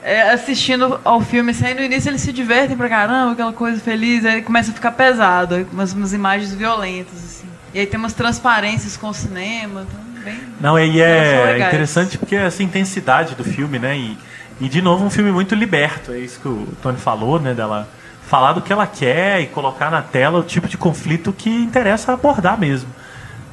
[0.04, 3.80] é, assistindo ao filme, assim, aí no início eles se divertem pra caramba, aquela coisa
[3.80, 7.46] feliz, aí começa a ficar pesado, aí umas, umas imagens violentas, assim.
[7.72, 10.38] E aí tem umas transparências com o cinema, então, bem.
[10.60, 13.96] Não, e é interessante porque essa intensidade do filme, né?
[13.96, 14.18] E,
[14.60, 17.54] e de novo um filme muito liberto, é isso que o Tony falou, né?
[17.54, 17.88] Dela
[18.26, 22.12] falar do que ela quer e colocar na tela o tipo de conflito que interessa
[22.12, 22.88] abordar mesmo.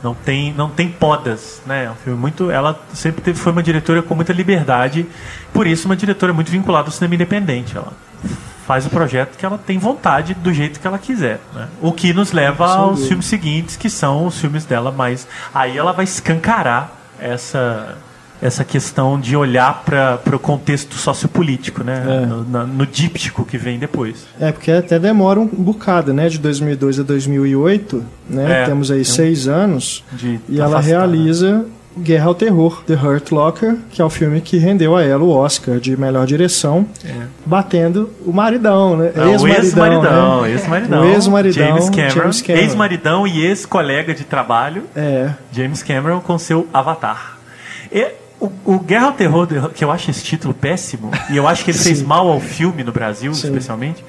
[0.02, 1.86] Não tem, não tem podas, né?
[1.86, 2.50] É um filme muito.
[2.50, 5.06] Ela sempre teve, foi uma diretora com muita liberdade,
[5.54, 7.76] por isso uma diretora muito vinculada ao cinema independente.
[7.76, 7.92] Ela
[8.66, 11.42] faz o projeto que ela tem vontade do jeito que ela quiser.
[11.54, 11.68] Né?
[11.82, 15.92] O que nos leva aos filmes seguintes, que são os filmes dela, mas aí ela
[15.92, 17.98] vai escancarar essa
[18.42, 22.04] essa questão de olhar para o contexto sociopolítico, né?
[22.24, 22.26] É.
[22.26, 24.26] No, na- no díptico que vem depois.
[24.40, 26.30] É, porque até demora um bocado, né?
[26.30, 28.62] De 2002 a 2008, né?
[28.62, 30.04] É, Temos aí tem um- seis anos.
[30.14, 30.98] De E ela afastar, né?
[31.00, 31.66] realiza
[31.98, 35.32] Guerra ao Terror, The Hurt Locker, que é o filme que rendeu a ela o
[35.36, 36.86] Oscar de melhor direção,
[37.46, 39.12] batendo o maridão, né?
[39.16, 41.02] É, o ex-maridão, ex-maridão.
[41.02, 42.10] O ex-maridão, James Cameron.
[42.10, 42.64] James Cameron.
[42.64, 47.38] Ex-maridão e ex-colega de trabalho, É, James Cameron, com seu Avatar.
[47.92, 48.08] E
[48.40, 51.72] o, o Guerra ao Terror, que eu acho esse título péssimo, e eu acho que
[51.72, 53.48] ele fez mal ao filme no Brasil, Sim.
[53.48, 54.04] especialmente,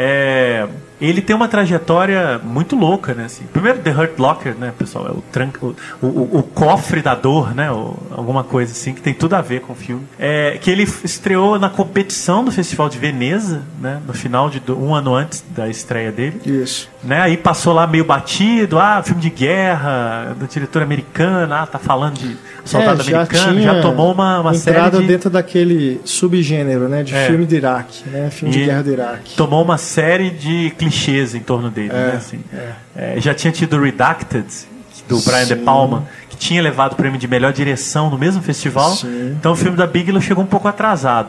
[0.00, 0.68] é,
[1.00, 3.24] ele tem uma trajetória muito louca, né?
[3.24, 5.08] Assim, primeiro, The Hurt Locker, né, pessoal?
[5.08, 7.68] É o, tranca, o, o, o, cofre da dor, né?
[7.72, 10.06] Ou alguma coisa assim, que tem tudo a ver com o filme.
[10.16, 14.00] É, que ele estreou na competição do Festival de Veneza, né?
[14.06, 16.40] No final de um ano antes da estreia dele.
[16.46, 16.88] Isso.
[17.02, 17.20] Né?
[17.20, 22.18] Aí passou lá meio batido, ah, filme de guerra, da diretora americana, ah, tá falando
[22.18, 25.12] de soldado é, já americano, já tomou uma, uma entrada série de...
[25.12, 27.04] dentro daquele subgênero, né?
[27.04, 27.26] De É.
[27.28, 28.30] filme do Iraque, né?
[28.30, 29.36] Filme de E guerra do Iraque.
[29.36, 32.12] Tomou uma série de clichês em torno dele, É, né?
[32.16, 32.40] Assim,
[32.96, 34.46] é, já tinha tido Redacted,
[35.08, 35.54] do Brian De.
[35.56, 38.90] Palma, que tinha levado o prêmio de melhor direção no mesmo festival.
[38.90, 39.36] Sim.
[39.38, 41.28] Então o filme da Bigelow chegou um pouco atrasado.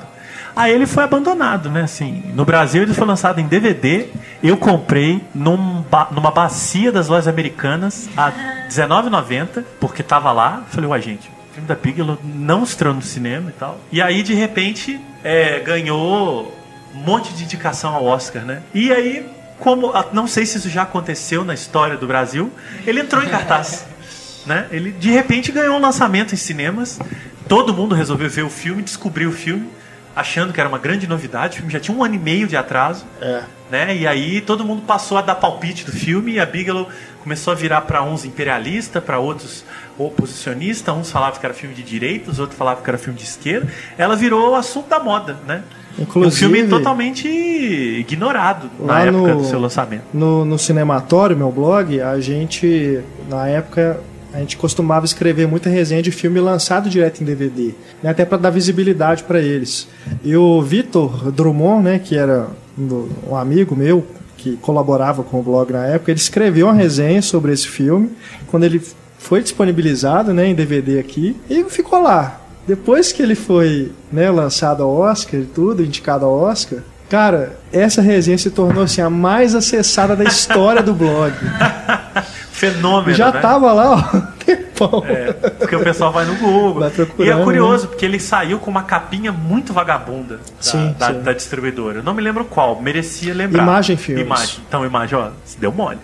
[0.60, 1.84] Aí ele foi abandonado, né?
[1.84, 4.08] Assim, no Brasil ele foi lançado em DVD.
[4.44, 10.64] Eu comprei num ba- numa bacia das lojas americanas a R$19,90, porque tava lá.
[10.70, 13.80] Falei, uai, gente, o filme da Bigelow não estreou no cinema e tal.
[13.92, 16.54] E aí, de repente, é, ganhou
[16.94, 18.62] um monte de indicação ao Oscar, né?
[18.74, 19.26] E aí,
[19.60, 22.52] como a- não sei se isso já aconteceu na história do Brasil,
[22.86, 23.86] ele entrou em cartaz.
[24.46, 24.68] né?
[24.72, 27.00] Ele de repente ganhou um lançamento em cinemas.
[27.48, 29.68] Todo mundo resolveu ver o filme, descobriu o filme,
[30.16, 31.54] achando que era uma grande novidade.
[31.54, 33.06] O filme já tinha um ano e meio de atraso.
[33.22, 33.44] É.
[33.72, 33.96] Né?
[33.98, 36.90] E aí todo mundo passou a dar palpite do filme e a Bigelow
[37.22, 39.64] começou a virar para uns imperialista, para outros
[39.96, 43.26] oposicionista, uns falavam que era filme de direita, os outros falavam que era filme de
[43.26, 43.72] esquerda.
[43.98, 45.62] Ela virou o assunto da moda, né?
[46.00, 50.04] Inclusive- um filme totalmente ignorado na época no- do seu lançamento.
[50.14, 54.00] No, no Cinematório, meu blog, a gente, na época,
[54.34, 58.38] a gente costumava escrever muita resenha de filme lançado direto em DVD, né, até para
[58.38, 59.88] dar visibilidade para eles.
[60.24, 62.48] E o Vitor Drummond, né, que era
[62.78, 64.06] um, amigo meu,
[64.38, 68.12] que colaborava com o blog na época, ele escreveu uma resenha sobre esse filme,
[68.48, 68.82] quando ele
[69.18, 72.40] foi disponibilizado né, em DVD aqui, e ficou lá.
[72.68, 76.80] Depois que ele foi né, lançado ao Oscar e tudo, indicado ao Oscar,
[77.10, 81.34] cara, essa resenha se tornou assim, a mais acessada da história do blog.
[82.60, 83.40] Fenômeno, Já né?
[83.40, 85.04] tava lá, ó, tempão.
[85.08, 86.82] É, porque o pessoal vai no Google.
[86.82, 91.08] Vai e é curioso, porque ele saiu com uma capinha muito vagabunda da, Sim, da,
[91.08, 91.22] sim.
[91.22, 92.00] da distribuidora.
[92.00, 93.64] Eu não me lembro qual, merecia lembrar.
[93.64, 94.26] Imagem Filmes.
[94.26, 94.60] Imagem.
[94.68, 96.00] Então, imagem, ó, se deu mole.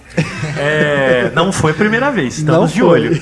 [0.57, 2.89] É, não foi a primeira vez, estamos Não de foi.
[2.89, 3.21] olho.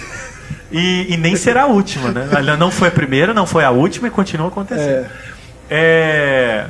[0.71, 2.27] E, e nem será a última, né?
[2.31, 5.05] Ela não foi a primeira, não foi a última e continua acontecendo.
[5.69, 6.65] É,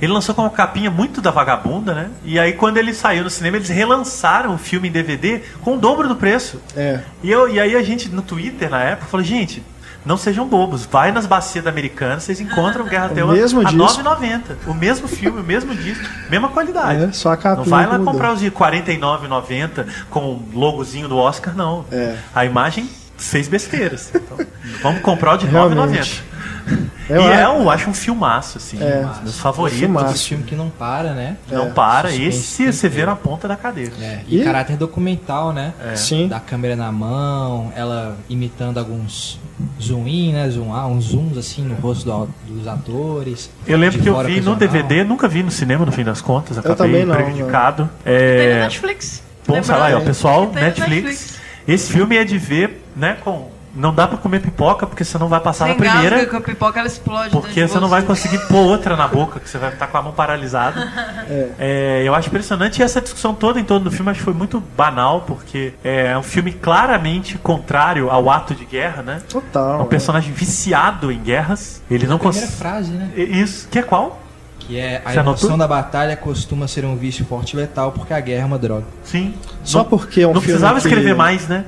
[0.00, 2.10] Ele lançou com uma capinha muito da vagabunda, né?
[2.24, 5.78] E aí, quando ele saiu no cinema, eles relançaram o filme em DVD com o
[5.78, 6.60] dobro do preço.
[6.76, 7.00] É.
[7.22, 9.62] E, eu, e aí a gente, no Twitter, na época, falou, gente,
[10.06, 14.02] não sejam bobos, vai nas bacias da Americana, vocês encontram Guerra até mesmo a disco.
[14.02, 14.40] 9,90.
[14.66, 17.04] O mesmo filme, o mesmo disco, mesma qualidade.
[17.04, 18.12] É, só a capinha Não vai lá mudou.
[18.12, 21.84] comprar os de R$ 49,90 com o logozinho do Oscar, não.
[21.90, 22.16] É.
[22.34, 24.10] A imagem fez besteiras.
[24.14, 24.38] Então,
[24.82, 26.22] vamos comprar o de R$ Realmente.
[26.24, 26.37] 9,90.
[27.08, 29.02] Eu e é, eu acho um filmaço, assim, É.
[29.04, 29.80] um dos meus favoritos.
[29.80, 30.28] filmaço.
[30.28, 31.36] Filme que não para, né?
[31.50, 31.70] Não É.
[31.70, 32.28] para, Suspense
[32.64, 33.06] esse você vê ver.
[33.06, 33.92] na ponta da cadeira.
[34.00, 35.72] É, e E- caráter documental, né?
[35.94, 36.28] Sim.
[36.28, 39.40] Da câmera na mão, ela imitando alguns
[39.80, 40.48] zoom in, né?
[40.50, 43.50] Zoom out, uns zooms assim no rosto do- dos atores.
[43.66, 44.54] Eu lembro que eu vi no.
[44.54, 47.88] DVD, nunca vi no cinema no fim das contas, acabei também não, prejudicado.
[48.04, 49.22] Tem no É, Netflix.
[49.46, 51.38] bom, sei lá, é, o pessoal, no Netflix.
[51.66, 53.48] Esse filme é de ver, né, com...
[53.78, 56.26] Não dá pra comer pipoca porque você não vai passar Você na primeira.
[56.26, 57.30] com a pipoca, ela explode.
[57.30, 59.86] Porque dentro de você não vai conseguir pôr outra na boca, que você vai estar
[59.86, 60.86] com a mão paralisada.
[61.58, 64.32] É, eu acho impressionante e essa discussão toda em torno do filme acho que foi
[64.34, 69.16] muito banal, porque é um filme claramente contrário ao ato de guerra, né?
[69.22, 69.82] É Total.
[69.82, 71.82] um personagem viciado em guerras.
[71.90, 72.58] Ele não Primeira consegue.
[72.58, 73.10] frase, né?
[73.14, 74.20] Isso, que é qual?
[74.60, 75.40] Que é a Você anotou?
[75.42, 78.58] emoção da batalha costuma ser um vício forte e letal porque a guerra é uma
[78.58, 78.84] droga.
[79.04, 79.34] Sim.
[79.62, 81.64] Só não, porque é um Não filme precisava que- escrever mais, né?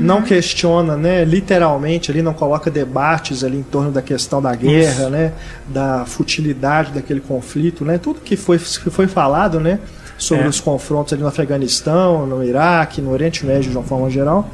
[0.00, 5.02] Não questiona, né, literalmente ali não coloca debates ali em torno da questão da guerra,
[5.02, 5.10] Isso.
[5.10, 5.32] né,
[5.68, 9.78] da futilidade daquele conflito, né, tudo que foi que foi falado, né,
[10.18, 10.48] sobre É.
[10.48, 14.48] os confrontos ali no Afeganistão, no Iraque, no Oriente Médio de uma forma geral.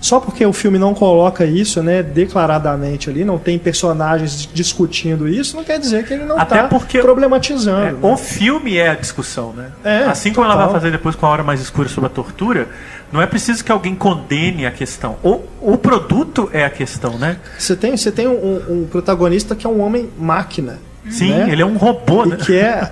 [0.00, 5.56] Só porque o filme não coloca isso, né, declaradamente ali, não tem personagens discutindo isso,
[5.56, 7.86] não quer dizer que ele não está porque- problematizando.
[7.86, 7.98] É, né?
[8.02, 9.68] o filme é a discussão, né?
[9.82, 10.80] É, assim como ela vai total.
[10.80, 12.68] fazer depois com a hora mais escura sobre a tortura,
[13.14, 15.16] não é preciso que alguém condene a questão.
[15.22, 17.36] O, o produto é a questão, né?
[17.56, 20.80] Você tem, você tem um, um protagonista que é um homem máquina.
[21.08, 21.48] Sim, né?
[21.48, 22.36] ele é um robô, né?
[22.40, 22.90] E que é.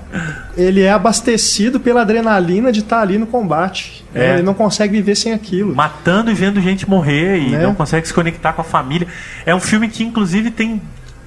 [0.57, 4.05] Ele é abastecido pela adrenalina de estar ali no combate.
[4.15, 4.27] né?
[4.27, 4.35] É.
[4.35, 5.74] Ele não consegue viver sem aquilo.
[5.74, 7.62] matando e vendo gente morrer e Né?
[7.65, 9.09] não consegue se conectar com a família.
[9.44, 10.81] É um filme que, inclusive, tem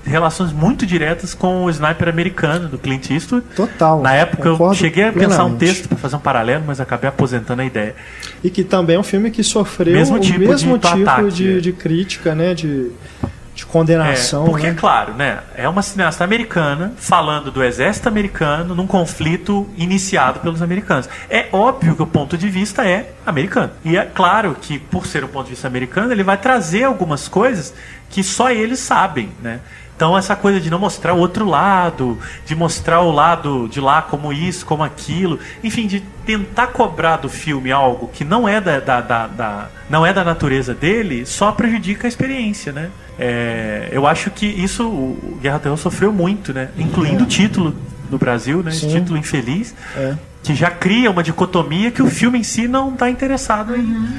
[0.05, 3.45] relações muito diretas com o Sniper americano do Clint Eastwood.
[3.55, 4.01] Total.
[4.01, 5.59] Na época eu cheguei a pensar um plenamente.
[5.59, 7.95] texto para fazer um paralelo, mas acabei aposentando a ideia.
[8.43, 11.57] E que também é um filme que sofreu Mesmo tipo o mesmo de tipo de,
[11.57, 11.59] é.
[11.59, 12.53] de crítica, né?
[12.53, 12.91] De,
[13.55, 14.43] de condenação.
[14.43, 14.75] É, porque, né?
[14.77, 15.39] claro, né?
[15.55, 21.09] É uma cineasta americana falando do exército americano num conflito iniciado pelos americanos.
[21.29, 23.71] É óbvio que o ponto de vista é americano.
[23.83, 27.27] E é claro que, por ser um ponto de vista americano, ele vai trazer algumas
[27.27, 27.73] coisas
[28.09, 29.61] que só eles sabem, né?
[29.95, 34.01] Então essa coisa de não mostrar o outro lado, de mostrar o lado de lá
[34.01, 38.79] como isso, como aquilo, enfim, de tentar cobrar do filme algo que não é da,
[38.81, 42.89] da, da, da não é da natureza dele, só prejudica a experiência, né?
[43.17, 46.69] É, eu acho que isso o Guerra Terror sofreu muito, né?
[46.77, 47.73] Incluindo o título
[48.09, 48.71] do Brasil, né?
[48.71, 50.15] Esse título infeliz, É.
[50.43, 54.09] que já cria uma dicotomia que o filme em si não está interessado em,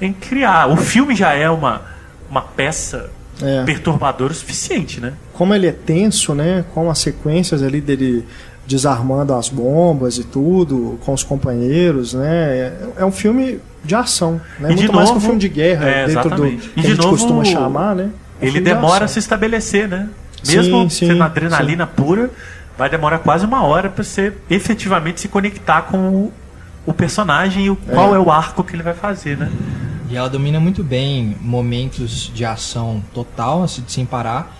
[0.00, 0.66] em criar.
[0.68, 1.82] O filme já é uma,
[2.30, 3.10] uma peça
[3.42, 3.64] É.
[3.64, 5.12] perturbadora o suficiente, né?
[5.36, 6.64] Como ele é tenso, né?
[6.74, 8.24] Com as sequências ali dele
[8.66, 12.26] desarmando as bombas e tudo, com os companheiros, né?
[12.58, 14.72] É, é um filme de ação, né?
[14.72, 16.68] E de Muito mais que um novo- filme de guerra, É, dentro do exatamente.
[16.70, 18.02] que E a de gente novo, costuma chamar, né?
[18.02, 18.10] É um
[18.48, 20.08] Ele filme de demora a se estabelecer, né?
[20.42, 22.30] Sim, Mesmo sim, sendo adrenalina pura,
[22.76, 26.32] vai demorar quase uma hora para você efetivamente se conectar com o,
[26.84, 29.50] o personagem e o, qual é o arco que ele vai fazer, né?
[30.10, 34.56] E ela domina muito bem momentos de ação total, assim, de sem parar,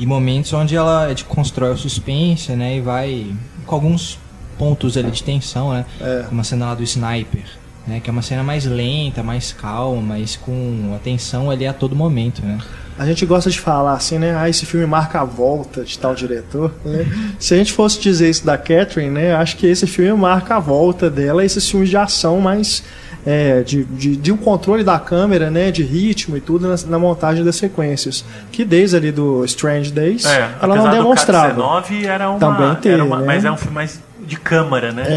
[0.00, 2.78] e momentos onde ela de, constrói o suspense, né?
[2.78, 3.26] E vai
[3.66, 4.18] com alguns
[4.58, 5.84] pontos ali de tensão, né?
[6.00, 6.24] É.
[6.26, 7.44] Como a cena lá do sniper,
[7.86, 8.00] né?
[8.00, 12.42] Que é uma cena mais lenta, mais calma, mas com atenção ali a todo momento,
[12.42, 12.58] né?
[12.98, 14.34] A gente gosta de falar assim, né?
[14.34, 16.72] Ah, esse filme marca a volta de tal diretor.
[16.82, 17.06] né?
[17.38, 19.34] Se a gente fosse dizer isso da Catherine, né?
[19.34, 22.82] Acho que esse filme marca a volta dela, esses filmes de ação mais.
[23.26, 25.70] É, de, de, de um controle da câmera, né?
[25.70, 28.24] De ritmo e tudo na, na montagem das sequências.
[28.50, 31.82] Que desde ali do Strange Days, É, ela não apesar do demonstrava.
[31.82, 33.26] K-19 era uma, Também uma- né?
[33.26, 35.02] mas é um filme mais de câmara, né?
[35.06, 35.14] É,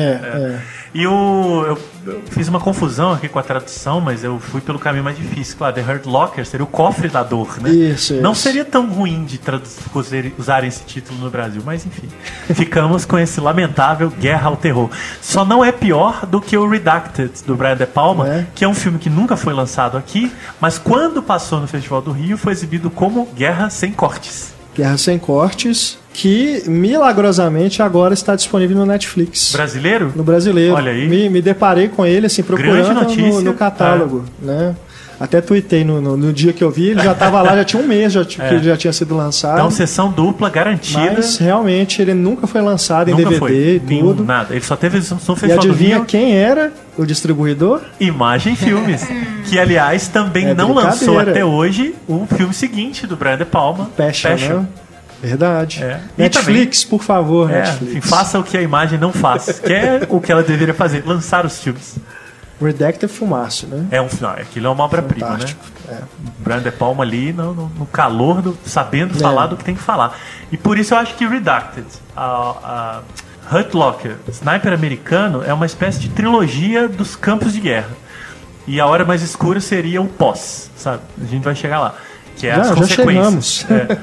[0.60, 0.62] é.
[0.96, 4.78] E o, eu, eu fiz uma confusão aqui com a tradução, mas eu fui pelo
[4.78, 5.58] caminho mais difícil.
[5.58, 7.72] Claro, The Hurt Locker seria o cofre da dor, né?
[7.72, 8.42] Isso, Não isso.
[8.44, 9.64] seria tão ruim de tradu-
[9.96, 12.08] usar- usarem esse título no Brasil, mas enfim.
[12.54, 14.90] Ficamos com esse lamentável Guerra ao Terror.
[15.20, 18.46] Só não é pior do que o Redacted, do Brian De Palma, É.
[18.54, 20.32] que é um filme que nunca foi lançado aqui,
[20.62, 24.53] mas quando passou no Festival do Rio, foi exibido como Guerra Sem Cortes.
[24.76, 29.52] Guerra Sem Cortes, que milagrosamente agora está disponível no Netflix.
[29.52, 30.12] Brasileiro?
[30.16, 30.76] No brasileiro.
[30.76, 31.08] Olha aí.
[31.08, 33.02] Me, me deparei com ele, assim, procurando.
[33.02, 33.16] É.
[33.16, 34.76] no, no catálogo, né?
[35.20, 37.82] Até tuitei no, no, no dia que eu vi, ele já estava lá, já tinha
[37.82, 38.26] um mês já, É.
[38.26, 39.54] que ele já tinha sido lançado.
[39.56, 41.14] Então, sessão dupla garantida.
[41.16, 43.54] mas realmente ele nunca foi lançado em Nunca DVD foi.
[43.56, 44.26] e Nenhum, tudo.
[44.26, 44.54] nada.
[44.54, 47.82] Ele só teve no E Festival do adivinha quem era o distribuidor?
[48.00, 49.06] Imagem Filmes.
[49.50, 53.90] que, aliás, também É não lançou até hoje o filme seguinte do Brian De Palma.
[53.96, 54.30] Passion,
[54.62, 54.66] né?
[55.22, 55.82] Verdade.
[55.82, 56.00] É.
[56.18, 57.96] E Netflix, por favor, É, Netflix.
[57.96, 59.58] enfim, faça o que a imagem não faz.
[59.60, 61.96] que é o que ela deveria fazer, lançar os filmes.
[62.64, 63.86] Redacted Fumaço, né?
[63.92, 65.46] É um final, aquilo é uma obra-prima, né?
[65.90, 65.98] É.
[66.40, 69.20] Brian De Palma ali no, no- no calor, do, sabendo É.
[69.20, 70.18] falar do que tem que falar.
[70.52, 71.86] E por isso eu acho que Redacted,
[72.16, 73.02] a,
[73.52, 77.90] a Hurt Locker, Sniper Americano, é uma espécie de trilogia dos campos de guerra.
[78.66, 81.02] E a hora mais escura seria o pós, sabe?
[81.22, 81.96] A gente vai chegar lá.
[82.38, 83.66] Que é Já- as consequências.
[83.70, 83.98] É.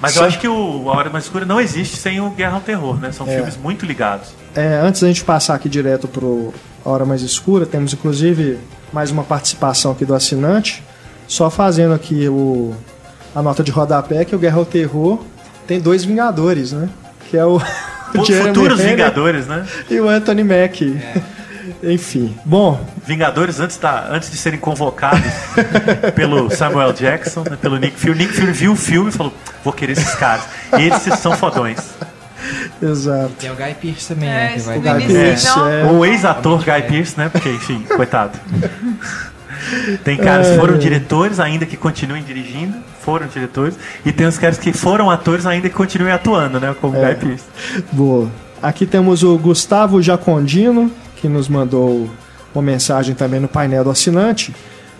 [0.00, 2.54] Mas eu Só- acho que o A Hora Mais Escura não existe sem o Guerra
[2.54, 3.10] ao Terror, né?
[3.10, 3.34] São É.
[3.34, 4.28] filmes muito ligados.
[4.58, 6.52] É, antes da gente passar aqui direto pro
[6.84, 8.58] A Hora Mais Escura, temos inclusive
[8.92, 10.82] mais uma participação aqui do assinante,
[11.28, 12.74] só fazendo aqui o,
[13.32, 15.20] a nota de rodapé que o Guerra ao Terror
[15.64, 16.88] tem dois Vingadores, né?
[17.30, 17.58] Que é o,
[18.18, 19.64] o Futuros Renner Vingadores, né?
[19.88, 20.82] e o Anthony Mack.
[21.80, 25.22] Enfim, bom, Vingadores antes, da, antes de serem convocados
[26.16, 28.18] pelo Samuel Jackson, né, pelo Nick Fury.
[28.18, 29.32] Nick Fury viu o filme e falou:
[29.62, 30.42] vou querer esses caras.
[30.72, 31.78] Esses são fodões.
[32.82, 33.32] Exato.
[33.38, 34.52] Tem o Guy Pearce também, É, né?
[34.54, 37.28] Que vai O Guy Pearce, é, O ex-ator Guy Pearce, né?
[37.28, 38.38] Porque, enfim, coitado.
[40.04, 40.78] Tem caras que foram É.
[40.78, 43.74] diretores ainda que continuem dirigindo, foram diretores,
[44.04, 46.74] e tem os caras que foram atores ainda que continuem atuando, né?
[46.80, 47.14] Como É.
[47.14, 47.44] Guy Pearce.
[47.92, 48.30] Boa.
[48.62, 52.08] Aqui temos o Gustavo Jacondino, que nos mandou
[52.54, 54.54] uma mensagem também no painel do assinante.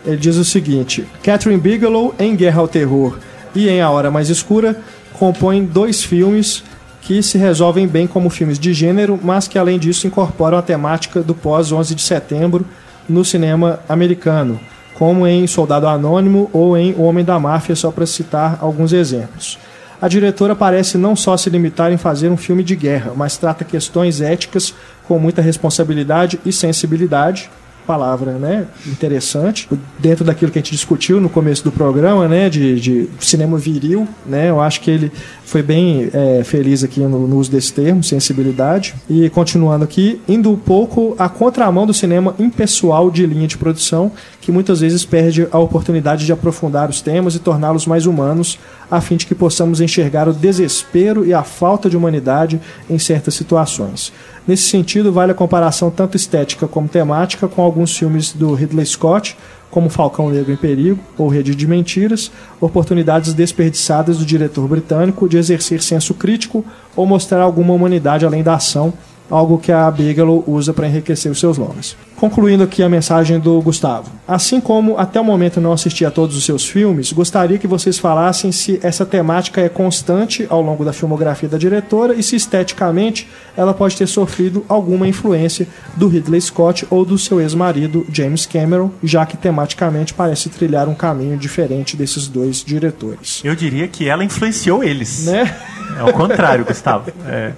[0.05, 3.19] Ele diz o seguinte: Catherine Bigelow, em Guerra ao Terror
[3.55, 4.81] e em A Hora Mais Escura,
[5.13, 6.63] compõem dois filmes
[7.09, 11.23] que se resolvem bem como filmes de gênero, mas que além disso incorporam a temática
[11.23, 12.67] do pós-11 de setembro
[13.09, 14.61] no cinema americano,
[14.93, 19.59] como em Soldado Anônimo ou em O Homem da Máfia, só para citar alguns exemplos.
[20.03, 23.65] A diretora parece não só se limitar em fazer um filme de guerra, mas trata
[23.65, 24.75] questões éticas
[25.05, 27.49] com muita responsabilidade e sensibilidade.
[27.87, 28.67] Palavra, né?
[28.87, 29.67] Interessante.
[29.99, 32.51] Dentro daquilo que a gente discutiu no começo do programa, né?
[32.51, 34.51] De, de cinema viril, né?
[34.51, 35.11] Eu acho que ele
[35.49, 38.95] foi bem é, feliz aqui no, no uso desse termo, sensibilidade.
[39.09, 44.13] E continuando aqui, indo um pouco à contramão do cinema impessoal de linha de produção,
[44.43, 48.59] que muitas vezes perde a oportunidade de aprofundar os temas e torná-los mais humanos,
[48.91, 53.33] a fim de que possamos enxergar o desespero e a falta de humanidade em certas
[53.33, 54.13] situações.
[54.47, 59.35] Nesse sentido, vale a comparação tanto estética como temática com alguns filmes do Ridley Scott,
[59.71, 62.31] como Falcão Negro em Perigo ou Rede de Mentiras,
[62.61, 66.65] oportunidades desperdiçadas do diretor britânico de exercer senso crítico
[66.97, 68.93] ou mostrar alguma humanidade além da ação,
[69.31, 71.97] algo que a Bigelow usa para enriquecer os seus longas.
[72.17, 74.11] Concluindo aqui a mensagem do Gustavo.
[74.27, 77.97] Assim como até o momento não assisti a todos os seus filmes, gostaria que vocês
[77.97, 83.29] falassem se essa temática é constante ao longo da filmografia da diretora e se esteticamente
[83.57, 88.91] ela pode ter sofrido alguma influência do Ridley Scott ou do seu ex-marido James Cameron,
[89.03, 93.41] já que tematicamente parece trilhar um caminho diferente desses dois diretores.
[93.45, 95.25] Eu diria que ela influenciou eles.
[95.27, 95.57] Né?
[95.97, 97.13] É o contrário, Gustavo.
[97.31, 97.53] É.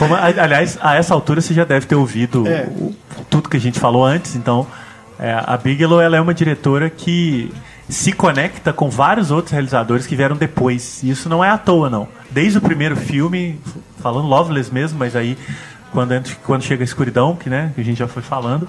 [0.00, 2.66] Como, aliás, a essa altura você já deve ter ouvido É.
[3.28, 4.34] tudo que a gente falou antes.
[4.34, 4.66] Então,
[5.18, 7.52] é, a Bigelow ela é uma diretora que
[7.86, 11.02] se conecta com vários outros realizadores que vieram depois.
[11.02, 12.08] E isso não é à toa, não.
[12.30, 13.60] Desde o primeiro filme,
[14.02, 15.36] falando Loveless mesmo, mas aí
[15.92, 16.14] quando,
[16.46, 18.66] quando chega a escuridão, que, né, que a gente já foi falando,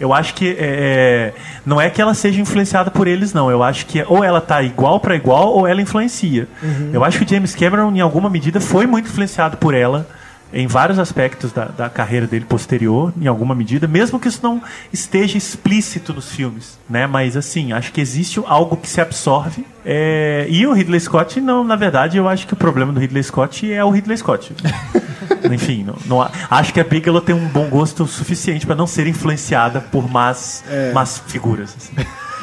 [0.00, 1.34] eu acho que é,
[1.66, 3.50] não é que ela seja influenciada por eles, não.
[3.50, 6.48] Eu acho que ou ela tá igual para igual ou ela influencia.
[6.90, 10.08] Eu acho que o James Cameron, em alguma medida, foi muito influenciado por ela
[10.52, 14.62] em vários aspectos da, da carreira dele posterior, em alguma medida, mesmo que isso não
[14.92, 17.06] esteja explícito nos filmes, né?
[17.06, 19.64] Mas assim, acho que existe algo que se absorve.
[19.84, 23.22] é, E o Ridley Scott, não, na verdade, eu acho que o problema do Ridley
[23.22, 24.54] Scott é o Ridley Scott.
[25.50, 29.06] Enfim, não, não acho que a Bigelow tem um bom gosto suficiente para não ser
[29.06, 30.62] influenciada por más,
[30.92, 31.74] más figuras.
[31.76, 31.94] assim.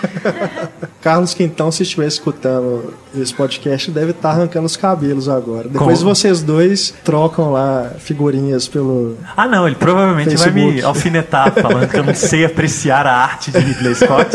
[1.02, 5.68] Carlos Quintão, se estiver escutando esse podcast, deve estar arrancando os cabelos agora.
[5.70, 6.14] Depois Como?
[6.16, 9.18] vocês dois trocam lá figurinhas pelo.
[9.36, 10.84] Ah, não, ele provavelmente vai me Facebook.
[10.86, 14.30] alfinetar falando que eu não sei apreciar a arte de Ridley Scott.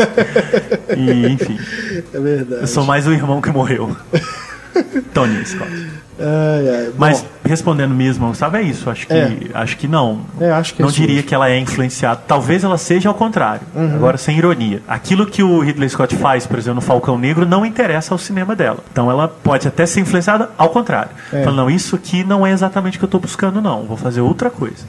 [0.97, 1.59] E, enfim,
[2.13, 2.61] É verdade.
[2.61, 3.95] eu sou mais o irmão que morreu.
[5.13, 5.71] Tony Scott.
[6.19, 6.85] Ai.
[6.89, 8.89] Bom, Mas respondendo mesmo, Gustavo, é isso.
[8.89, 9.37] Acho que, É.
[9.53, 10.21] acho que não.
[10.39, 11.27] É, acho que não diria justo.
[11.27, 12.21] que ela é influenciada.
[12.27, 13.61] Talvez ela seja ao contrário.
[13.75, 13.95] Uhum.
[13.95, 14.81] Agora, sem ironia.
[14.87, 18.55] Aquilo que o Ridley Scott faz, por exemplo, no Falcão Negro, não interessa ao cinema
[18.55, 18.77] dela.
[18.91, 21.11] Então ela pode até ser influenciada ao contrário.
[21.31, 21.43] É.
[21.43, 23.83] Falando, não, isso aqui não é exatamente o que eu estou buscando, não.
[23.83, 24.85] Vou fazer outra coisa.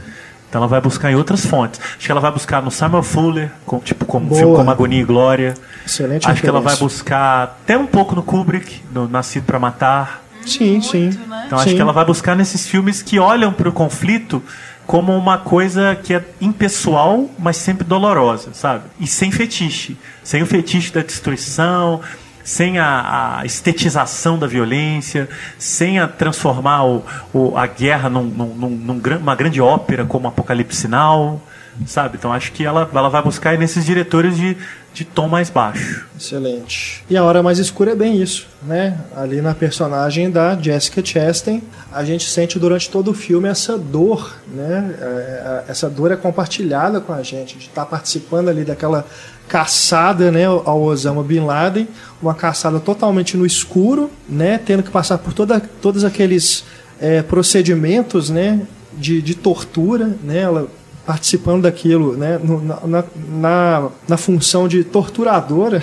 [0.55, 1.81] Então ela vai buscar em outras fontes.
[1.81, 4.39] Acho que ela vai buscar no Samuel Fuller, com- tipo como Boa.
[4.41, 5.55] filme como Agonia e Glória.
[5.85, 10.23] excelente Acho que ela vai buscar até um pouco no Kubrick, no Nascido para Matar.
[10.47, 11.07] Sim, sim.
[11.07, 11.43] Muito, né?
[11.49, 11.75] Então acho Sim.
[11.75, 14.41] que ela vai buscar nesses filmes que olham para o conflito
[14.87, 18.85] como uma coisa que é impessoal, mas sempre dolorosa, sabe?
[19.01, 19.97] E sem fetiche.
[20.23, 22.01] Sem o fetiche da destruição,
[22.45, 28.55] sem a, a estetização da violência, sem a transformar o, o- a guerra num, num-
[28.55, 31.41] num- num gran- uma grande ópera como Apocalipse Sinal,
[31.87, 32.17] sabe?
[32.19, 34.57] Então acho que ela, ela vai buscar nesses diretores de,
[34.95, 36.07] de tom mais baixo.
[36.19, 37.05] Excelente.
[37.11, 38.97] E a Hora Mais Escura é bem isso, né?
[39.17, 41.61] Ali na personagem da Jessica Chastain,
[41.93, 44.95] a gente sente durante todo o filme essa dor, né?
[45.01, 49.05] É, é, Essa dor é compartilhada com a gente, de estar participando ali daquela
[49.49, 51.87] caçada, né, ao Osama Bin Laden,
[52.23, 54.59] uma caçada totalmente no escuro, né?
[54.65, 56.65] Tendo que passar por toda, todos aqueles
[57.01, 58.61] é, procedimentos, né?
[58.97, 60.39] De, de tortura, né?
[60.39, 60.69] Ela
[61.07, 62.41] participando daquilo, né?
[62.87, 65.83] na, na, na, função de torturadora.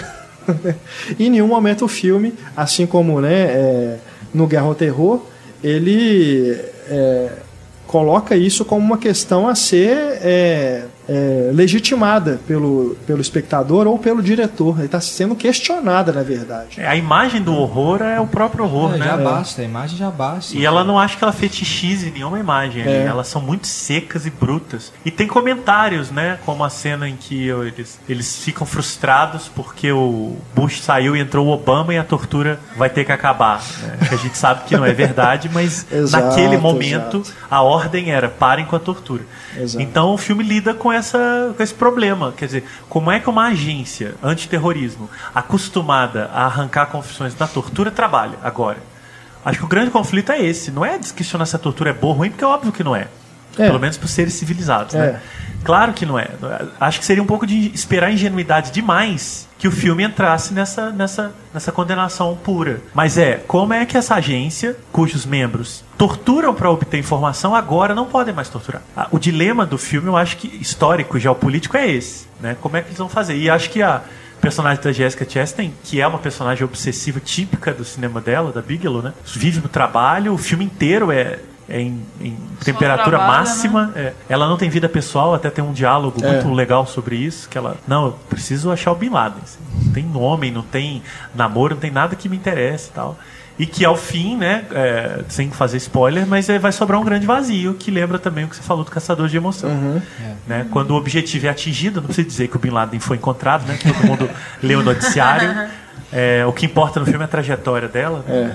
[1.20, 3.98] em nenhum momento o filme, assim como né, é,
[4.34, 5.22] no Guerra ao Terror,
[5.64, 6.58] ele
[6.90, 7.30] é,
[7.86, 14.22] coloca isso como uma questão a ser é, é, legitimada pelo, pelo espectador ou pelo
[14.22, 14.78] diretor.
[14.78, 16.80] Ele está sendo questionada, na verdade.
[16.80, 19.06] É, A imagem do horror é o próprio horror, É, né?
[19.06, 20.56] já basta, a imagem já basta.
[20.58, 22.84] E ela não acha que ela fetichize nenhuma imagem.
[22.84, 23.06] É.
[23.06, 24.92] Elas são muito secas e brutas.
[25.06, 26.40] E tem comentários, né?
[26.46, 31.48] Como a cena em que eles, eles ficam frustrados porque o Bush saiu e entrou
[31.48, 33.62] o Obama e a tortura vai ter que acabar.
[33.82, 33.98] né?
[34.12, 37.34] A gente sabe que não é verdade, mas Exato, naquele momento exato.
[37.50, 39.24] a ordem era parem com a tortura.
[39.58, 39.82] Exato.
[39.84, 42.34] Então o filme lida com, essa, com esse problema.
[42.36, 48.38] Quer dizer, como é que uma agência antiterrorismo acostumada a arrancar confissões da tortura trabalha
[48.44, 48.78] agora?
[49.44, 50.72] Acho que o grande conflito é esse.
[50.72, 52.96] Não é questionar se a tortura é boa ou ruim, porque é óbvio que não
[52.96, 53.08] é.
[53.58, 53.68] É.
[53.68, 54.98] Pelo menos por seres civilizados, É.
[55.14, 55.22] né?
[55.64, 56.28] Claro que não é.
[56.80, 61.32] Acho que seria um pouco de esperar ingenuidade demais que o filme entrasse nessa, nessa,
[61.54, 62.82] nessa condenação pura.
[62.96, 68.08] Mas é, como é que essa agência, cujos membros torturam para obter informação, agora não
[68.08, 68.82] podem mais torturar?
[68.98, 72.26] Ah, O dilema do filme, eu acho que histórico e geopolítico é esse.
[72.40, 72.58] Né?
[72.60, 73.36] Como é que eles vão fazer?
[73.38, 74.02] E acho que a
[74.42, 79.04] personagem da Jessica Chastain, que é uma personagem obsessiva típica do cinema dela, da Bigelow,
[79.04, 79.14] né?
[79.24, 81.38] Vive no trabalho, o filme inteiro é
[81.80, 83.92] em, em temperatura trabalha, máxima.
[83.96, 84.14] é.
[84.28, 86.32] Ela não tem vida pessoal, até tem um diálogo É.
[86.34, 87.48] muito legal sobre isso.
[87.48, 89.42] Que ela, não, eu preciso achar o Bin Laden.
[89.44, 89.60] assim.
[89.86, 91.02] Não tem nome, não tem
[91.36, 93.18] namoro, não tem nada que me interesse e tal.
[93.60, 97.28] E que ao fim, né, é, sem fazer spoiler, mas é, vai sobrar um grande
[97.28, 100.02] vazio, que lembra também o que você falou do Caçador de Emoção.
[100.48, 100.66] Né?
[100.72, 103.78] Quando o objetivo é atingido, não precisa dizer que o Bin Laden foi encontrado, né?
[103.84, 104.30] Todo mundo
[104.64, 105.70] leu o noticiário.
[106.14, 108.22] É, o que importa no filme é a trajetória dela.
[108.28, 108.54] né?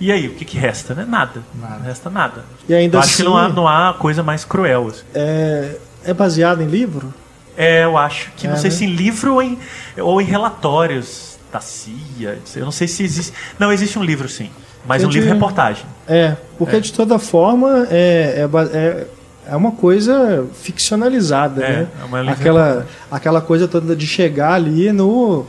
[0.00, 0.04] É.
[0.04, 0.94] E aí, o que, que resta?
[0.94, 1.04] Né?
[1.08, 1.42] Nada.
[1.60, 1.76] Nada.
[1.78, 2.44] Não resta nada.
[2.68, 4.88] E ainda eu acho que não há, assim- não há coisa mais cruel.
[4.88, 5.02] assim.
[5.14, 7.12] É, é baseado em livro?
[7.56, 8.76] É, eu acho que É, não sei né?
[8.76, 9.58] se em livro ou em,
[9.98, 12.38] ou em relatórios da CIA.
[12.54, 13.32] Eu não sei se existe.
[13.58, 14.50] Não, existe um livro sim.
[14.86, 15.20] Mas um Entendi.
[15.20, 15.84] livro reportagem.
[16.06, 16.80] É, porque É.
[16.80, 19.06] de toda forma é, é, é,
[19.50, 21.86] é uma coisa ficcionalizada, É, né?
[22.00, 25.46] é uma livre aquela, aquela coisa toda de chegar ali no,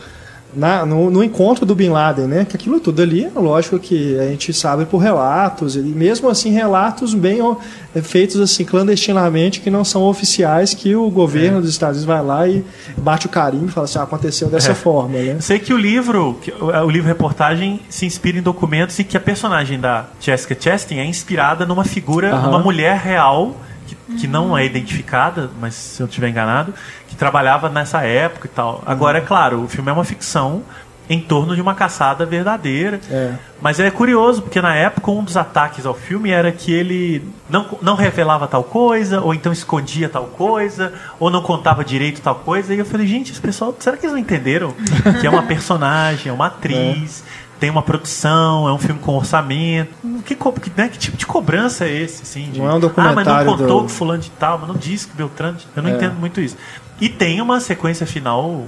[0.53, 2.45] na- no, no encontro do Bin Laden, né?
[2.45, 6.49] Que aquilo tudo ali, é lógico que a gente sabe por relatos, e mesmo assim
[6.51, 7.55] relatos bem ó,
[8.01, 12.47] feitos assim clandestinamente, que não são oficiais, que o governo dos Estados Unidos vai lá
[12.47, 12.63] e
[12.97, 14.75] bate o carimbo e fala assim, ah, aconteceu dessa É.
[14.75, 15.37] forma, né?
[15.39, 19.79] Sei que o livro, o livro reportagem, se inspira em documentos e que a personagem
[19.79, 23.55] da Jessica Chastain é inspirada numa figura, numa mulher real
[23.87, 26.73] que, que não é identificada, mas se eu não estiver enganado,
[27.19, 28.81] trabalhava nessa época e tal.
[28.85, 30.63] Agora, é claro, o filme é uma ficção
[31.09, 32.99] em torno de uma caçada verdadeira.
[33.09, 33.33] É.
[33.59, 37.65] Mas é curioso, porque na época um dos ataques ao filme era que ele não,
[37.81, 42.73] não revelava tal coisa, ou então escondia tal coisa, ou não contava direito tal coisa.
[42.75, 44.71] E eu falei, gente, esse pessoal, será que eles não entenderam?
[45.19, 47.23] que é uma personagem, é uma atriz,
[47.59, 49.91] tem uma produção, é um filme com orçamento.
[50.25, 50.37] Que,
[50.77, 52.21] né, que tipo de cobrança é esse?
[52.21, 54.59] Assim, de, Não é um ah, mas não documentário contou do- que fulano de tal,
[54.59, 55.57] mas não disse que Beltrano.
[55.57, 55.93] de-" Eu não É.
[55.93, 56.55] entendo muito isso.
[57.01, 58.65] E tem uma sequência final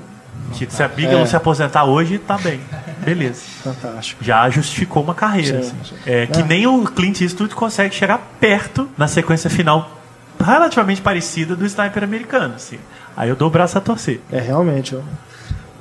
[0.53, 1.25] que se a Bigelow É.
[1.25, 2.59] se aposentar hoje, tá bem.
[2.99, 4.23] Beleza Fantástico.
[4.23, 5.63] já justificou uma carreira.
[5.63, 5.95] Sim, assim.
[5.95, 5.95] sim.
[6.05, 6.43] É, que É.
[6.43, 9.97] nem o Clint Eastwood consegue chegar perto na sequência final
[10.39, 12.55] relativamente parecida do Sniper americano.
[12.55, 12.79] Assim.
[13.15, 14.19] Aí eu dou o braço a torcer.
[14.31, 14.99] É realmente ó,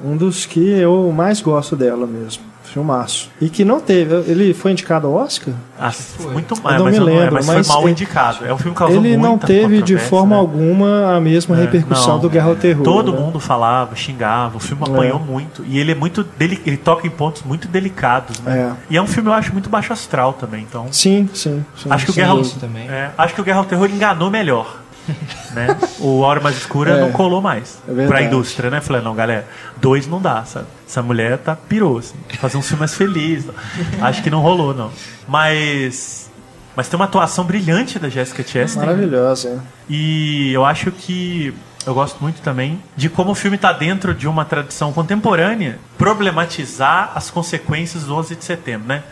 [0.05, 2.51] um dos que eu mais gosto dela mesmo.
[2.63, 3.29] Filmaço.
[3.41, 4.15] E que não teve.
[4.31, 5.53] Ele foi indicado ao Oscar?
[5.77, 6.31] Ah, foi.
[6.33, 8.45] muito Eu mais, não mas, me não- é, lembro, mas mas foi mal ele- indicado.
[8.47, 10.41] É um filme que causou Ele não muita teve de forma né?
[10.41, 12.21] alguma a mesma É, repercussão não.
[12.21, 12.85] do Guerra ao Terror.
[12.85, 13.19] Todo né?
[13.19, 14.89] mundo falava, xingava, o filme É.
[14.89, 15.65] apanhou muito.
[15.67, 16.23] E ele é muito.
[16.39, 18.57] Deli ele toca em pontos muito delicados, né?
[18.57, 18.73] É.
[18.89, 20.63] E é um filme, eu acho, muito baixo astral também.
[20.63, 20.87] Então.
[20.93, 21.65] Sim, sim.
[21.77, 21.89] sim.
[21.91, 22.89] Acho que o Sim, Guerra, ao- também.
[22.89, 24.80] É, acho que o Guerra ao Terror enganou melhor.
[25.53, 25.77] né?
[25.99, 27.01] O Hora Mais Escura É.
[27.01, 28.81] não colou mais É pra indústria, né?
[28.81, 29.47] Falei, não, galera,
[29.77, 30.66] dois não dá, sabe?
[30.87, 33.45] Essa mulher tá pirou, assim, fazer um filme mais feliz.
[34.01, 34.91] Acho que não rolou, não.
[35.28, 36.28] Mas.
[36.77, 38.87] Mas tem uma atuação brilhante da Jessica Chastain.
[38.87, 39.62] Maravilhosa.
[39.89, 41.53] E eu acho que
[41.85, 47.11] eu gosto muito também de como o filme está dentro de uma tradição contemporânea problematizar
[47.15, 49.03] as consequências do 11 de setembro, né?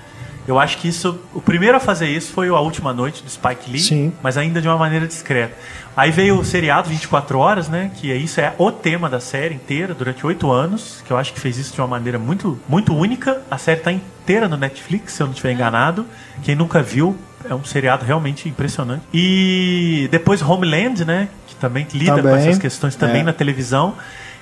[0.48, 3.70] Eu acho que isso, o primeiro a fazer isso foi A Última Noite do Spike
[3.70, 4.12] Lee, Sim.
[4.22, 5.54] mas ainda de uma maneira discreta.
[5.94, 7.90] Aí veio o seriado 24 horas, né?
[7.96, 11.34] Que é isso é o tema da série inteira durante oito anos, que eu acho
[11.34, 13.42] que fez isso de uma maneira muito, muito única.
[13.50, 16.06] A série está inteira no Netflix, se eu não estiver enganado.
[16.42, 17.14] Quem nunca viu,
[17.48, 19.02] é um seriado realmente impressionante.
[19.12, 21.28] E depois Homeland, né?
[21.46, 22.36] Que também lida com Também.
[22.36, 23.24] essas questões também É.
[23.24, 23.94] na televisão.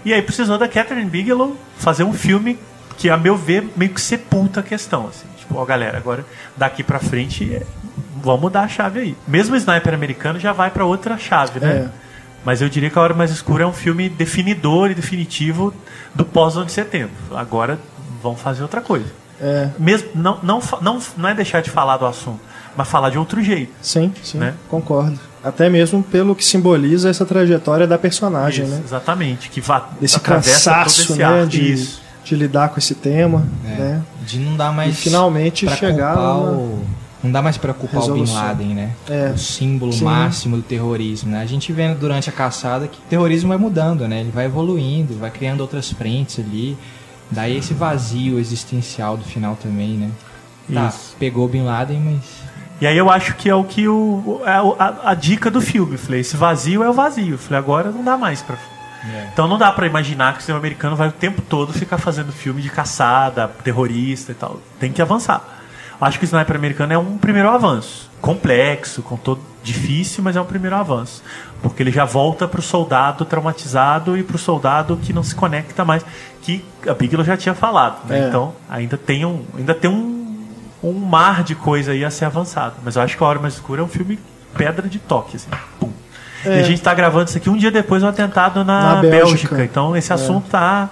[0.04, 2.58] E aí precisou da Catherine Bigelow fazer um filme
[2.96, 5.08] que, a meu ver, meio que sepulta a questão.
[5.08, 5.26] Assim.
[5.46, 6.24] Tipo, ó, galera, agora
[6.56, 7.62] daqui pra frente é,
[8.22, 9.16] vamos mudar a chave aí.
[9.26, 11.86] Mesmo o Sniper americano já vai pra outra chave, né?
[11.86, 12.06] É.
[12.44, 15.74] Mas eu diria que A Hora Mais Escura é um filme definidor e definitivo
[16.14, 17.10] do pós-11 de setembro.
[17.34, 17.78] Agora
[18.22, 19.06] vão fazer outra coisa.
[19.40, 22.40] É, Mesmo, não, não, não, não é deixar de falar do assunto,
[22.76, 23.72] mas falar de outro jeito.
[23.82, 24.54] sim, sim, Né?
[24.68, 25.18] concordo.
[25.44, 28.80] Até mesmo pelo que simboliza essa trajetória da personagem, Isso, né?
[28.84, 29.48] Exatamente.
[29.50, 31.46] Que va Desse atravessa cansaço, esse né?
[31.46, 32.02] De, Isso.
[32.26, 34.02] De lidar com esse tema, É, né?
[34.26, 34.94] De não dar mais.
[34.98, 36.84] E finalmente chegar culpar numa- o-
[37.24, 38.42] Não dá mais pra culpar o Bin Resolução.
[38.46, 38.90] Laden, né?
[39.08, 39.32] É.
[39.34, 40.04] O símbolo Sim.
[40.04, 41.40] máximo do terrorismo, né?
[41.40, 44.20] A gente vê durante a caçada que o terrorismo vai mudando, né?
[44.20, 46.76] Ele vai evoluindo, vai criando outras frentes ali.
[47.30, 50.10] Daí esse vazio existencial do final também, né?
[50.72, 51.16] Tá, Isso.
[51.18, 52.22] pegou o Bin Laden, mas.
[52.80, 55.96] E aí eu acho que é o que o, é a, a dica do filme.
[55.96, 57.34] Falei, esse vazio é o vazio.
[57.34, 58.56] Eu Falei, agora não dá mais pra.
[59.32, 62.32] Então não dá pra imaginar que o cinema americano vai o tempo todo ficar fazendo
[62.32, 64.60] filme de caçada, terrorista e tal.
[64.80, 65.42] Tem que avançar.
[66.00, 68.10] Acho que o Sniper americano é um primeiro avanço.
[68.20, 71.22] Complexo, com todo difícil, mas é um primeiro avanço.
[71.62, 76.04] Porque ele já volta pro soldado traumatizado e pro soldado que não se conecta mais.
[76.42, 78.06] Que a Bigelow já tinha falado.
[78.06, 78.24] né?
[78.24, 78.28] É.
[78.28, 79.44] Então ainda tem um.
[79.56, 80.44] Ainda tem um,
[80.82, 82.76] um mar de coisa aí a ser avançado.
[82.84, 84.18] Mas eu acho que A Hora Mais Escura é um filme
[84.56, 85.48] pedra de toque, assim.
[85.80, 85.90] Pum.
[86.48, 86.56] É.
[86.58, 89.20] E a gente está gravando isso aqui um dia depois do atentado na, Na Bélgica.
[89.56, 89.64] Bélgica.
[89.64, 90.88] Então esse assunto tá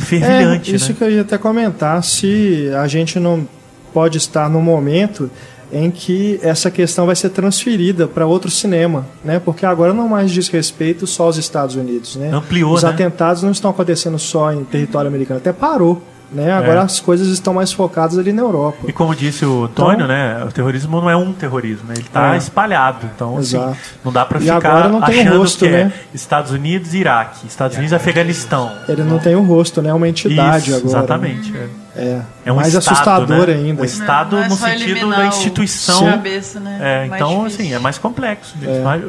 [0.00, 0.94] É, fervilhante, isso né?
[0.98, 3.46] que eu ia até comentar, se a gente não
[3.92, 5.30] pode estar no momento
[5.72, 9.40] em que essa questão vai ser transferida para outro cinema, né?
[9.44, 12.30] Porque agora não mais diz respeito só aos Estados Unidos, né?
[12.32, 12.90] Ampliou, Os né?
[12.90, 16.00] atentados não estão acontecendo só em território americano, até parou,
[16.32, 16.52] né?
[16.52, 16.82] Agora É.
[16.82, 18.78] as coisas estão mais focadas ali na Europa.
[18.86, 20.44] E como disse o Tônio, Então- né?
[20.44, 21.94] O terrorismo não é um terrorismo, né?
[21.96, 22.38] Ele está É.
[22.38, 23.08] espalhado.
[23.14, 23.60] Então, assim,
[24.04, 25.92] não dá para ficar agora não tem achando rosto, que é né?
[26.12, 28.72] Estados Unidos e Iraque, Estados Unidos e Afeganistão.
[28.88, 29.90] Ele não tem o rosto, né?
[29.90, 30.98] É uma entidade Isso, agora.
[30.98, 31.56] Exatamente.
[31.56, 31.68] é.
[31.96, 33.54] É, É um mais estado, assustador né?
[33.54, 33.82] ainda.
[33.82, 36.04] Um estado Não é no sentido da instituição.
[36.04, 36.78] cabeça, né?
[36.80, 37.64] É, então, difícil.
[37.66, 38.88] assim, é mais complexo mesmo.
[38.88, 39.02] É.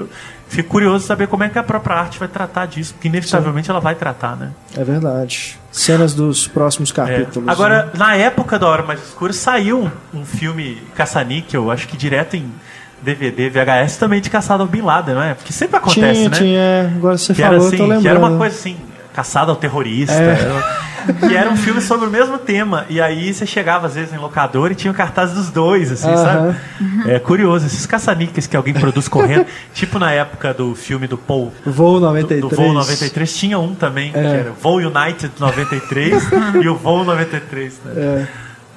[0.47, 3.69] Fico curioso de saber como é que a própria arte vai tratar disso, porque inevitavelmente
[3.69, 4.51] ela vai tratar, né?
[4.77, 5.59] É verdade.
[5.71, 6.93] Cenas dos próximos É.
[6.93, 7.49] capítulos.
[7.49, 7.91] Agora, né?
[7.97, 12.49] na época da Hora Mais Escura, saiu um, um filme caça-níquel, acho que direto em
[13.01, 15.33] DVD, VHS, também de caçada ao Bin Laden, não é?
[15.33, 16.37] Porque sempre acontece, tinha, né?
[16.37, 16.59] tinha.
[16.59, 16.91] é.
[16.95, 18.01] Agora você que falou, assim, tô lembrando.
[18.01, 18.77] que era uma coisa assim,
[19.15, 20.13] caçada ao terrorista.
[20.13, 20.39] É.
[20.39, 20.85] Era,
[21.27, 22.85] que era um filme sobre o mesmo tema.
[22.89, 26.09] E aí você chegava às vezes em locador e tinha o cartaz dos dois, assim,
[26.09, 26.23] Aham.
[26.23, 27.11] sabe?
[27.11, 31.53] É curioso, esses caça-níqueis que alguém produz correndo, tipo na época do filme do Paul.
[31.65, 32.41] Voo Do, 93.
[32.41, 36.23] do Voo 93 tinha um também, que era Voo United 93
[36.63, 37.79] e o Voo 93.
[37.85, 37.93] Né?
[37.95, 38.25] É,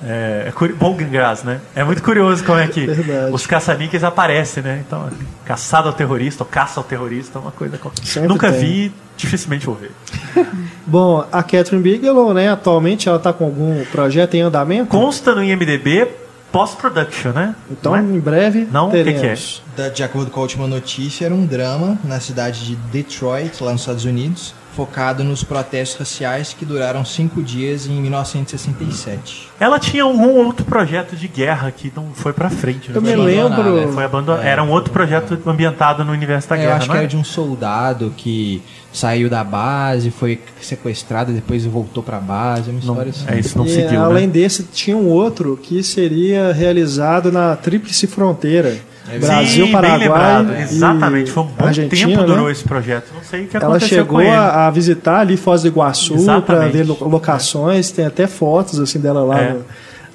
[0.04, 1.60] É, é Bolgengras, né?
[1.74, 3.32] É muito curioso como é que Verdade.
[3.32, 4.82] os caça-níqueis aparecem, né?
[4.86, 5.08] Então,
[5.44, 8.04] caçada ao terrorista, ou caça ao terrorista, é uma coisa qualquer.
[8.04, 8.60] Sempre Nunca tem.
[8.60, 9.90] vi, dificilmente vou ver.
[10.86, 14.86] Bom, a Catherine Bigelow, né, atualmente ela tá com algum projeto em andamento?
[14.88, 16.08] Consta no IMDB
[16.50, 17.54] post-production, né?
[17.70, 18.00] Então, é?
[18.00, 18.88] em breve, Não?
[18.88, 19.62] O que teremos.
[19.76, 23.72] Da- De acordo com a última notícia, era um drama na cidade de Detroit, lá
[23.72, 29.48] nos Estados Unidos, focado nos protestos raciais que duraram cinco dias em 1967.
[29.58, 32.90] Ela tinha um, um outro projeto de guerra que não foi pra frente.
[32.90, 33.16] Eu né?
[33.16, 33.86] me abandonado, lembro.
[33.86, 33.92] né?
[33.92, 34.44] Foi abandonado.
[34.44, 34.48] É.
[34.50, 37.00] Era um outro projeto ambientado no universo da É, guerra, eu acho não que é?
[37.02, 38.62] era de um soldado que
[38.92, 43.24] saiu da base, foi sequestrado, depois voltou pra base, uma história assim.
[43.28, 44.32] É isso, não e seguiu, além né?
[44.32, 48.76] desse, tinha um outro que seria realizado na Tríplice Fronteira.
[49.10, 49.98] É Brasil, Sim, Paraguai.
[49.98, 50.52] lembrado.
[50.54, 51.30] e Exatamente.
[51.30, 52.26] Foi um bom Argentina, tempo né?
[52.26, 53.06] durou esse projeto.
[53.14, 54.30] Não sei o que Ela aconteceu chegou com ele.
[54.30, 59.22] a, visitar ali Foz do Iguaçu para ver lo- locações, tem até fotos assim dela
[59.22, 59.56] lá É.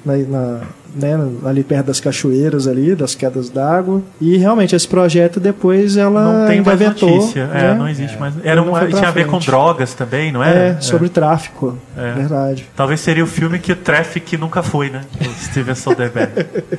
[0.04, 0.60] na, na-
[0.96, 4.00] né, ali perto das cachoeiras ali, das quedas d'água.
[4.20, 7.48] E realmente esse projeto depois ela Não tem mais notícia.
[7.48, 7.70] né?
[7.72, 8.32] É, não existe mais.
[8.44, 9.46] Era uma, tinha a ver com frente.
[9.46, 10.80] drogas também, não É, era?
[10.80, 11.76] sobre tráfico.
[11.98, 12.12] É.
[12.12, 12.64] Verdade.
[12.76, 15.00] Talvez seria o filme que o Traffic nunca foi, né?
[15.20, 16.46] O Steven Soderbergh.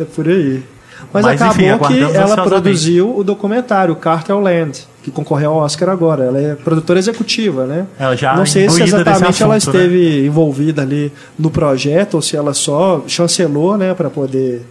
[0.00, 0.62] É por aí.
[1.12, 5.88] Mas, Mas, acabou enfim, que ela produziu o documentário Cartel Land, que concorreu ao Oscar
[5.88, 6.24] agora.
[6.24, 7.86] Ela é produtora executiva, né?
[7.98, 9.84] Ela já Não sei se exatamente ela assunto, né?
[9.84, 14.62] esteve envolvida ali no projeto ou se ela só chancelou, né, para poder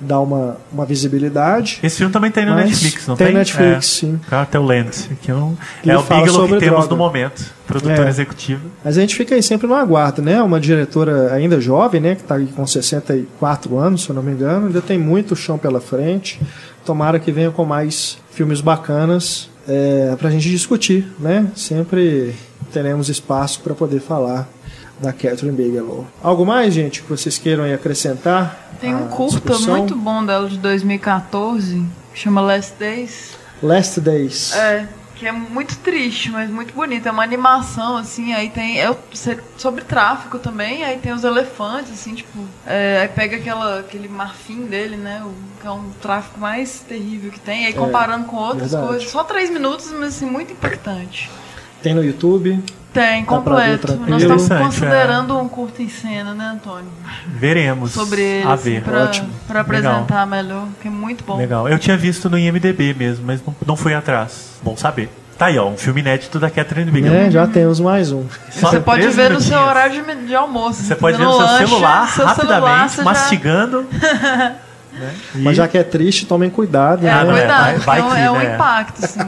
[0.00, 1.78] dar uma, uma visibilidade.
[1.82, 3.36] Esse filme também tem no Netflix, não tem tem?
[3.36, 3.80] Netflix, é.
[3.80, 4.20] sim.
[4.54, 6.88] Land, que é, um, Ele é o Bigelow que temos droga.
[6.90, 7.44] no momento.
[7.66, 8.08] Produtora É.
[8.08, 8.60] executiva.
[8.84, 10.42] Mas a gente fica aí sempre no aguardo, né?
[10.42, 12.14] Uma diretora ainda jovem, né?
[12.14, 14.66] Que está com 64 anos, se eu não me engano.
[14.66, 16.40] Ainda tem muito chão pela frente.
[16.84, 21.46] Tomara que venha com mais filmes bacanas é, para a gente discutir, né?
[21.54, 22.34] Sempre
[22.72, 24.48] teremos espaço para poder falar
[25.00, 26.06] da Catherine Bigelow.
[26.22, 28.70] Algo mais, gente, que vocês queiram aí acrescentar?
[28.80, 29.78] Tem um à curta discussão?
[29.78, 31.82] muito bom dela de 2014,
[32.14, 33.36] chama Last Days.
[33.62, 34.54] Last Days.
[34.54, 37.06] É, que é muito triste, mas muito bonito.
[37.06, 38.80] É uma animação, assim, aí tem.
[38.80, 38.94] É
[39.58, 42.38] sobre tráfico também, aí tem os elefantes, assim, tipo.
[42.66, 45.22] é, aí pega aquela, aquele marfim dele, né?
[45.24, 47.66] O, que é um tráfico mais terrível que tem.
[47.66, 48.86] Aí comparando com outras verdade.
[48.86, 49.10] coisas.
[49.10, 51.30] Só três minutos, mas assim, muito impactante.
[51.82, 52.62] Tem no YouTube.
[52.92, 53.94] Tem, completo.
[54.06, 56.90] Nós estamos considerando um curto em cena, né, Antônio?
[57.28, 57.92] Veremos.
[57.92, 58.82] Sobre ele, a assim, ver.
[58.82, 59.28] pra, Ótimo.
[59.46, 59.92] pra Legal.
[59.92, 61.36] apresentar melhor, que é muito bom.
[61.36, 61.68] Legal.
[61.68, 64.58] Eu tinha visto no IMDB mesmo, mas não, não fui atrás.
[64.62, 65.08] Bom saber.
[65.38, 67.16] Tá aí, ó, um filme inédito da Catherine Bigelow.
[67.16, 67.30] Né?
[67.30, 68.26] Já temos mais um.
[68.50, 70.82] Só Você pode ver no seu horário de, de almoço.
[70.82, 73.86] Você pode ver no seu lanche, celular, seu celular, rapidamente, já- mastigando.
[75.00, 75.12] né?
[75.34, 77.06] E- Mas já que é triste, tomem cuidado.
[77.06, 77.20] É, né?
[77.22, 78.54] é, cuidado, vai- vai é um- que, é um né?
[78.54, 79.20] impacto, assim.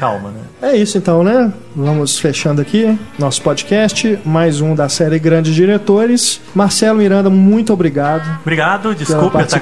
[0.00, 0.40] Calma, né?
[0.62, 1.52] É isso então, né?
[1.76, 6.40] Vamos fechando aqui nosso podcast, mais um da série Grandes Diretores.
[6.54, 8.38] Marcelo Miranda, muito obrigado.
[8.40, 9.60] Obrigado, desculpe a participação.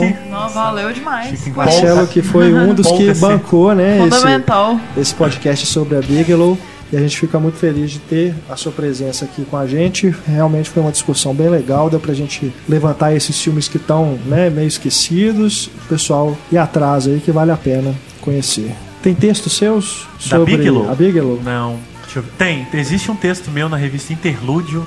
[0.00, 0.16] tagarelice.
[0.30, 1.46] Não, valeu demais.
[1.48, 4.80] Marcelo, que foi um dos que bancou, né, esse, Fundamental.
[4.96, 6.56] esse podcast sobre a Bigelow.
[6.92, 10.14] E a gente fica muito feliz de ter a sua presença aqui com a gente.
[10.26, 14.48] Realmente foi uma discussão bem legal, deu pra gente levantar esses filmes que estão né,
[14.50, 15.66] meio esquecidos.
[15.66, 18.72] O pessoal ir atrás aí que vale a pena conhecer.
[19.02, 20.90] Tem textos seus Da sobre Bigelow?
[20.90, 21.40] a Bigelow?
[21.42, 22.30] Não, deixa eu ver.
[22.38, 24.86] Tem, existe um texto meu na revista Interlúdio,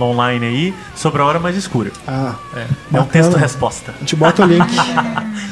[0.00, 1.90] online aí sobre a Hora Mais Escura.
[2.06, 3.92] Ah, É, é um texto-resposta.
[3.96, 4.66] a gente bota o link.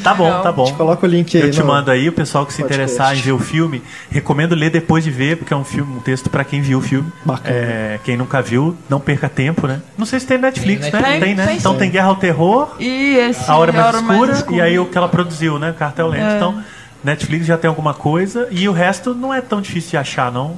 [0.02, 0.42] Tá bom, Legal.
[0.42, 0.66] tá A bom.
[0.66, 1.44] gente coloca o link aí.
[1.44, 2.82] Eu te no- mando aí, o pessoal que se podcast.
[2.92, 6.00] interessar em ver o filme, recomendo ler depois de ver, porque é um filme, um
[6.00, 7.08] texto pra quem viu o filme.
[7.24, 7.54] Bacana.
[7.56, 9.80] É, quem nunca viu, não perca tempo, né?
[9.96, 10.98] Não sei se tem Netflix, Tem né?
[11.00, 11.24] Netflix.
[11.24, 11.46] Tem, né?
[11.46, 11.78] Tem, então sim.
[11.78, 14.56] tem Guerra ao Terror, E esse A Hora Mais, é escura, Escura.
[14.56, 15.72] e aí o que ela produziu, né?
[15.78, 16.24] Cartel Lento.
[16.24, 16.36] É.
[16.36, 16.64] Então,
[17.04, 20.56] Netflix já tem alguma coisa e o resto não é tão difícil de achar, não.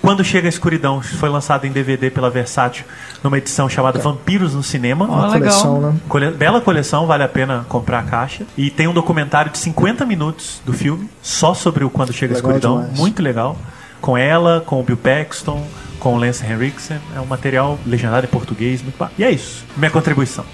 [0.00, 2.84] Quando Chega a Escuridão foi lançado em DVD pela Versátil
[3.22, 5.04] numa edição chamada Vampiros no Cinema.
[5.06, 5.94] Uma coleção, né?
[6.08, 8.44] Cole- Bela coleção, vale a pena comprar a caixa.
[8.56, 12.36] E tem um documentário de 50 minutos do filme, só sobre o Quando Chega a
[12.36, 12.80] Legal Escuridão.
[12.82, 12.98] demais.
[12.98, 13.56] Muito legal.
[14.00, 15.64] Com ela, com o Bill Paxton,
[16.04, 16.98] com o Lance Henriksen.
[17.16, 18.82] É um material legendado em português.
[18.82, 19.64] Muito ba- E é isso.
[19.76, 20.44] Minha contribuição.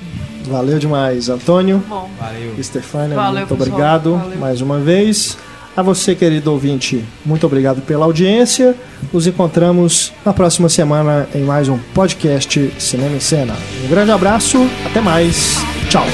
[0.45, 1.83] Valeu demais, Antônio.
[1.89, 2.55] Bom, Valeu.
[2.63, 3.69] Stefania, Valeu, muito pessoal.
[3.69, 4.39] obrigado Valeu.
[4.39, 5.37] mais uma vez.
[5.77, 8.75] A você, querido ouvinte, muito obrigado pela audiência.
[9.13, 13.55] Nos encontramos na próxima semana em mais um podcast Cinema em Cena.
[13.85, 15.57] Um grande abraço, até mais.
[15.89, 16.07] Tchau.